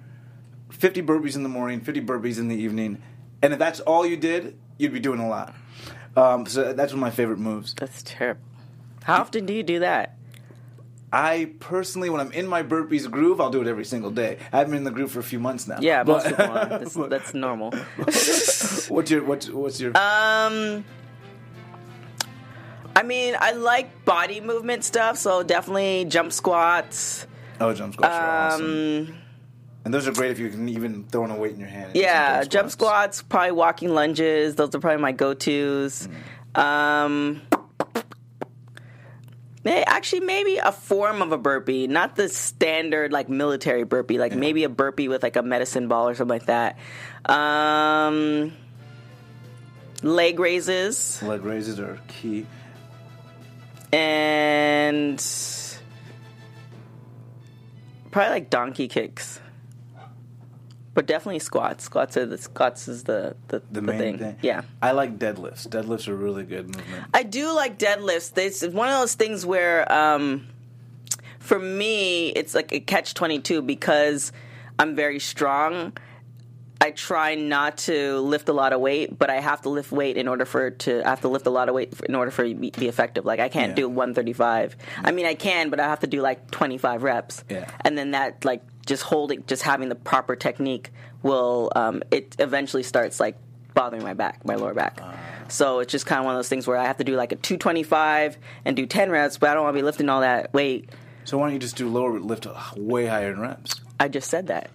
fifty 0.71 1.03
burpees 1.03 1.35
in 1.37 1.43
the 1.43 1.49
morning, 1.49 1.81
fifty 1.81 2.01
burpees 2.01 2.39
in 2.39 2.49
the 2.49 2.57
evening, 2.57 2.99
and 3.43 3.53
if 3.53 3.59
that's 3.59 3.81
all 3.81 4.05
you 4.07 4.17
did, 4.17 4.57
you'd 4.79 4.93
be 4.93 5.01
doing 5.01 5.19
a 5.21 5.29
lot. 5.29 5.55
Um, 6.17 6.47
so 6.47 6.73
that's 6.73 6.93
one 6.93 6.99
of 6.99 7.01
my 7.01 7.11
favorite 7.11 7.39
moves. 7.39 7.75
That's 7.75 8.03
terrible. 8.05 8.41
How 9.03 9.21
often 9.21 9.47
do 9.47 9.53
you 9.53 9.63
do 9.65 9.81
that? 9.81 10.17
I 11.17 11.53
personally, 11.61 12.11
when 12.11 12.21
I'm 12.21 12.33
in 12.33 12.49
my 12.49 12.63
burpees 12.65 13.09
groove, 13.09 13.41
I'll 13.41 13.51
do 13.51 13.61
it 13.63 13.69
every 13.69 13.85
single 13.85 14.11
day. 14.11 14.39
I've 14.53 14.67
been 14.67 14.79
in 14.79 14.85
the 14.85 14.91
groove 14.91 15.13
for 15.13 15.21
a 15.21 15.23
few 15.23 15.39
months 15.39 15.69
now. 15.69 15.79
Yeah, 15.81 16.03
most 16.03 16.25
But- 16.25 16.31
people 16.37 16.59
are. 16.59 16.67
That's, 16.79 16.95
that's 17.09 17.35
normal. 17.35 17.71
what's 18.89 19.11
your 19.11 19.23
what's 19.25 19.49
what's 19.49 19.81
your? 19.81 19.93
Um, 19.97 20.85
I 22.97 23.03
mean, 23.05 23.37
I 23.39 23.53
like 23.53 24.05
body 24.05 24.41
movement 24.41 24.85
stuff, 24.85 25.17
so 25.19 25.43
definitely 25.43 26.05
jump 26.07 26.33
squats. 26.33 27.27
oh, 27.61 27.73
jump 27.75 27.95
squats 27.95 28.15
are 28.15 28.47
awesome, 28.49 28.65
Um, 29.09 29.15
and 29.85 29.93
those 29.93 30.07
are 30.09 30.13
great 30.13 30.31
if 30.31 30.39
you 30.39 30.49
can 30.49 30.69
even 30.69 31.05
throw 31.05 31.25
in 31.25 31.31
a 31.31 31.37
weight 31.37 31.53
in 31.53 31.61
your 31.61 31.69
hand. 31.69 31.87
and 31.87 31.95
do 31.95 32.01
some 32.01 32.09
yeah, 32.09 32.45
jump 32.45 32.71
squats, 32.71 33.23
probably 33.23 33.53
walking 33.53 33.91
lunges. 33.95 34.55
Those 34.55 34.75
are 34.75 34.81
probably 34.81 35.03
my 35.03 35.13
go-tos. 35.13 36.09
Um, 36.55 37.43
may- 37.51 37.54
actually, 39.67 40.21
maybe 40.21 40.59
a 40.59 40.73
form 40.73 41.23
of 41.23 41.33
a 41.33 41.39
burpee, 41.39 41.87
not 41.87 42.17
the 42.17 42.29
standard 42.29 43.13
like 43.13 43.29
military 43.29 43.85
burpee. 43.85 44.19
Like 44.19 44.35
maybe 44.35 44.65
a 44.65 44.69
burpee 44.69 45.09
with 45.09 45.23
like 45.23 45.37
a 45.37 45.43
medicine 45.43 45.89
ball 45.89 46.09
or 46.09 46.15
something 46.15 46.39
like 46.39 46.47
that. 46.47 46.79
Um, 47.25 48.53
leg 50.03 50.39
raises. 50.39 51.23
Leg 51.23 51.45
raises 51.45 51.81
are 51.81 51.99
key. 52.09 52.47
and 53.93 55.25
probably 58.11 58.31
like 58.31 58.51
donkey 58.51 58.89
kicks, 58.89 59.41
but 60.95 61.07
definitely 61.07 61.41
squats. 61.41 61.85
Squats 61.85 62.17
are 62.17 62.25
the 62.27 62.39
squats 62.39 62.89
is 62.89 63.05
the 63.05 63.37
the, 63.49 63.59
The 63.59 63.65
the 63.73 63.83
main 63.83 63.99
thing. 63.99 64.19
thing. 64.19 64.37
Yeah. 64.43 64.63
I 64.81 64.93
like 64.93 65.19
deadlifts. 65.19 65.67
Deadlifts 65.69 66.09
are 66.09 66.15
really 66.17 66.45
good 66.45 66.67
movement. 66.75 67.05
I 67.13 67.23
do 67.25 67.53
like 67.53 67.79
deadlifts. 67.79 68.37
It's 68.39 68.65
one 68.67 68.89
of 68.89 68.99
those 69.01 69.15
things 69.15 69.45
where, 69.45 69.91
um, 69.93 70.47
for 71.41 71.59
me, 71.59 72.29
it's 72.31 72.55
like 72.55 72.73
a 72.73 72.81
catch 72.81 73.15
twenty 73.15 73.39
two 73.41 73.61
because 73.61 74.33
I'm 74.79 74.95
very 74.95 75.19
strong. 75.21 75.93
I 76.81 76.91
try 76.91 77.35
not 77.35 77.79
to 77.79 78.19
lift 78.19 78.49
a 78.51 78.53
lot 78.53 78.73
of 78.75 78.81
weight, 78.81 79.19
but 79.19 79.31
I 79.31 79.37
have 79.41 79.63
to 79.63 79.71
lift 79.71 79.91
weight 79.91 80.17
in 80.19 80.29
order 80.29 80.45
for 80.45 80.67
it 80.67 80.81
to. 80.81 81.03
I 81.07 81.09
have 81.11 81.23
to 81.23 81.29
lift 81.29 81.47
a 81.47 81.51
lot 81.51 81.69
of 81.71 81.75
weight 81.75 81.95
in 82.07 82.15
order 82.15 82.31
for 82.31 82.45
it 82.45 82.51
to 82.51 82.55
be, 82.55 82.71
be 82.71 82.89
effective. 82.89 83.25
Like 83.25 83.41
I 83.41 83.49
can't 83.49 83.71
Yeah. 83.71 83.75
do 83.77 83.89
135. 83.89 84.77
I 85.03 85.11
mean, 85.13 85.25
I 85.25 85.35
can, 85.35 85.71
but 85.71 85.81
I 85.81 85.85
have 85.89 86.01
to 86.01 86.07
do 86.07 86.21
like 86.21 86.51
25 86.51 87.03
reps. 87.03 87.43
Yeah. 87.49 87.71
And 87.81 87.97
then 87.97 88.11
that 88.11 88.45
like 88.45 88.63
just 88.85 89.03
holding, 89.05 89.45
just 89.47 89.63
having 89.63 89.89
the 89.89 89.95
proper 89.95 90.37
technique 90.37 90.91
will. 91.23 91.73
Um, 91.75 92.03
it 92.11 92.37
eventually 92.39 92.83
starts 92.83 93.21
like 93.21 93.37
bothering 93.75 94.03
my 94.03 94.15
back, 94.15 94.45
my 94.45 94.55
lower 94.55 94.75
back. 94.75 94.99
Ah. 95.03 95.15
So 95.49 95.81
it's 95.81 95.93
just 95.93 96.07
kind 96.07 96.21
of 96.21 96.25
one 96.25 96.35
of 96.35 96.39
those 96.39 96.49
things 96.49 96.67
where 96.67 96.77
I 96.77 96.85
have 96.87 96.97
to 96.99 97.05
do 97.05 97.17
like 97.17 97.33
a 97.33 97.37
225 97.37 98.39
and 98.65 98.77
do 98.77 98.87
10 98.87 99.11
reps, 99.11 99.39
but 99.39 99.51
I 99.51 99.55
don't 99.55 99.65
want 99.65 99.75
to 99.75 99.79
be 99.79 99.85
lifting 99.85 100.09
all 100.09 100.21
that 100.21 100.53
weight. 100.55 100.89
So 101.25 101.39
why 101.39 101.47
don't 101.47 101.55
you 101.55 101.59
just 101.59 101.77
do 101.77 101.89
lower 101.89 102.19
lift 102.19 102.47
way 102.77 103.07
higher 103.07 103.33
in 103.33 103.41
reps? 103.41 103.81
I 103.99 104.09
just 104.09 104.31
said 104.31 104.47
that. 104.49 104.71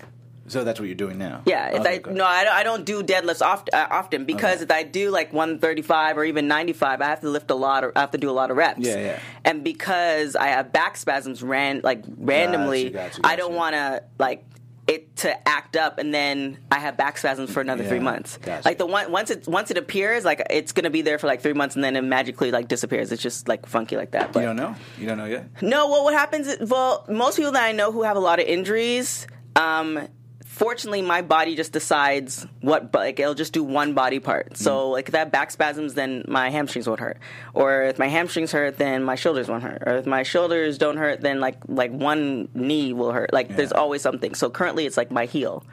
So 0.49 0.63
that's 0.63 0.79
what 0.79 0.87
you're 0.87 0.95
doing 0.95 1.17
now. 1.17 1.41
Yeah, 1.45 1.69
if 1.69 1.79
Okay, 1.81 1.93
I 1.93 1.97
good. 1.99 2.15
no, 2.15 2.25
I 2.25 2.43
don't, 2.43 2.53
I 2.53 2.63
don't 2.63 2.85
do 2.85 3.01
deadlifts 3.03 3.41
oft, 3.41 3.69
uh, 3.73 3.87
often 3.89 4.25
because 4.25 4.55
Okay. 4.55 4.63
if 4.63 4.71
I 4.71 4.83
do 4.83 5.09
like 5.11 5.31
135 5.31 6.17
or 6.17 6.25
even 6.25 6.47
95, 6.47 7.01
I 7.01 7.05
have 7.05 7.21
to 7.21 7.29
lift 7.29 7.49
a 7.51 7.55
lot. 7.55 7.83
Of, 7.83 7.91
I 7.95 8.01
have 8.01 8.11
to 8.11 8.17
do 8.17 8.29
a 8.29 8.33
lot 8.33 8.51
of 8.51 8.57
reps. 8.57 8.79
Yeah, 8.81 8.97
yeah. 8.99 9.19
And 9.45 9.63
because 9.63 10.35
I 10.35 10.47
have 10.47 10.73
back 10.73 10.97
spasms, 10.97 11.41
ran 11.41 11.81
like 11.83 12.03
randomly, 12.17 12.89
gotcha, 12.89 13.21
I 13.23 13.35
don't 13.35 13.53
want 13.53 13.75
to 13.75 14.03
like 14.17 14.43
it 14.87 15.15
to 15.17 15.47
act 15.47 15.75
up 15.77 15.99
and 15.99 16.11
then 16.11 16.57
I 16.71 16.79
have 16.79 16.97
back 16.97 17.19
spasms 17.19 17.51
for 17.51 17.61
another 17.61 17.83
three 17.83 17.99
months. 17.99 18.37
gotcha. 18.41 18.67
Like 18.67 18.79
the 18.79 18.87
one 18.87 19.11
once 19.11 19.29
it 19.29 19.47
once 19.47 19.69
it 19.69 19.77
appears, 19.77 20.25
like 20.25 20.41
it's 20.49 20.71
gonna 20.71 20.89
be 20.89 21.03
there 21.03 21.19
for 21.19 21.27
like 21.27 21.41
three 21.41 21.53
months 21.53 21.75
and 21.75 21.83
then 21.83 21.95
it 21.95 22.01
magically 22.01 22.49
like 22.49 22.67
disappears. 22.67 23.11
It's 23.11 23.21
just 23.21 23.47
like 23.47 23.67
funky 23.67 23.97
like 23.97 24.11
that. 24.11 24.33
But 24.33 24.39
You 24.39 24.45
don't 24.47 24.55
know? 24.55 24.75
You 24.97 25.05
don't 25.07 25.19
know 25.19 25.25
yet? 25.25 25.61
no, 25.61 25.87
well, 25.91 26.03
what 26.03 26.15
happens? 26.15 26.47
Is, 26.47 26.67
well, 26.71 27.05
most 27.07 27.37
people 27.37 27.51
that 27.51 27.63
I 27.63 27.71
know 27.71 27.91
who 27.91 28.01
have 28.01 28.17
a 28.17 28.19
lot 28.19 28.39
of 28.39 28.47
injuries, 28.47 29.27
um, 29.55 30.07
fortunately, 30.49 31.01
my 31.03 31.21
body 31.21 31.55
just 31.55 31.71
decides 31.71 32.45
what, 32.61 32.93
like, 32.93 33.19
it'll 33.19 33.35
just 33.35 33.53
do 33.53 33.63
one 33.63 33.93
body 33.93 34.19
part. 34.19 34.57
So, 34.57 34.89
like, 34.89 35.07
if 35.07 35.11
that 35.13 35.31
back 35.31 35.51
spasms, 35.51 35.93
then 35.93 36.25
my 36.27 36.49
hamstrings 36.49 36.87
won't 36.87 36.99
hurt. 36.99 37.17
Or 37.53 37.83
if 37.83 37.99
my 37.99 38.07
hamstrings 38.07 38.51
hurt, 38.51 38.77
then 38.77 39.03
my 39.03 39.13
shoulders 39.15 39.47
won't 39.47 39.61
hurt. 39.63 39.83
Or 39.85 39.97
if 39.97 40.05
my 40.07 40.23
shoulders 40.23 40.77
don't 40.79 40.97
hurt, 40.97 41.21
then 41.21 41.39
like 41.39 41.57
like 41.67 41.91
one 41.91 42.49
knee 42.55 42.93
will 42.93 43.11
hurt. 43.11 43.31
Like, 43.31 43.55
there's 43.55 43.71
always 43.71 44.01
something. 44.01 44.33
So 44.33 44.49
currently, 44.49 44.85
it's 44.87 44.97
like 44.97 45.11
my 45.11 45.25
heel. 45.25 45.63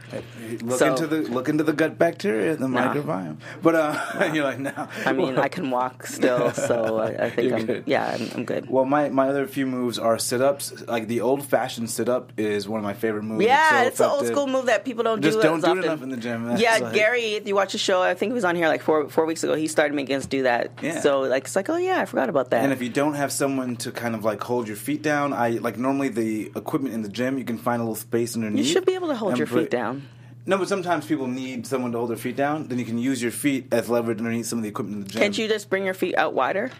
Look 0.62 0.78
So- 0.78 0.88
into 0.88 1.06
the 1.06 1.22
look 1.22 1.48
into 1.48 1.64
the 1.64 1.72
gut 1.72 1.98
bacteria, 1.98 2.54
the 2.56 2.68
Nah. 2.68 2.92
microbiome. 2.94 3.38
But 3.62 3.74
uh, 3.74 4.30
you're 4.34 4.44
like, 4.44 4.58
no. 4.60 4.88
I 5.06 5.12
mean, 5.12 5.38
I 5.38 5.48
can 5.48 5.70
walk 5.70 6.06
still, 6.06 6.52
so 6.52 6.98
I, 6.98 7.26
I 7.26 7.30
think 7.34 7.48
You're 7.48 7.58
I'm 7.58 7.66
good. 7.66 7.82
yeah, 7.86 8.14
I'm, 8.14 8.30
I'm 8.34 8.44
good. 8.44 8.68
Well, 8.68 8.84
my, 8.84 9.08
my 9.08 9.28
other 9.28 9.46
few 9.46 9.66
moves 9.66 9.98
are 9.98 10.18
sit 10.18 10.40
ups. 10.42 10.82
Like 10.86 11.08
the 11.08 11.22
old 11.22 11.44
fashioned 11.44 11.90
sit 11.90 12.08
up 12.08 12.32
is 12.36 12.68
one 12.68 12.78
of 12.78 12.84
my 12.84 12.94
favorite 12.94 13.22
moves. 13.24 13.44
Yeah, 13.44 13.82
so 13.82 13.86
it's 13.88 14.00
an 14.00 14.10
old 14.10 14.26
school 14.26 14.46
move 14.46 14.65
that 14.66 14.84
people 14.84 15.02
don't 15.04 15.20
Just 15.22 15.38
do. 15.38 15.42
don't 15.42 15.58
as 15.58 15.64
do 15.64 15.70
often. 15.70 15.84
enough 15.84 16.02
in 16.02 16.10
the 16.10 16.16
gym. 16.16 16.46
That's 16.46 16.60
yeah, 16.62 16.78
like- 16.78 16.94
Gary, 16.94 17.34
if 17.34 17.46
you 17.48 17.54
watch 17.54 17.72
the 17.72 17.78
show, 17.78 18.02
I 18.02 18.14
think 18.14 18.30
he 18.30 18.34
was 18.34 18.44
on 18.44 18.54
here 18.56 18.68
like 18.68 18.82
four 18.82 19.08
four 19.08 19.26
weeks 19.26 19.42
ago. 19.42 19.54
He 19.54 19.66
started 19.66 19.94
making 19.94 20.16
us 20.16 20.26
do 20.26 20.42
that. 20.44 20.70
Yeah. 20.82 21.00
So 21.00 21.20
like 21.20 21.44
it's 21.44 21.56
like, 21.56 21.68
oh 21.68 21.76
yeah, 21.76 22.00
I 22.00 22.04
forgot 22.04 22.28
about 22.28 22.50
that. 22.50 22.62
And 22.64 22.72
if 22.72 22.82
you 22.82 22.88
don't 22.88 23.14
have 23.14 23.32
someone 23.32 23.76
to 23.78 23.90
kind 23.92 24.14
of 24.14 24.24
like 24.24 24.42
hold 24.42 24.68
your 24.68 24.76
feet 24.76 25.02
down, 25.02 25.32
I 25.32 25.50
like 25.50 25.78
normally 25.78 26.08
the 26.10 26.52
equipment 26.54 26.94
in 26.94 27.02
the 27.02 27.08
gym, 27.08 27.38
you 27.38 27.44
can 27.44 27.58
find 27.58 27.80
a 27.80 27.84
little 27.84 27.96
space 27.96 28.34
underneath. 28.36 28.64
you 28.66 28.72
should 28.72 28.86
be 28.86 28.94
able 28.94 29.08
to 29.08 29.16
hold 29.16 29.38
your 29.38 29.46
put- 29.46 29.62
feet 29.62 29.70
down. 29.70 30.08
No, 30.48 30.58
but 30.58 30.68
sometimes 30.68 31.04
people 31.06 31.26
need 31.26 31.66
someone 31.66 31.90
to 31.90 31.98
hold 31.98 32.10
their 32.10 32.16
feet 32.16 32.36
down. 32.36 32.68
Then 32.68 32.78
you 32.78 32.84
can 32.84 32.98
use 32.98 33.20
your 33.20 33.32
feet 33.32 33.66
as 33.72 33.88
leverage 33.90 34.18
underneath 34.18 34.46
some 34.46 34.60
of 34.60 34.62
the 34.62 34.68
equipment 34.68 34.98
in 34.98 35.02
the 35.04 35.08
gym. 35.10 35.22
Can't 35.22 35.36
you 35.36 35.48
just 35.48 35.68
bring 35.68 35.84
your 35.84 35.92
feet 35.94 36.16
out 36.16 36.34
wider? 36.34 36.70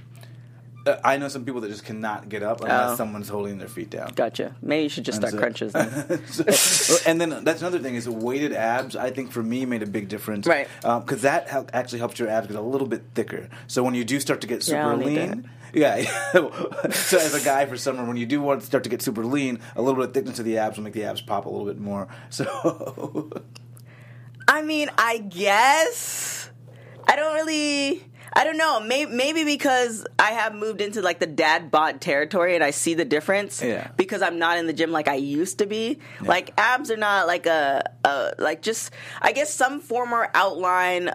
I 1.05 1.17
know 1.19 1.29
some 1.29 1.45
people 1.45 1.61
that 1.63 1.69
just 1.69 1.85
cannot 1.85 2.29
get 2.29 2.43
up 2.43 2.61
unless 2.61 2.93
Oh. 2.93 2.97
someone's 2.97 3.29
holding 3.29 3.59
their 3.59 3.69
feet 3.69 3.91
down. 3.91 4.13
Gotcha. 4.15 4.55
Maybe 4.63 4.85
you 4.85 4.89
should 4.89 5.05
just 5.05 5.19
start 5.19 5.33
That's 5.33 5.41
crunches. 5.41 5.73
Then. 5.73 6.23
So- 6.53 6.97
and 7.07 7.21
then 7.21 7.43
that's 7.45 7.61
another 7.61 7.79
thing 7.79 7.95
is 7.97 8.09
weighted 8.09 8.53
abs. 8.53 8.95
I 8.97 9.11
think 9.11 9.33
for 9.33 9.43
me 9.43 9.65
made 9.67 9.83
a 9.83 9.87
big 9.87 10.09
difference, 10.09 10.47
Right. 10.47 10.69
Um, 10.85 11.01
because 11.03 11.23
that 11.23 11.49
hel- 11.49 11.69
actually 11.73 11.99
helps 11.99 12.19
your 12.19 12.29
abs 12.29 12.47
get 12.47 12.57
a 12.57 12.61
little 12.61 12.87
bit 12.87 13.03
thicker. 13.15 13.49
So 13.67 13.83
when 13.83 13.95
you 13.95 14.05
do 14.05 14.21
start 14.21 14.41
to 14.43 14.47
get 14.47 14.63
super 14.63 14.81
don't 14.83 15.05
lean, 15.05 15.51
yeah. 15.75 16.03
so 16.33 17.19
as 17.19 17.35
a 17.35 17.45
guy 17.45 17.67
for 17.67 17.77
summer, 17.77 18.05
when 18.05 18.17
you 18.17 18.27
do 18.27 18.41
want 18.41 18.61
to 18.61 18.67
start 18.67 18.85
to 18.85 18.91
get 18.91 19.03
super 19.03 19.25
lean, 19.25 19.59
a 19.75 19.83
little 19.83 19.97
bit 20.01 20.09
of 20.09 20.15
thickness 20.15 20.37
to 20.37 20.43
the 20.43 20.59
abs 20.59 20.77
will 20.77 20.85
make 20.85 20.93
the 20.95 21.05
abs 21.05 21.21
pop 21.21 21.47
a 21.47 21.49
little 21.49 21.67
bit 21.67 21.79
more. 21.79 22.09
So 22.31 23.31
I 24.49 24.63
mean, 24.63 24.91
I 24.97 25.19
guess 25.19 26.51
I 27.09 27.17
don't 27.17 27.35
really. 27.35 28.05
I 28.37 28.45
don't 28.45 28.59
know. 28.59 28.81
Maybe, 28.81 29.11
maybe 29.11 29.45
because 29.45 30.07
I 30.19 30.33
have 30.33 30.55
moved 30.55 30.83
into 30.83 31.01
like 31.01 31.21
the 31.21 31.27
dad 31.27 31.71
bod 31.71 32.03
territory 32.03 32.55
and 32.55 32.63
I 32.63 32.71
see 32.71 32.93
the 32.93 33.07
difference. 33.07 33.63
Yeah. 33.63 33.89
Because 33.97 34.21
I'm 34.21 34.39
not 34.39 34.59
in 34.59 34.67
the 34.67 34.75
gym 34.75 34.93
like 34.93 35.09
I 35.09 35.15
used 35.15 35.59
to 35.61 35.67
be. 35.67 36.01
Like 36.21 36.53
abs 36.59 36.91
are 36.91 36.99
not 36.99 37.27
like 37.27 37.47
a, 37.47 37.91
a 38.05 38.35
like 38.39 38.61
just 38.61 38.93
I 39.23 39.33
guess 39.33 39.53
some 39.55 39.81
form 39.81 40.13
or 40.13 40.29
outline 40.35 41.13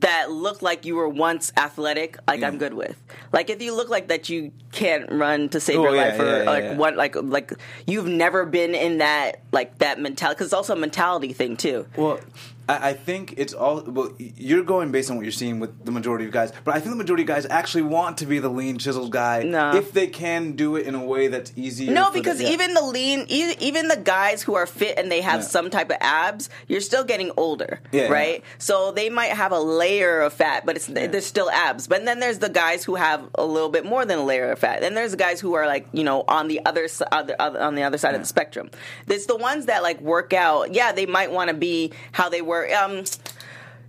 that 0.00 0.30
look 0.30 0.62
like 0.62 0.84
you 0.84 0.96
were 0.96 1.08
once 1.08 1.52
athletic, 1.56 2.16
like 2.26 2.42
I'm 2.42 2.58
good 2.58 2.74
with. 2.74 2.96
Like 3.32 3.50
if 3.50 3.62
you 3.62 3.74
look 3.74 3.88
like 3.88 4.08
that 4.08 4.28
you 4.28 4.52
can't 4.72 5.10
run 5.10 5.48
to 5.50 5.60
save 5.60 5.78
Oh, 5.78 5.84
your 5.84 5.96
yeah, 5.96 6.02
life, 6.08 6.20
or 6.20 6.24
yeah, 6.24 6.38
yeah, 6.38 6.50
like 6.50 6.64
yeah. 6.64 6.76
what, 6.76 6.96
like 6.96 7.16
like 7.16 7.52
you've 7.86 8.06
never 8.06 8.44
been 8.46 8.74
in 8.74 8.98
that 8.98 9.40
like 9.52 9.78
that 9.78 10.00
mentality 10.00 10.34
because 10.36 10.46
it's 10.48 10.54
also 10.54 10.74
a 10.74 10.76
mentality 10.78 11.32
thing 11.32 11.56
too. 11.56 11.86
Well, 11.96 12.20
I, 12.68 12.90
I 12.90 12.92
think 12.92 13.34
it's 13.36 13.52
all. 13.52 13.82
Well, 13.82 14.12
you're 14.18 14.62
going 14.62 14.92
based 14.92 15.10
on 15.10 15.16
what 15.16 15.24
you're 15.24 15.32
seeing 15.32 15.58
with 15.58 15.84
the 15.84 15.90
majority 15.90 16.24
of 16.26 16.30
guys, 16.30 16.52
but 16.64 16.74
I 16.74 16.78
think 16.78 16.90
the 16.90 16.96
majority 16.96 17.24
of 17.24 17.26
guys 17.28 17.46
actually 17.46 17.82
want 17.82 18.18
to 18.18 18.26
be 18.26 18.38
the 18.38 18.48
lean, 18.48 18.78
chiseled 18.78 19.10
guy 19.10 19.42
No. 19.42 19.74
if 19.74 19.92
they 19.92 20.06
can 20.06 20.52
do 20.52 20.76
it 20.76 20.86
in 20.86 20.94
a 20.94 21.04
way 21.04 21.26
that's 21.28 21.52
easy. 21.56 21.88
No, 21.90 22.10
the- 22.12 22.18
because 22.20 22.40
yeah. 22.40 22.50
even 22.50 22.74
the 22.74 22.82
lean, 22.82 23.26
even 23.28 23.88
the 23.88 23.96
guys 23.96 24.42
who 24.42 24.54
are 24.54 24.66
fit 24.66 24.98
and 24.98 25.10
they 25.10 25.20
have 25.20 25.40
Yeah. 25.40 25.46
some 25.46 25.68
type 25.70 25.90
of 25.90 25.96
abs, 26.00 26.48
you're 26.68 26.80
still 26.80 27.02
getting 27.04 27.32
older, 27.36 27.80
Yeah, 27.92 28.06
right? 28.08 28.36
yeah. 28.44 28.54
So 28.58 28.92
they 28.92 29.10
might 29.10 29.32
have 29.32 29.50
a 29.52 29.58
layer 29.90 30.20
of 30.20 30.32
fat, 30.32 30.64
but 30.64 30.76
it's 30.76 30.86
there's 30.86 31.26
still 31.26 31.50
abs. 31.50 31.86
But 31.88 32.04
then 32.04 32.20
there's 32.20 32.38
the 32.38 32.48
guys 32.48 32.84
who 32.84 32.94
have 32.94 33.28
a 33.34 33.44
little 33.44 33.68
bit 33.68 33.84
more 33.84 34.04
than 34.04 34.18
a 34.20 34.24
layer 34.24 34.50
of 34.52 34.58
fat. 34.58 34.80
Then 34.80 34.94
there's 34.94 35.10
the 35.10 35.16
guys 35.16 35.40
who 35.40 35.54
are 35.54 35.66
like 35.66 35.88
you 35.92 36.04
know 36.04 36.24
on 36.28 36.48
the 36.48 36.60
other 36.64 36.88
si- 36.88 37.04
other, 37.10 37.34
other 37.38 37.60
on 37.60 37.74
the 37.74 37.82
other 37.82 37.98
side 37.98 38.14
of 38.14 38.20
the 38.20 38.26
spectrum. 38.26 38.70
It's 39.08 39.26
the 39.26 39.36
ones 39.36 39.66
that 39.66 39.82
like 39.82 40.00
work 40.00 40.32
out. 40.32 40.74
Yeah, 40.74 40.92
they 40.92 41.06
might 41.06 41.32
want 41.32 41.48
to 41.48 41.54
be 41.54 41.92
how 42.12 42.28
they 42.28 42.42
were. 42.42 42.72
Um, 42.74 43.04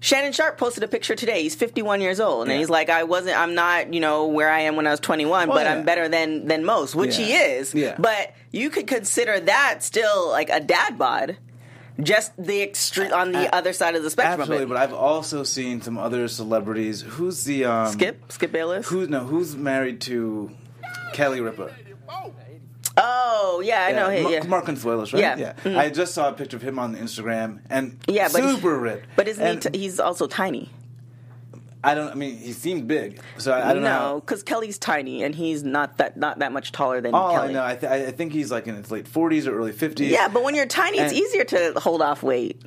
Shannon 0.03 0.33
Sharpe 0.33 0.57
posted 0.57 0.83
a 0.83 0.87
picture 0.87 1.13
today. 1.15 1.43
He's 1.43 1.53
51 1.53 2.01
years 2.01 2.19
old, 2.19 2.43
and 2.43 2.51
Yeah. 2.51 2.57
he's 2.57 2.69
like, 2.71 2.89
"I 2.89 3.03
wasn't. 3.03 3.37
I'm 3.37 3.53
not. 3.53 3.93
You 3.93 3.99
know 3.99 4.25
where 4.27 4.49
I 4.49 4.61
am 4.61 4.75
when 4.75 4.87
I 4.87 4.91
was 4.91 4.99
21, 4.99 5.47
Well, 5.47 5.57
but 5.57 5.65
yeah. 5.67 5.73
I'm 5.75 5.85
better 5.85 6.07
than 6.09 6.47
than 6.47 6.65
most, 6.65 6.95
which 6.95 7.15
he 7.17 7.33
is. 7.33 7.75
Yeah. 7.75 7.95
But 7.99 8.33
you 8.51 8.71
could 8.71 8.87
consider 8.87 9.39
that 9.39 9.83
still 9.83 10.29
like 10.29 10.49
a 10.49 10.59
dad 10.59 10.97
bod, 10.97 11.37
just 12.03 12.31
the 12.37 12.61
extreme 12.61 13.13
on 13.13 13.31
the 13.31 13.47
A- 13.47 13.55
other 13.55 13.73
side 13.73 13.95
of 13.95 14.03
the 14.03 14.09
spectrum. 14.09 14.41
Absolutely, 14.41 14.65
but. 14.67 14.77
I've 14.77 14.93
also 14.93 15.43
seen 15.43 15.81
some 15.81 15.97
other 15.97 16.27
celebrities. 16.27 17.01
Who's 17.01 17.43
the 17.43 17.65
um, 17.65 17.91
Skip, 17.93 18.31
Skip 18.31 18.51
Bayless. 18.51 18.87
Who's 18.87 19.09
no? 19.09 19.21
Who's 19.21 19.55
married 19.55 20.01
to 20.01 20.51
Kelly 21.13 21.41
Ripa? 21.41 21.71
Oh 22.97 23.61
yeah, 23.63 23.85
I 23.85 23.91
know 23.93 24.09
him. 24.09 24.23
Mar- 24.23 24.31
Yeah. 24.31 24.43
Mark 24.43 24.65
Consuelos, 24.65 25.13
right? 25.13 25.37
Yeah. 25.39 25.53
Mhm. 25.63 25.77
I 25.77 25.89
just 25.89 26.13
saw 26.13 26.29
a 26.29 26.33
picture 26.33 26.57
of 26.57 26.61
him 26.63 26.77
on 26.77 26.95
Instagram, 26.95 27.59
and 27.69 27.97
Yeah, 28.07 28.27
but 28.31 28.41
super 28.43 28.77
ripped. 28.77 29.07
But 29.15 29.27
isn't 29.29 29.43
And 29.45 29.63
he? 29.63 29.69
T- 29.69 29.79
he's 29.79 29.99
also 29.99 30.27
tiny. 30.27 30.69
I 31.83 31.95
don't. 31.95 32.11
I 32.11 32.13
mean, 32.13 32.37
he 32.37 32.53
seemed 32.53 32.87
big, 32.87 33.19
so 33.37 33.51
I, 33.51 33.71
I 33.71 33.73
don't 33.73 33.81
no, 33.81 33.89
know. 33.89 34.19
because 34.19 34.43
Kelly's 34.43 34.77
tiny, 34.77 35.23
and 35.23 35.33
he's 35.33 35.63
not 35.63 35.97
that 35.97 36.15
not 36.15 36.39
that 36.39 36.51
much 36.51 36.71
taller 36.71 37.01
than 37.01 37.15
oh, 37.15 37.17
All 37.17 37.35
Kelly. 37.35 37.49
I 37.49 37.51
know, 37.53 37.65
I, 37.65 37.75
th- 37.75 37.91
I 37.91 38.11
think 38.11 38.33
he's 38.33 38.51
like 38.51 38.67
in 38.67 38.75
his 38.75 38.91
late 38.91 39.07
forties 39.07 39.47
or 39.47 39.57
early 39.57 39.71
fifties. 39.71 40.11
Yeah, 40.11 40.27
but 40.27 40.43
when 40.43 40.53
you're 40.53 40.67
tiny, 40.67 40.99
it's 40.99 41.13
easier 41.13 41.43
to 41.45 41.73
hold 41.79 42.01
off 42.01 42.21
weight. 42.21 42.61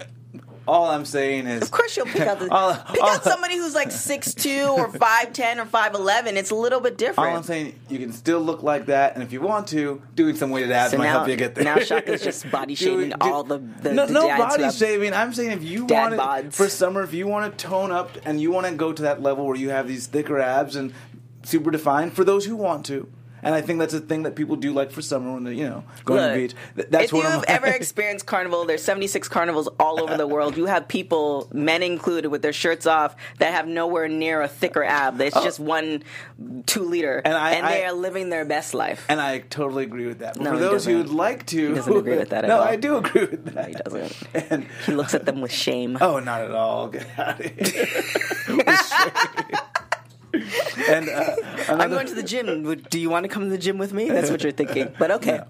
All 0.66 0.86
I'm 0.86 1.04
saying 1.04 1.46
is, 1.46 1.62
Of 1.62 1.70
course, 1.70 1.96
you'll 1.96 2.06
pick 2.06 2.22
out 2.22 2.38
the, 2.38 2.48
All- 2.52 2.74
pick 2.74 3.02
all- 3.02 3.10
out 3.10 3.24
somebody 3.24 3.56
who's 3.56 3.74
like 3.74 3.90
six 3.92 4.32
two 4.34 4.66
or 4.68 4.90
five 4.92 5.32
ten 5.32 5.60
or 5.60 5.66
five 5.66 5.94
eleven. 5.94 6.36
It's 6.36 6.50
a 6.50 6.54
little 6.54 6.80
bit 6.80 6.96
different. 6.96 7.30
all 7.30 7.36
I'm 7.36 7.42
saying, 7.42 7.78
you 7.88 7.98
can 7.98 8.12
still 8.12 8.40
look 8.40 8.62
like 8.62 8.86
that, 8.86 9.14
and 9.14 9.22
if 9.22 9.32
you 9.32 9.40
want 9.40 9.68
to, 9.68 10.00
doing 10.14 10.36
some 10.36 10.50
weighted 10.50 10.72
abs 10.72 10.92
So 10.92 10.98
might 10.98 11.04
now- 11.06 11.12
help 11.18 11.28
you 11.28 11.36
get 11.36 11.54
there. 11.54 11.64
now 11.64 11.78
Shaka's 11.78 12.22
just 12.22 12.50
body 12.50 12.74
shaming 12.74 13.10
Do- 13.10 13.16
all 13.20 13.44
the- 13.44 13.58
the- 13.58 13.92
no, 13.92 14.06
the 14.06 14.12
no 14.12 14.26
body 14.36 14.62
have 14.62 14.74
shaming. 14.74 15.12
I'm 15.12 15.32
saying 15.34 15.50
if 15.52 15.62
you 15.62 15.84
want 15.84 16.14
bods. 16.14 16.54
for 16.54 16.68
summer, 16.68 17.02
if 17.02 17.12
you 17.12 17.26
want 17.26 17.56
to 17.58 17.66
tone 17.66 17.90
up 17.92 18.10
and 18.24 18.40
you 18.40 18.50
want 18.50 18.66
to 18.66 18.72
go 18.74 18.92
to 18.92 19.02
that 19.02 19.22
level 19.22 19.46
where 19.46 19.56
you 19.56 19.70
have 19.70 19.86
these 19.88 20.06
thicker 20.06 20.38
abs 20.40 20.76
and 20.76 20.92
super 21.42 21.70
defined, 21.70 22.14
for 22.14 22.24
those 22.24 22.46
who 22.46 22.56
want 22.56 22.86
to. 22.86 23.08
And 23.44 23.54
I 23.54 23.60
think 23.60 23.78
that's 23.78 23.94
a 23.94 24.00
thing 24.00 24.22
that 24.24 24.34
people 24.34 24.56
do 24.56 24.72
like 24.72 24.90
for 24.90 25.02
summer 25.02 25.32
when 25.32 25.44
they're, 25.44 25.52
you 25.52 25.68
know, 25.68 25.84
going 26.04 26.22
to 26.22 26.28
the 26.28 26.34
beach. 26.46 26.54
Th- 26.76 26.88
That's 26.90 27.04
if 27.06 27.12
what 27.12 27.32
you've 27.32 27.44
ever 27.46 27.66
experienced 27.66 28.26
carnival, 28.26 28.64
there's 28.64 28.82
76 28.82 29.28
carnivals 29.28 29.68
all 29.78 30.00
over 30.02 30.16
the 30.16 30.26
world. 30.26 30.56
You 30.56 30.66
have 30.66 30.88
people, 30.88 31.48
men 31.52 31.82
included, 31.82 32.28
with 32.28 32.42
their 32.42 32.52
shirts 32.52 32.86
off 32.86 33.14
that 33.38 33.52
have 33.52 33.68
nowhere 33.68 34.08
near 34.08 34.42
a 34.42 34.48
thicker 34.48 34.82
ab. 34.82 35.20
It's 35.20 35.40
just 35.42 35.60
oh. 35.60 35.64
one 35.64 36.02
two 36.66 36.82
liter, 36.84 37.22
Oh. 37.24 37.28
And 37.28 37.36
I- 37.36 37.60
they 37.70 37.84
I- 37.84 37.88
are 37.88 37.92
living 37.92 38.30
their 38.30 38.44
best 38.44 38.74
life. 38.74 39.04
And 39.08 39.20
I 39.20 39.38
totally 39.40 39.84
agree 39.84 40.06
with 40.06 40.20
that. 40.20 40.34
But 40.34 40.42
No, 40.44 40.52
for 40.52 40.58
those 40.58 40.84
who 40.86 40.96
would 40.98 41.10
like 41.10 41.46
to, 41.46 41.68
He 41.68 41.74
doesn't 41.74 41.96
agree 41.96 42.16
with 42.16 42.30
that 42.30 42.44
at 42.44 42.48
no, 42.48 42.58
all. 42.58 42.64
I 42.64 42.76
do 42.76 42.96
agree 42.96 43.26
with 43.26 43.54
that. 43.54 43.68
he 43.68 43.74
doesn't. 43.74 44.22
And 44.50 44.66
He 44.86 44.92
looks 44.92 45.14
at 45.14 45.26
them 45.26 45.40
with 45.40 45.52
shame. 45.52 45.98
oh, 46.00 46.18
not 46.18 46.40
at 46.42 46.50
all. 46.52 46.88
Get 46.88 47.06
out 47.18 47.40
of 47.40 47.46
here. 47.46 47.86
and 50.88 51.08
uh, 51.08 51.34
I'm 51.68 51.90
going 51.90 52.06
to 52.06 52.14
the 52.14 52.22
gym. 52.22 52.74
Do 52.90 52.98
you 52.98 53.10
want 53.10 53.24
to 53.24 53.28
come 53.28 53.44
to 53.44 53.50
the 53.50 53.58
gym 53.58 53.78
with 53.78 53.92
me? 53.92 54.08
That's 54.08 54.30
what 54.30 54.42
you're 54.42 54.52
thinking. 54.52 54.92
But 54.98 55.10
okay. 55.12 55.40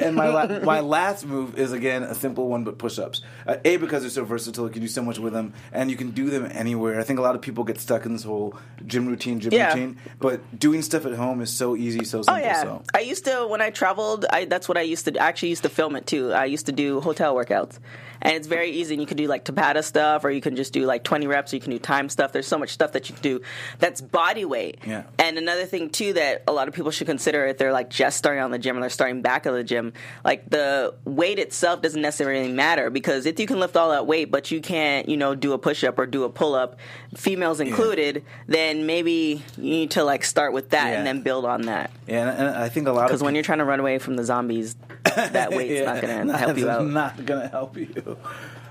and 0.00 0.14
my 0.16 0.28
la- 0.28 0.60
my 0.60 0.80
last 0.80 1.26
move 1.26 1.58
is 1.58 1.72
again 1.72 2.02
a 2.02 2.14
simple 2.14 2.48
one, 2.48 2.64
but 2.64 2.78
push-ups. 2.78 3.22
Uh, 3.46 3.56
a 3.64 3.76
because 3.76 4.02
they're 4.02 4.10
so 4.10 4.24
versatile, 4.24 4.66
you 4.66 4.72
can 4.72 4.82
do 4.82 4.88
so 4.88 5.02
much 5.02 5.18
with 5.18 5.32
them, 5.32 5.52
and 5.72 5.90
you 5.90 5.96
can 5.96 6.10
do 6.10 6.30
them 6.30 6.48
anywhere. 6.52 7.00
I 7.00 7.04
think 7.04 7.18
a 7.18 7.22
lot 7.22 7.34
of 7.34 7.42
people 7.42 7.64
get 7.64 7.78
stuck 7.78 8.06
in 8.06 8.12
this 8.12 8.24
whole 8.24 8.54
gym 8.86 9.06
routine, 9.06 9.40
gym 9.40 9.52
Yeah. 9.52 9.68
routine, 9.68 9.96
but 10.18 10.40
doing 10.58 10.82
stuff 10.82 11.06
at 11.06 11.14
home 11.14 11.40
is 11.40 11.50
so 11.52 11.76
easy, 11.76 12.04
so 12.04 12.22
simple. 12.22 12.34
Oh 12.34 12.38
yeah, 12.38 12.62
So. 12.62 12.82
I 12.94 13.00
used 13.00 13.24
to 13.24 13.46
when 13.46 13.60
I 13.60 13.70
traveled. 13.70 14.26
I 14.30 14.44
that's 14.44 14.68
what 14.68 14.76
I 14.78 14.82
used 14.82 15.04
to. 15.06 15.18
I 15.18 15.26
actually 15.28 15.50
used 15.50 15.62
to 15.62 15.68
film 15.68 15.96
it 15.96 16.06
too. 16.06 16.32
I 16.32 16.44
used 16.44 16.66
to 16.66 16.72
do 16.72 17.00
hotel 17.00 17.34
workouts, 17.34 17.78
and 18.22 18.34
it's 18.34 18.46
very 18.46 18.70
easy. 18.70 18.94
And 18.94 19.00
you 19.00 19.06
can 19.06 19.16
do 19.16 19.26
like 19.26 19.44
Tabata 19.44 19.82
stuff, 19.82 20.24
or 20.24 20.30
you 20.30 20.40
can 20.40 20.56
just 20.56 20.72
do 20.72 20.84
like 20.86 21.04
20 21.04 21.26
reps. 21.26 21.52
Or 21.52 21.56
you 21.56 21.62
can 21.62 21.70
do 21.70 21.78
time 21.78 22.08
stuff. 22.08 22.32
There's 22.32 22.46
so 22.46 22.58
much 22.58 22.70
stuff 22.70 22.92
that 22.92 23.08
you 23.08 23.14
can 23.14 23.22
do 23.22 23.40
that's 23.78 24.00
body 24.00 24.44
weight. 24.44 24.78
Yeah. 24.86 25.04
And 25.18 25.38
another 25.38 25.64
thing 25.66 25.90
too 25.90 26.12
that 26.14 26.44
a 26.46 26.52
lot 26.52 26.68
of 26.68 26.74
people 26.74 26.90
should 26.90 27.06
consider 27.06 27.46
if 27.46 27.58
they're 27.58 27.72
like 27.72 27.90
just 27.90 28.16
starting 28.18 28.42
on 28.42 28.50
the 28.50 28.58
gym 28.58 28.76
or 28.76 28.80
they're 28.80 28.90
starting 28.90 29.22
back 29.22 29.46
of 29.46 29.54
the 29.54 29.64
gym, 29.64 29.92
like 30.24 30.48
the 30.50 30.94
weight 31.04 31.38
itself 31.38 31.82
doesn't 31.82 32.00
necessarily 32.02 32.52
matter 32.52 32.90
because 32.90 33.26
if 33.26 33.38
you 33.40 33.46
can 33.46 33.60
lift 33.60 33.76
all 33.76 33.90
that 33.90 34.06
weight, 34.06 34.30
but 34.30 34.50
you 34.50 34.60
can't, 34.60 35.08
you 35.08 35.16
know, 35.16 35.34
do 35.34 35.52
a 35.52 35.58
push 35.58 35.84
up 35.84 35.98
or 35.98 36.06
do 36.06 36.24
a 36.24 36.30
pull 36.30 36.54
up, 36.54 36.78
females 37.16 37.60
included, 37.60 38.24
then 38.46 38.86
maybe 38.86 39.42
you 39.56 39.62
need 39.70 39.90
to 39.92 40.04
like 40.04 40.24
start 40.24 40.52
with 40.52 40.70
that 40.70 40.90
Yeah. 40.90 40.98
and 40.98 41.06
then 41.06 41.22
build 41.22 41.44
on 41.44 41.62
that. 41.62 41.90
Yeah, 42.06 42.28
and, 42.30 42.48
and 42.48 42.56
I 42.56 42.68
think 42.68 42.86
a 42.88 42.92
lot 42.92 43.04
of 43.04 43.08
Because 43.08 43.22
when 43.22 43.34
you're 43.34 43.44
trying 43.44 43.58
to 43.58 43.64
run 43.64 43.80
away 43.80 43.98
from 43.98 44.16
the 44.16 44.24
zombies, 44.24 44.76
that 45.16 45.50
weight's 45.50 45.84
not 45.86 46.00
going 46.02 46.26
to 46.28 46.36
help 46.36 46.58
you 46.58 46.68
out. 46.68 46.86
Not 46.86 47.24
gonna 47.24 47.48
help 47.48 47.76
you. 47.76 48.18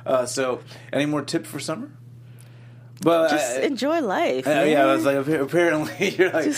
Uh, 0.05 0.25
so, 0.25 0.61
any 0.93 1.05
more 1.05 1.21
tips 1.21 1.49
for 1.49 1.59
summer? 1.59 1.91
But 3.01 3.29
Just 3.31 3.57
I- 3.57 3.61
enjoy 3.61 4.01
life. 4.01 4.45
Man. 4.45 4.69
yeah, 4.69 4.83
I 4.85 4.93
was 4.93 5.05
like, 5.05 5.25
apparently 5.27 6.09
you're 6.17 6.31
like, 6.31 6.53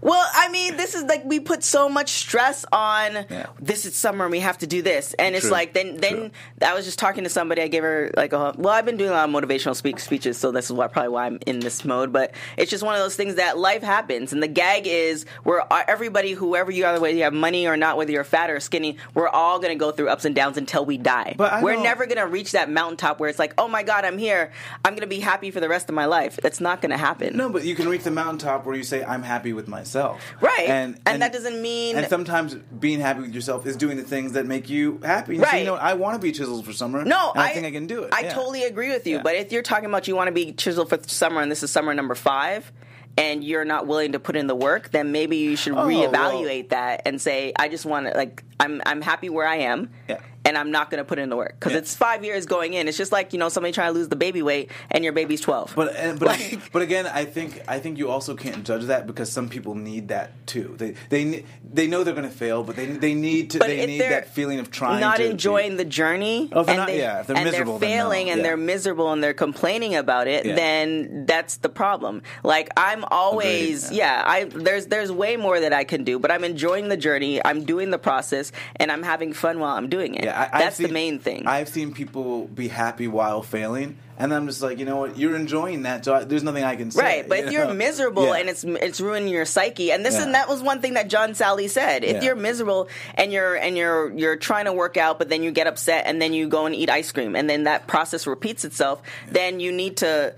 Well, 0.00 0.26
I 0.34 0.48
mean, 0.50 0.76
this 0.76 0.94
is 0.94 1.04
like 1.04 1.24
we 1.24 1.40
put 1.40 1.64
so 1.64 1.88
much 1.88 2.10
stress 2.10 2.64
on 2.72 3.14
Yeah. 3.30 3.46
this 3.60 3.86
is 3.86 3.96
summer 3.96 4.24
and 4.26 4.32
we 4.32 4.40
have 4.40 4.58
to 4.58 4.66
do 4.66 4.82
this, 4.82 5.14
and 5.14 5.34
it's 5.34 5.50
like 5.50 5.72
then 5.72 5.96
then 5.96 6.32
I 6.62 6.74
was 6.74 6.84
just 6.84 6.98
talking 6.98 7.24
to 7.24 7.30
somebody. 7.30 7.62
I 7.62 7.68
gave 7.68 7.82
her 7.82 8.10
like 8.16 8.32
a 8.32 8.54
well, 8.56 8.72
I've 8.74 8.84
been 8.86 8.96
doing 8.96 9.10
a 9.10 9.14
lot 9.14 9.28
of 9.28 9.34
motivational 9.34 9.74
speak 9.76 9.98
speeches, 10.00 10.36
so 10.38 10.52
this 10.52 10.66
is 10.66 10.72
why 10.72 10.86
probably 10.88 11.10
why 11.10 11.26
I'm 11.26 11.38
in 11.46 11.60
this 11.60 11.84
mode. 11.84 12.12
But 12.12 12.32
it's 12.56 12.70
just 12.70 12.84
one 12.84 12.94
of 12.94 13.00
those 13.00 13.16
things 13.16 13.36
that 13.36 13.56
life 13.58 13.82
happens, 13.82 14.32
and 14.32 14.42
the 14.42 14.48
gag 14.48 14.86
is 14.86 15.24
we're 15.44 15.60
uh, 15.60 15.82
everybody, 15.88 16.32
whoever 16.32 16.70
you 16.70 16.84
are, 16.84 17.00
whether 17.00 17.16
you 17.16 17.22
have 17.24 17.32
money 17.34 17.66
or 17.66 17.76
not, 17.76 17.96
whether 17.96 18.12
you're 18.12 18.24
fat 18.24 18.50
or 18.50 18.60
skinny, 18.60 18.98
we're 19.14 19.28
all 19.28 19.58
going 19.58 19.72
to 19.72 19.78
go 19.78 19.90
through 19.90 20.08
ups 20.08 20.24
and 20.24 20.34
downs 20.34 20.56
until 20.56 20.84
we 20.84 20.98
die. 20.98 21.34
But 21.36 21.52
I 21.52 21.62
we're 21.62 21.80
never 21.82 22.06
going 22.06 22.18
to 22.18 22.26
reach 22.26 22.52
that 22.52 22.70
mountaintop 22.70 23.20
where 23.20 23.28
it's 23.30 23.38
like, 23.38 23.54
oh 23.58 23.68
my 23.68 23.82
god, 23.82 24.04
I'm 24.04 24.18
here. 24.18 24.52
I'm 24.84 24.92
going 24.92 25.00
to 25.02 25.06
be 25.06 25.20
happy 25.20 25.45
for 25.50 25.60
the 25.60 25.68
rest 25.68 25.88
of 25.88 25.94
my 25.94 26.04
life. 26.06 26.36
That's 26.42 26.60
not 26.60 26.80
going 26.80 26.90
to 26.90 26.96
happen. 26.96 27.36
no, 27.36 27.48
but 27.48 27.64
you 27.64 27.74
can 27.74 27.88
reach 27.88 28.02
the 28.04 28.10
mountaintop 28.10 28.66
where 28.66 28.74
you 28.76 28.82
say, 28.82 29.04
I'm 29.04 29.22
happy 29.22 29.52
with 29.52 29.68
myself. 29.68 30.20
Right. 30.40 30.68
And, 30.68 30.98
And 31.06 31.22
that 31.22 31.32
doesn't 31.32 31.60
mean- 31.62 31.96
And 31.96 32.06
sometimes 32.08 32.54
being 32.54 33.00
happy 33.00 33.20
with 33.22 33.34
yourself 33.34 33.66
is 33.66 33.76
doing 33.76 33.96
the 33.96 34.02
things 34.04 34.32
that 34.32 34.46
make 34.46 34.68
you 34.70 35.00
happy. 35.04 35.36
And 35.36 35.44
so, 35.44 35.50
Right. 35.50 35.58
you 35.60 35.64
know, 35.66 35.74
I 35.74 35.94
want 35.94 36.14
to 36.14 36.20
be 36.20 36.32
chiseled 36.32 36.64
for 36.64 36.72
summer. 36.72 37.04
No, 37.04 37.32
and 37.32 37.40
I, 37.42 37.48
think 37.50 37.66
I 37.66 37.70
can 37.70 37.86
do 37.86 38.02
it. 38.04 38.12
I 38.14 38.22
Yeah. 38.22 38.34
totally 38.34 38.64
agree 38.64 38.90
with 38.90 39.06
you. 39.06 39.16
Yeah. 39.16 39.22
But 39.22 39.36
if 39.36 39.52
you're 39.52 39.62
talking 39.62 39.86
about 39.86 40.08
you 40.08 40.16
want 40.16 40.28
to 40.28 40.32
be 40.32 40.52
chiseled 40.52 40.88
for 40.88 40.98
summer, 41.06 41.40
and 41.40 41.50
this 41.50 41.62
is 41.62 41.70
summer 41.70 41.94
number 41.94 42.14
five, 42.14 42.72
and 43.18 43.42
you're 43.42 43.64
not 43.64 43.86
willing 43.86 44.12
to 44.12 44.18
put 44.20 44.36
in 44.36 44.46
the 44.46 44.54
work, 44.54 44.90
then 44.90 45.10
maybe 45.10 45.38
you 45.38 45.56
should 45.56 45.72
Oh, 45.72 45.86
reevaluate 45.86 46.68
that 46.68 47.02
and 47.06 47.18
say, 47.20 47.52
I 47.58 47.68
just 47.68 47.86
want 47.86 48.06
to 48.06 48.12
like 48.16 48.44
I'm 48.60 48.82
I'm 48.84 49.00
happy 49.00 49.30
where 49.30 49.46
I 49.46 49.56
am. 49.56 49.90
Yeah. 50.08 50.18
And 50.46 50.56
I'm 50.56 50.70
not 50.70 50.90
going 50.90 50.98
to 50.98 51.04
put 51.04 51.18
in 51.18 51.28
the 51.28 51.36
work 51.36 51.54
because 51.58 51.72
Yeah. 51.72 51.78
it's 51.80 51.94
five 51.94 52.24
years 52.24 52.46
going 52.46 52.74
in. 52.74 52.86
It's 52.88 52.96
just 52.96 53.10
like 53.12 53.32
you 53.32 53.38
know 53.38 53.48
somebody 53.48 53.72
trying 53.72 53.92
to 53.92 53.98
lose 53.98 54.08
the 54.08 54.16
baby 54.16 54.42
weight 54.42 54.70
and 54.92 55.02
your 55.04 55.12
baby's 55.12 55.40
twelve. 55.40 55.72
But 55.74 55.94
and, 55.96 56.18
but 56.20 56.28
Like- 56.36 56.70
but 56.72 56.82
again, 56.82 57.06
I 57.06 57.24
think 57.24 57.62
I 57.66 57.78
think 57.80 57.98
you 57.98 58.08
also 58.10 58.36
can't 58.36 58.64
judge 58.64 58.84
that 58.84 59.06
because 59.06 59.30
some 59.30 59.48
people 59.48 59.74
need 59.74 60.08
that 60.08 60.30
too. 60.46 60.74
They 60.78 60.94
they 61.10 61.44
they 61.78 61.86
know 61.88 62.04
they're 62.04 62.14
going 62.14 62.28
to 62.30 62.34
fail, 62.44 62.62
but 62.62 62.76
they 62.76 62.86
they 62.86 63.14
need 63.14 63.50
to 63.50 63.58
they 63.58 63.84
need 63.86 64.00
that 64.02 64.28
feeling 64.34 64.60
of 64.60 64.70
trying. 64.70 65.00
not 65.00 65.18
enjoying 65.20 65.76
the 65.76 65.84
journey, 65.84 66.48
Oh, 66.52 66.60
if 66.60 66.66
they're 66.66 66.74
and 66.74 66.78
not- 66.80 66.86
they, 66.88 66.98
yeah, 66.98 67.20
if 67.20 67.26
they're 67.26 67.36
and 67.36 67.44
miserable, 67.44 67.78
they're 67.78 67.88
then 67.88 67.98
no, 67.98 68.04
failing, 68.04 68.30
and 68.30 68.38
yeah. 68.38 68.42
they're 68.44 68.56
miserable, 68.56 69.12
and 69.12 69.22
they're 69.22 69.34
complaining 69.34 69.94
about 69.96 70.28
it, 70.28 70.46
Yeah. 70.46 70.54
then 70.54 71.26
that's 71.26 71.56
the 71.58 71.68
problem. 71.68 72.22
Like 72.44 72.68
I'm 72.76 73.04
always, 73.10 73.86
Agreed, 73.86 73.98
yeah, 73.98 74.22
I 74.24 74.44
there's 74.44 74.86
there's 74.86 75.10
way 75.10 75.36
more 75.36 75.58
that 75.58 75.72
I 75.72 75.84
can 75.84 76.04
do, 76.04 76.18
but 76.20 76.30
I'm 76.30 76.44
enjoying 76.44 76.88
the 76.88 76.96
journey. 76.96 77.40
I'm 77.44 77.64
doing 77.64 77.90
the 77.90 77.98
process, 77.98 78.52
and 78.76 78.92
I'm 78.92 79.02
having 79.02 79.32
fun 79.32 79.58
while 79.58 79.74
I'm 79.76 79.88
doing 79.88 80.14
it. 80.14 80.24
I, 80.36 80.42
I've 80.44 80.50
that's 80.60 80.76
the 80.76 80.84
seen- 80.84 80.92
main 80.92 81.18
thing. 81.18 81.46
I've 81.46 81.68
seen 81.68 81.92
people 81.94 82.46
be 82.46 82.68
happy 82.68 83.08
while 83.08 83.42
failing, 83.42 83.96
and 84.18 84.32
I'm 84.34 84.46
just 84.46 84.62
like, 84.62 84.78
you 84.78 84.84
know 84.84 84.96
what? 84.96 85.16
You're 85.18 85.36
enjoying 85.36 85.82
that, 85.82 86.04
so 86.04 86.14
I, 86.14 86.24
there's 86.24 86.42
nothing 86.42 86.64
I 86.64 86.76
can 86.76 86.90
say. 86.90 87.02
Right, 87.02 87.28
but 87.28 87.38
you 87.38 87.46
if 87.46 87.52
you're 87.52 87.74
miserable 87.74 88.26
Yeah. 88.26 88.36
and 88.36 88.48
it's 88.48 88.64
it's 88.64 89.00
ruining 89.00 89.28
your 89.28 89.44
psyche, 89.44 89.92
and 89.92 90.04
this 90.04 90.14
Yeah. 90.14 90.24
and 90.24 90.34
that 90.34 90.48
was 90.48 90.62
one 90.62 90.80
thing 90.80 90.94
that 90.94 91.08
John 91.08 91.34
Sally 91.34 91.68
said. 91.68 92.04
If 92.04 92.16
Yeah. 92.16 92.22
you're 92.22 92.36
miserable 92.36 92.88
and 93.14 93.32
you're 93.32 93.54
and 93.54 93.76
you're 93.76 94.12
you're 94.12 94.36
trying 94.36 94.66
to 94.66 94.72
work 94.72 94.96
out, 94.96 95.18
but 95.18 95.28
then 95.28 95.42
you 95.42 95.50
get 95.50 95.66
upset 95.66 96.04
and 96.06 96.20
then 96.20 96.32
you 96.32 96.48
go 96.48 96.66
and 96.66 96.74
eat 96.74 96.90
ice 96.90 97.10
cream, 97.12 97.34
and 97.36 97.48
then 97.48 97.64
that 97.64 97.86
process 97.86 98.26
repeats 98.26 98.64
itself, 98.64 99.02
then 99.30 99.60
you 99.60 99.72
need 99.72 99.98
to 99.98 100.34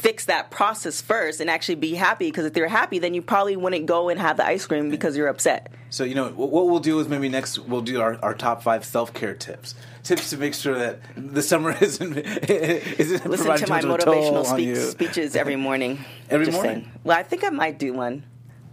fix 0.00 0.24
that 0.24 0.50
process 0.50 1.00
first 1.02 1.40
and 1.40 1.50
actually 1.50 1.74
be 1.74 1.94
happy 1.94 2.28
because 2.30 2.46
if 2.46 2.56
you're 2.56 2.68
happy 2.68 2.98
then 2.98 3.12
you 3.14 3.20
probably 3.22 3.54
wouldn't 3.56 3.86
go 3.86 4.08
and 4.08 4.18
have 4.18 4.36
the 4.38 4.44
ice 4.46 4.64
cream 4.66 4.88
because 4.90 5.16
you're 5.16 5.28
upset 5.28 5.70
So 5.90 6.04
you 6.04 6.14
know 6.14 6.28
what 6.30 6.66
we'll 6.68 6.80
do 6.80 6.98
is 7.00 7.08
maybe 7.08 7.28
next 7.28 7.58
we'll 7.58 7.82
do 7.82 8.00
our, 8.00 8.16
our 8.22 8.32
top 8.34 8.62
five 8.62 8.84
self 8.84 9.12
care 9.12 9.34
tips. 9.34 9.74
Tips 10.02 10.30
to 10.30 10.36
make 10.38 10.54
sure 10.54 10.78
that 10.78 11.00
the 11.16 11.42
summer 11.42 11.76
isn't 11.80 12.16
isn't 12.16 13.26
listen 13.28 13.44
to 13.46 13.50
my 13.50 13.56
too 13.58 13.66
much 13.68 13.84
of 13.84 13.90
a 13.90 13.98
toll 13.98 14.14
motivational 14.44 14.62
you. 14.64 14.76
speeches 14.76 15.36
every 15.36 15.56
morning 15.68 15.98
Every 16.30 16.46
Just 16.46 16.56
morning? 16.56 16.82
saying. 16.84 16.92
well 17.04 17.18
i 17.18 17.22
think 17.22 17.44
i 17.44 17.50
might 17.50 17.78
do 17.78 17.92
one 17.92 18.24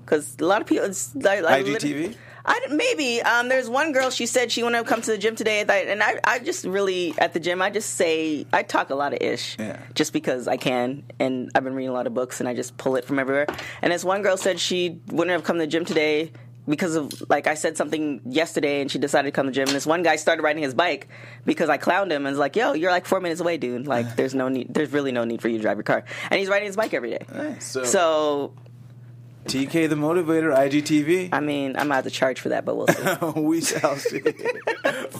because 0.05 0.37
a 0.39 0.45
lot 0.45 0.61
of 0.61 0.67
people 0.67 0.85
it's 0.85 1.13
like 1.15 1.43
IGTV? 1.43 2.15
I 2.47 2.59
maybe 2.71 3.21
um, 3.21 3.49
there's 3.49 3.69
one 3.69 3.91
girl. 3.91 4.09
She 4.09 4.25
said 4.25 4.51
she 4.51 4.63
wanted 4.63 4.79
to 4.79 4.83
come 4.85 5.01
to 5.01 5.11
the 5.11 5.17
gym 5.17 5.35
today, 5.35 5.65
and 5.67 6.01
I, 6.01 6.19
I, 6.23 6.39
just 6.39 6.63
really 6.65 7.13
at 7.17 7.33
the 7.33 7.39
gym. 7.39 7.61
I 7.61 7.69
just 7.69 7.95
say 7.95 8.45
I 8.53 8.63
talk 8.63 8.89
a 8.89 8.95
lot 8.95 9.13
of 9.13 9.19
ish, 9.21 9.57
Yeah. 9.59 9.79
just 9.95 10.13
because 10.13 10.47
I 10.47 10.55
can, 10.57 11.03
and 11.19 11.51
I've 11.53 11.63
been 11.65 11.73
reading 11.75 11.89
a 11.89 11.93
lot 11.93 12.07
of 12.07 12.13
books, 12.13 12.39
and 12.39 12.47
I 12.47 12.53
just 12.53 12.77
pull 12.77 12.95
it 12.95 13.03
from 13.05 13.19
everywhere. 13.19 13.47
And 13.81 13.91
this 13.91 14.05
one 14.05 14.21
girl 14.21 14.37
said 14.37 14.59
she 14.59 14.99
wouldn't 15.07 15.31
have 15.31 15.43
come 15.43 15.57
to 15.57 15.63
the 15.63 15.67
gym 15.67 15.83
today 15.83 16.31
because 16.69 16.95
of 16.95 17.11
like 17.29 17.47
I 17.47 17.53
said 17.55 17.75
something 17.77 18.21
yesterday, 18.25 18.79
and 18.81 18.89
she 18.89 18.97
decided 18.99 19.27
to 19.27 19.31
come 19.33 19.45
to 19.47 19.51
the 19.51 19.55
gym. 19.55 19.67
And 19.67 19.75
this 19.75 19.85
one 19.85 20.03
guy 20.03 20.15
started 20.15 20.41
riding 20.41 20.63
his 20.63 20.73
bike 20.73 21.07
because 21.45 21.69
I 21.69 21.77
clowned 21.77 22.11
him 22.11 22.25
and 22.25 22.27
was 22.33 22.37
like, 22.39 22.55
"Yo, 22.55 22.73
you're 22.73 22.91
like 22.91 23.05
four 23.05 23.19
minutes 23.19 23.41
away, 23.41 23.57
dude. 23.57 23.87
Like, 23.87 24.15
there's 24.15 24.33
no 24.35 24.47
need. 24.47 24.73
There's 24.73 24.91
really 24.93 25.11
no 25.11 25.25
need 25.25 25.41
for 25.41 25.49
you 25.49 25.57
to 25.57 25.61
drive 25.61 25.77
your 25.77 25.83
car." 25.83 26.03
And 26.31 26.39
he's 26.39 26.47
riding 26.49 26.67
his 26.67 26.75
bike 26.77 26.93
every 26.93 27.11
day. 27.11 27.25
Nice. 27.33 27.65
So, 27.65 27.83
So 27.83 28.53
TK 29.47 29.87
the 29.87 29.95
motivator, 29.95 30.53
IGTV. 30.55 31.29
I 31.31 31.39
mean, 31.39 31.77
I'm 31.77 31.91
out 31.91 32.03
to 32.03 32.09
charge 32.09 32.41
for 32.41 32.49
that, 32.49 32.65
but 32.65 32.75
we'll 32.75 32.87
see. 32.87 33.31
we 33.39 33.61
shall 33.61 33.95
see. 33.95 34.21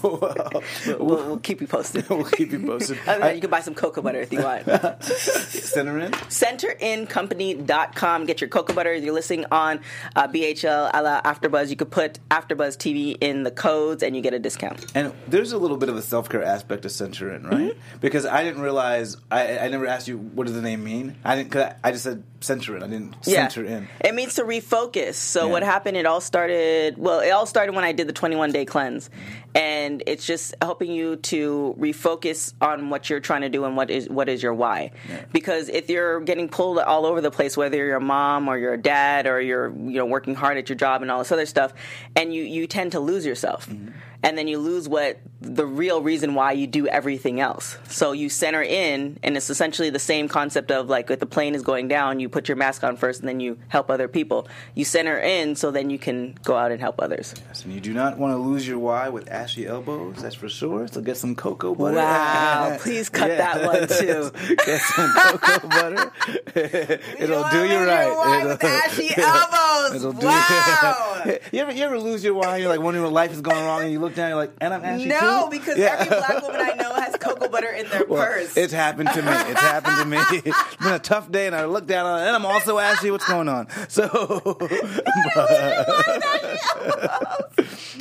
well, 0.04 0.64
we'll, 0.86 1.00
we'll 1.00 1.40
keep 1.40 1.62
you 1.62 1.68
posted. 1.68 2.10
we'll 2.10 2.26
keep 2.26 2.52
you 2.52 2.60
posted. 2.60 3.00
Other 3.00 3.14
than 3.14 3.22
that, 3.22 3.36
you 3.36 3.42
can 3.42 3.50
buy 3.50 3.62
some 3.62 3.74
cocoa 3.74 4.02
butter 4.02 4.20
if 4.20 4.34
you 4.34 4.42
want. 4.42 4.66
Center 5.04 6.00
in. 6.00 6.12
CenterInCompany.com. 6.12 8.26
Get 8.26 8.42
your 8.42 8.50
cocoa 8.50 8.74
butter. 8.74 8.92
If 8.94 9.04
you're 9.04 9.14
listening 9.14 9.46
on 9.52 9.80
uh, 10.16 10.28
BHL 10.28 10.92
a 10.94 11.02
la 11.02 11.22
AfterBuzz, 11.22 11.70
you 11.70 11.78
could 11.78 11.92
put 11.92 12.20
AfterBuzz 12.30 12.78
TV 12.78 13.18
in 13.22 13.44
the 13.44 13.52
codes 13.52 14.04
and 14.04 14.16
you 14.16 14.22
get 14.22 14.34
a 14.34 14.40
discount. 14.40 14.86
And 14.94 15.14
there's 15.28 15.54
a 15.54 15.58
little 15.58 15.78
bit 15.78 15.90
of 15.90 15.96
a 15.96 16.02
self 16.02 16.30
care 16.30 16.44
aspect 16.44 16.84
to 16.84 16.90
center 16.90 17.34
in, 17.34 17.44
right? 17.44 17.72
Mm-hmm. 17.72 17.98
Because 18.02 18.26
I 18.26 18.44
didn't 18.44 18.62
realize 18.62 19.16
I, 19.32 19.60
I 19.60 19.68
never 19.70 19.88
asked 19.88 20.08
you 20.08 20.18
what 20.18 20.48
does 20.48 20.56
the 20.56 20.62
name 20.62 20.84
mean. 20.84 21.16
I 21.24 21.38
didn't. 21.38 21.52
Cause 21.52 21.64
I, 21.64 21.76
I 21.84 21.92
just 21.92 22.04
said 22.04 22.24
center 22.42 22.78
it. 22.78 22.84
I 22.84 22.88
didn't 22.88 23.16
center 23.24 23.66
in. 23.66 23.88
It 24.00 24.14
means 24.14 24.36
to 24.36 24.44
refocus. 24.44 25.16
So 25.16 25.46
Yeah. 25.46 25.52
what 25.52 25.64
happened? 25.64 25.98
It 25.98 26.06
all 26.06 26.22
started. 26.22 26.98
Well, 26.98 27.20
it 27.20 27.30
all 27.30 27.46
started 27.46 27.76
when 27.76 27.84
I 27.84 27.92
did 27.92 28.08
the 28.08 28.14
21 28.14 28.52
day 28.52 28.66
cleanse, 28.66 29.10
mm-hmm. 29.10 29.58
and 29.58 30.04
it's 30.06 30.26
just 30.26 30.56
helping 30.62 30.92
you 30.92 31.18
to 31.18 31.76
refocus 31.80 32.54
on 32.62 32.90
what 32.90 33.10
you're 33.10 33.20
trying 33.20 33.42
to 33.42 33.50
do 33.50 33.66
and 33.66 33.76
what 33.76 33.90
is 33.90 34.10
what 34.10 34.30
is 34.30 34.44
your 34.44 34.54
why. 34.54 34.92
Because 35.32 35.70
if 35.70 35.90
you're 35.90 36.20
getting 36.22 36.50
pulled 36.50 36.80
all 36.80 37.06
over 37.06 37.22
the 37.22 37.32
place, 37.32 37.58
whether 37.58 37.78
you're 37.78 37.96
a 37.96 38.02
mom 38.02 38.48
or 38.48 38.58
you're 38.58 38.74
a 38.74 38.82
dad 38.82 39.28
or 39.28 39.42
you're 39.42 39.70
you 39.70 39.98
know 39.98 40.06
working 40.06 40.36
hard 40.36 40.58
at 40.58 40.70
your 40.70 40.76
job 40.76 41.02
and 41.02 41.10
all 41.12 41.20
this 41.20 41.32
other 41.32 41.46
stuff, 41.46 41.74
and 42.16 42.34
you 42.34 42.44
you 42.44 42.68
tend 42.68 42.92
to 42.94 43.00
lose 43.00 43.26
yourself. 43.26 43.68
Mm-hmm. 43.70 43.90
And 44.24 44.38
then 44.38 44.48
you 44.48 44.58
lose 44.58 44.90
what 44.90 45.20
the 45.40 45.66
real 45.66 46.02
reason 46.02 46.34
why 46.34 46.54
you 46.54 46.66
do 46.66 46.88
everything 46.88 47.40
else. 47.40 47.78
So 47.88 48.12
you 48.12 48.28
center 48.30 48.64
in, 48.64 49.20
and 49.22 49.38
it's 49.38 49.50
essentially 49.52 49.92
the 49.92 50.00
same 50.00 50.28
concept 50.28 50.72
of 50.72 50.90
like 50.90 51.12
if 51.12 51.20
the 51.20 51.28
plane 51.28 51.54
is 51.54 51.62
going 51.62 51.88
down, 51.88 52.20
you 52.20 52.28
put 52.28 52.48
your 52.50 52.58
mask 52.58 52.84
on 52.84 52.98
first, 52.98 53.20
and 53.20 53.30
then 53.30 53.40
you 53.40 53.60
help 53.68 53.92
other 53.92 54.08
people. 54.08 54.48
You 54.74 54.84
center 54.86 55.18
in, 55.20 55.56
so 55.56 55.70
then 55.70 55.92
you 55.92 56.00
can 56.00 56.36
go 56.44 56.56
out 56.58 56.72
and 56.72 56.82
help 56.82 57.00
others. 57.00 57.36
Yes, 57.48 57.64
and 57.64 57.74
you 57.74 57.80
do 57.80 57.94
not 57.94 58.18
want 58.18 58.34
to 58.34 58.38
lose 58.38 58.68
your 58.68 58.80
why 58.80 59.10
with 59.10 59.30
ashy 59.30 59.68
elbows. 59.68 60.16
That's 60.18 60.34
for 60.36 60.50
sure. 60.50 60.88
So 60.88 61.02
get 61.02 61.18
some 61.18 61.36
cocoa 61.36 61.76
butter. 61.76 61.98
Wow, 61.98 62.78
please 62.82 63.10
cut 63.10 63.28
that 63.38 63.64
one, 63.64 63.88
too. 63.88 64.32
get 64.66 64.82
some 64.82 65.14
cocoa 65.14 65.68
butter. 65.68 66.12
It'll 67.20 67.48
do 67.50 67.66
you 67.66 67.78
right. 67.86 68.42
It'll- 68.42 68.68
ashy 68.68 69.12
elbows. 69.16 69.96
It'll 69.96 70.14
do 70.14 70.26
wow, 70.26 71.38
you 71.52 71.60
ever 71.60 71.72
you 71.72 71.84
ever 71.84 72.00
lose 72.00 72.24
your 72.24 72.34
wine? 72.34 72.60
You're 72.62 72.70
like 72.70 72.82
wondering 72.82 73.04
what 73.04 73.14
life 73.14 73.32
is 73.32 73.42
going 73.42 73.64
wrong, 73.64 73.84
and 73.84 73.92
you 73.92 74.00
look 74.00 74.07
down, 74.16 74.30
you're 74.30 74.38
like, 74.38 74.52
and 74.62 74.74
I'm 74.74 74.84
Ashy 74.84 75.06
No, 75.06 75.48
too? 75.52 75.58
because 75.60 75.78
Yeah. 75.78 75.96
every 76.00 76.18
black 76.18 76.42
woman 76.42 76.62
I 76.62 76.74
know 76.74 76.94
has 76.94 77.16
cocoa 77.20 77.48
butter 77.50 77.70
in 77.70 77.88
their 77.90 78.06
Well, 78.06 78.26
purse. 78.26 78.56
It's 78.58 78.74
happened 78.74 79.10
to 79.14 79.22
me. 79.22 79.32
It's 79.32 79.62
happened 79.62 79.98
to 79.98 80.06
me. 80.06 80.18
it's 80.46 80.76
been 80.78 80.94
a 80.94 81.00
tough 81.00 81.32
day, 81.32 81.48
and 81.48 81.56
I 81.56 81.66
look 81.66 81.86
down 81.88 82.06
on 82.06 82.22
it, 82.22 82.28
and 82.28 82.36
I'm 82.36 82.46
also 82.46 82.78
ashy. 82.80 83.12
What's 83.12 83.28
going 83.28 83.50
on? 83.50 83.68
So, 83.90 84.08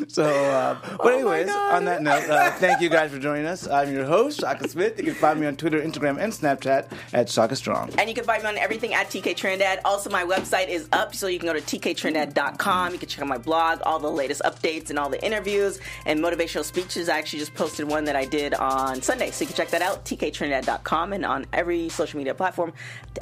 so, 0.08 0.24
uh, 0.24 0.78
but 0.98 1.14
anyways, 1.14 1.48
on 1.50 1.84
that 1.86 2.02
note, 2.02 2.28
uh, 2.28 2.50
thank 2.52 2.80
you 2.80 2.88
guys 2.88 3.10
for 3.10 3.18
joining 3.18 3.46
us. 3.46 3.66
I'm 3.68 3.92
your 3.92 4.04
host, 4.04 4.40
Shaka 4.40 4.68
Smith. 4.68 4.98
You 4.98 5.04
can 5.04 5.14
find 5.14 5.40
me 5.40 5.46
on 5.46 5.56
Twitter, 5.56 5.80
Instagram, 5.80 6.18
and 6.18 6.32
Snapchat 6.32 6.90
at 7.12 7.28
Shaka 7.28 7.56
Strong. 7.56 7.90
And 7.98 8.08
you 8.08 8.14
can 8.14 8.24
find 8.24 8.42
me 8.42 8.48
on 8.48 8.58
everything 8.58 8.94
at 8.94 9.08
TK 9.10 9.36
Trinidad. 9.36 9.80
Also, 9.84 10.10
my 10.10 10.24
website 10.24 10.68
is 10.68 10.88
up, 10.92 11.14
so 11.14 11.26
you 11.26 11.38
can 11.38 11.46
go 11.48 11.58
to 11.58 11.60
tktrinidad.com. 11.60 12.92
You 12.92 12.98
can 12.98 13.08
check 13.08 13.22
out 13.22 13.28
my 13.28 13.38
blog, 13.38 13.80
all 13.82 13.98
the 13.98 14.10
latest 14.10 14.42
updates 14.42 14.90
and 14.90 14.98
all 14.98 15.08
the 15.08 15.22
interviews 15.24 15.80
and 16.04 16.20
motivational 16.20 16.64
speeches. 16.64 17.08
I 17.08 17.18
actually 17.18 17.40
just 17.40 17.54
posted 17.54 17.88
one 17.88 18.04
that 18.04 18.16
I 18.16 18.24
did 18.24 18.54
on 18.54 19.02
Sunday, 19.02 19.30
so 19.30 19.42
you 19.42 19.46
can 19.46 19.56
check 19.56 19.70
that 19.70 19.82
out, 19.82 20.04
tktrinidad.com, 20.04 21.12
and 21.12 21.24
on 21.24 21.46
every 21.52 21.88
social 21.88 22.18
media 22.18 22.34
platform 22.34 22.72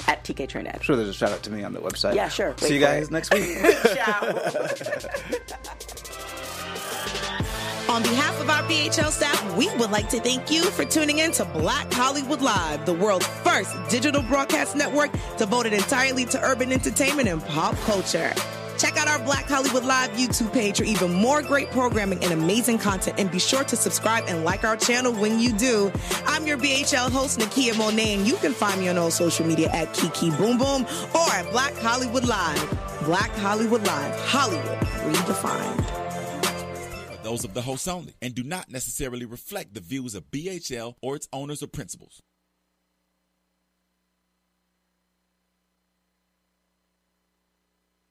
at 0.07 0.23
TK 0.23 0.49
Trinidad. 0.49 0.83
sure 0.83 0.95
there's 0.95 1.09
a 1.09 1.13
shout 1.13 1.31
out 1.31 1.43
to 1.43 1.51
me 1.51 1.63
on 1.63 1.73
the 1.73 1.79
website. 1.79 2.15
Yeah, 2.15 2.29
sure. 2.29 2.55
See 2.57 2.65
Wait 2.65 2.73
you 2.75 2.79
guys 2.79 3.07
it. 3.07 3.11
next 3.11 3.33
week. 3.33 3.45
On 7.87 8.01
behalf 8.01 8.41
of 8.41 8.49
our 8.49 8.63
BHL 8.63 9.11
staff, 9.11 9.55
we 9.55 9.69
would 9.77 9.91
like 9.91 10.09
to 10.09 10.19
thank 10.19 10.51
you 10.51 10.63
for 10.63 10.83
tuning 10.85 11.19
in 11.19 11.31
to 11.33 11.45
Black 11.45 11.91
Hollywood 11.93 12.41
Live, 12.41 12.83
the 12.85 12.93
world's 12.93 13.27
first 13.27 13.75
digital 13.89 14.23
broadcast 14.23 14.75
network 14.75 15.11
devoted 15.37 15.71
entirely 15.71 16.25
to 16.25 16.43
urban 16.43 16.71
entertainment 16.71 17.29
and 17.29 17.45
pop 17.45 17.75
culture. 17.81 18.33
Check 18.77 18.97
out 18.97 19.07
our 19.07 19.19
Black 19.19 19.45
Hollywood 19.45 19.85
Live 19.85 20.11
YouTube 20.11 20.51
page 20.51 20.77
for 20.77 20.83
even 20.83 21.13
more 21.13 21.41
great 21.41 21.71
programming 21.71 22.23
and 22.23 22.33
amazing 22.33 22.77
content. 22.77 23.19
And 23.19 23.31
be 23.31 23.39
sure 23.39 23.63
to 23.63 23.75
subscribe 23.75 24.25
and 24.27 24.43
like 24.43 24.63
our 24.63 24.75
channel 24.75 25.13
when 25.13 25.39
you 25.39 25.53
do. 25.53 25.91
I'm 26.25 26.45
your 26.45 26.57
BHL 26.57 27.11
host, 27.11 27.39
Nakia 27.39 27.77
Monet, 27.77 28.15
and 28.15 28.27
you 28.27 28.35
can 28.37 28.53
find 28.53 28.79
me 28.81 28.89
on 28.89 28.97
all 28.97 29.11
social 29.11 29.45
media 29.45 29.69
at 29.69 29.93
Kiki 29.93 30.29
Boom 30.31 30.57
Boom 30.57 30.85
or 31.13 31.29
at 31.31 31.49
Black 31.51 31.73
Hollywood 31.75 32.25
Live. 32.25 32.69
Black 33.05 33.31
Hollywood 33.31 33.85
Live, 33.85 34.19
Hollywood 34.21 34.79
redefined. 35.05 36.03
those 37.23 37.43
of 37.43 37.53
the 37.53 37.61
host 37.61 37.87
only 37.87 38.13
and 38.21 38.35
do 38.35 38.43
not 38.43 38.69
necessarily 38.69 39.25
reflect 39.25 39.73
the 39.73 39.79
views 39.79 40.15
of 40.15 40.29
BHL 40.31 40.95
or 41.01 41.15
its 41.15 41.27
owners 41.33 41.63
or 41.63 41.67
principals. 41.67 42.21